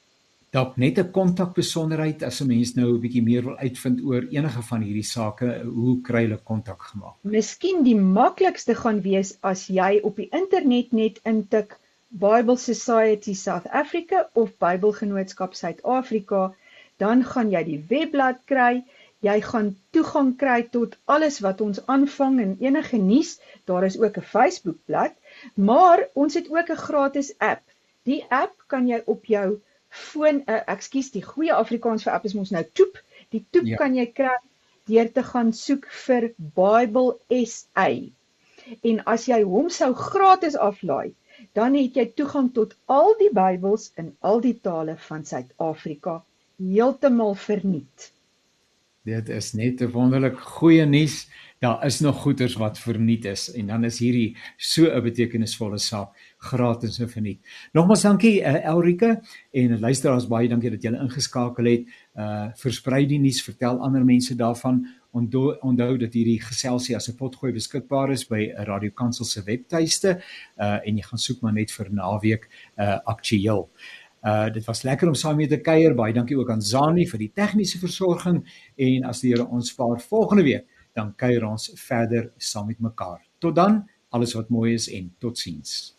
dalk 0.52 0.76
net 0.76 0.98
'n 0.98 1.10
kontakbesonderheid 1.18 2.22
as 2.28 2.40
'n 2.40 2.46
mens 2.46 2.74
nou 2.76 2.88
'n 2.92 3.00
bietjie 3.00 3.22
meer 3.22 3.44
wil 3.44 3.56
uitvind 3.56 4.00
oor 4.04 4.22
enige 4.30 4.62
van 4.70 4.82
hierdie 4.82 5.10
sake, 5.10 5.46
hoe 5.64 6.00
kry 6.08 6.22
hulle 6.26 6.40
kontak 6.50 6.82
gemaak? 6.82 7.16
Miskien 7.22 7.82
die 7.84 7.96
maklikste 7.96 8.74
gaan 8.74 9.00
wees 9.02 9.38
as 9.40 9.66
jy 9.66 10.00
op 10.02 10.16
die 10.16 10.28
internet 10.30 10.92
net 10.92 11.20
intik 11.24 11.78
Bible 12.10 12.56
Society 12.56 13.34
South 13.34 13.66
Africa 13.82 14.28
of 14.34 14.58
Bybelgenootskap 14.58 15.54
Suid-Afrika, 15.54 16.54
dan 16.98 17.24
gaan 17.24 17.50
jy 17.50 17.64
die 17.64 17.84
webblad 17.88 18.44
kry 18.44 18.84
Jy 19.22 19.38
gaan 19.46 19.68
toegang 19.94 20.30
kry 20.38 20.62
tot 20.74 20.94
alles 21.14 21.36
wat 21.44 21.60
ons 21.62 21.78
aanvang 21.86 22.40
en 22.44 22.56
enige 22.60 22.98
nuus. 22.98 23.36
Daar 23.70 23.84
is 23.86 23.98
ook 23.98 24.16
'n 24.18 24.30
Facebookblad, 24.34 25.12
maar 25.54 26.08
ons 26.12 26.34
het 26.34 26.50
ook 26.50 26.70
'n 26.70 26.84
gratis 26.86 27.34
app. 27.38 27.62
Die 28.02 28.24
app 28.28 28.64
kan 28.66 28.88
jy 28.88 29.02
op 29.06 29.24
jou 29.24 29.60
foon, 29.92 30.42
uh, 30.48 30.62
ekskuus, 30.72 31.12
die 31.12 31.24
goeie 31.24 31.52
Afrikaans 31.54 32.06
vir 32.06 32.14
app 32.16 32.24
is 32.28 32.34
mos 32.34 32.50
nou 32.54 32.64
Toep. 32.72 32.98
Die 33.30 33.44
Toep 33.52 33.68
ja. 33.68 33.78
kan 33.80 33.94
jy 33.96 34.08
kry 34.16 34.36
deur 34.90 35.12
te 35.14 35.22
gaan 35.22 35.52
soek 35.56 35.86
vir 36.06 36.32
Bible 36.56 37.18
SA. 37.46 37.88
En 38.82 39.02
as 39.06 39.28
jy 39.28 39.42
hom 39.46 39.68
sou 39.70 39.92
gratis 39.98 40.56
aflaai, 40.56 41.12
dan 41.58 41.76
het 41.78 41.96
jy 41.98 42.06
toegang 42.16 42.50
tot 42.54 42.74
al 42.86 43.14
die 43.20 43.30
Bybels 43.34 43.90
in 44.00 44.12
al 44.20 44.42
die 44.44 44.56
tale 44.62 44.96
van 45.08 45.24
Suid-Afrika 45.26 46.20
heeltemal 46.62 47.34
verniet. 47.34 48.10
Dit 49.02 49.28
is 49.28 49.52
net 49.58 49.80
'n 49.82 49.90
wonderlik 49.90 50.38
goeie 50.38 50.86
nuus. 50.86 51.26
Daar 51.58 51.84
is 51.86 52.00
nog 52.00 52.22
goeders 52.22 52.54
wat 52.54 52.78
verniet 52.78 53.24
is 53.24 53.50
en 53.52 53.66
dan 53.66 53.84
is 53.84 53.98
hierdie 53.98 54.36
so 54.56 54.86
'n 54.86 55.02
betekenisvolle 55.02 55.78
saak 55.78 56.14
gratis 56.42 56.98
en 56.98 57.10
verniet. 57.10 57.40
Nogmaals 57.72 58.02
dankie 58.02 58.40
uh, 58.40 58.54
Elrike 58.66 59.12
en 59.50 59.78
luisteraars 59.80 60.26
baie 60.30 60.48
dankie 60.50 60.72
dat 60.74 60.82
julle 60.82 61.00
ingeskakel 61.04 61.70
het. 61.70 61.94
Uh 62.18 62.50
versprei 62.58 63.06
die 63.08 63.20
nuus, 63.22 63.40
vertel 63.46 63.78
ander 63.84 64.04
mense 64.04 64.34
daarvan. 64.38 64.82
Onthou 65.16 65.54
onthou 65.62 65.96
dat 66.00 66.14
hierdie 66.16 66.40
geselsie 66.42 66.96
as 66.96 67.08
'n 67.08 67.16
potgooi 67.16 67.52
beskikbaar 67.52 68.12
is 68.12 68.26
by 68.28 68.52
Radio 68.66 68.90
Kansel 68.90 69.24
se 69.24 69.42
webtuiste 69.46 70.18
uh 70.58 70.78
en 70.86 70.96
jy 70.96 71.02
gaan 71.02 71.18
soek 71.18 71.40
maar 71.42 71.52
net 71.52 71.70
vir 71.70 71.90
naweek 71.90 72.48
uh 72.76 72.98
aktueel. 73.04 73.68
Uh 74.24 74.50
dit 74.50 74.64
was 74.64 74.82
lekker 74.82 75.08
om 75.08 75.14
saam 75.14 75.36
met 75.36 75.48
te 75.48 75.60
kuier. 75.60 75.94
Baie 75.94 76.12
dankie 76.12 76.38
ook 76.38 76.50
aan 76.50 76.62
Zani 76.62 77.06
vir 77.06 77.18
die 77.18 77.32
tegniese 77.34 77.78
versorging 77.78 78.44
en 78.76 79.04
as 79.04 79.20
die 79.20 79.32
Here 79.32 79.46
ons 79.46 79.72
vaar 79.72 80.00
volgende 80.00 80.42
week 80.42 80.66
dan 80.92 81.14
kuier 81.16 81.44
ons 81.48 81.70
verder 81.74 82.32
saam 82.36 82.66
met 82.66 82.80
mekaar. 82.80 83.20
Tot 83.38 83.56
dan, 83.56 83.82
alles 84.12 84.34
wat 84.36 84.52
mooi 84.52 84.74
is 84.74 84.88
en 84.92 85.14
totsiens. 85.18 85.96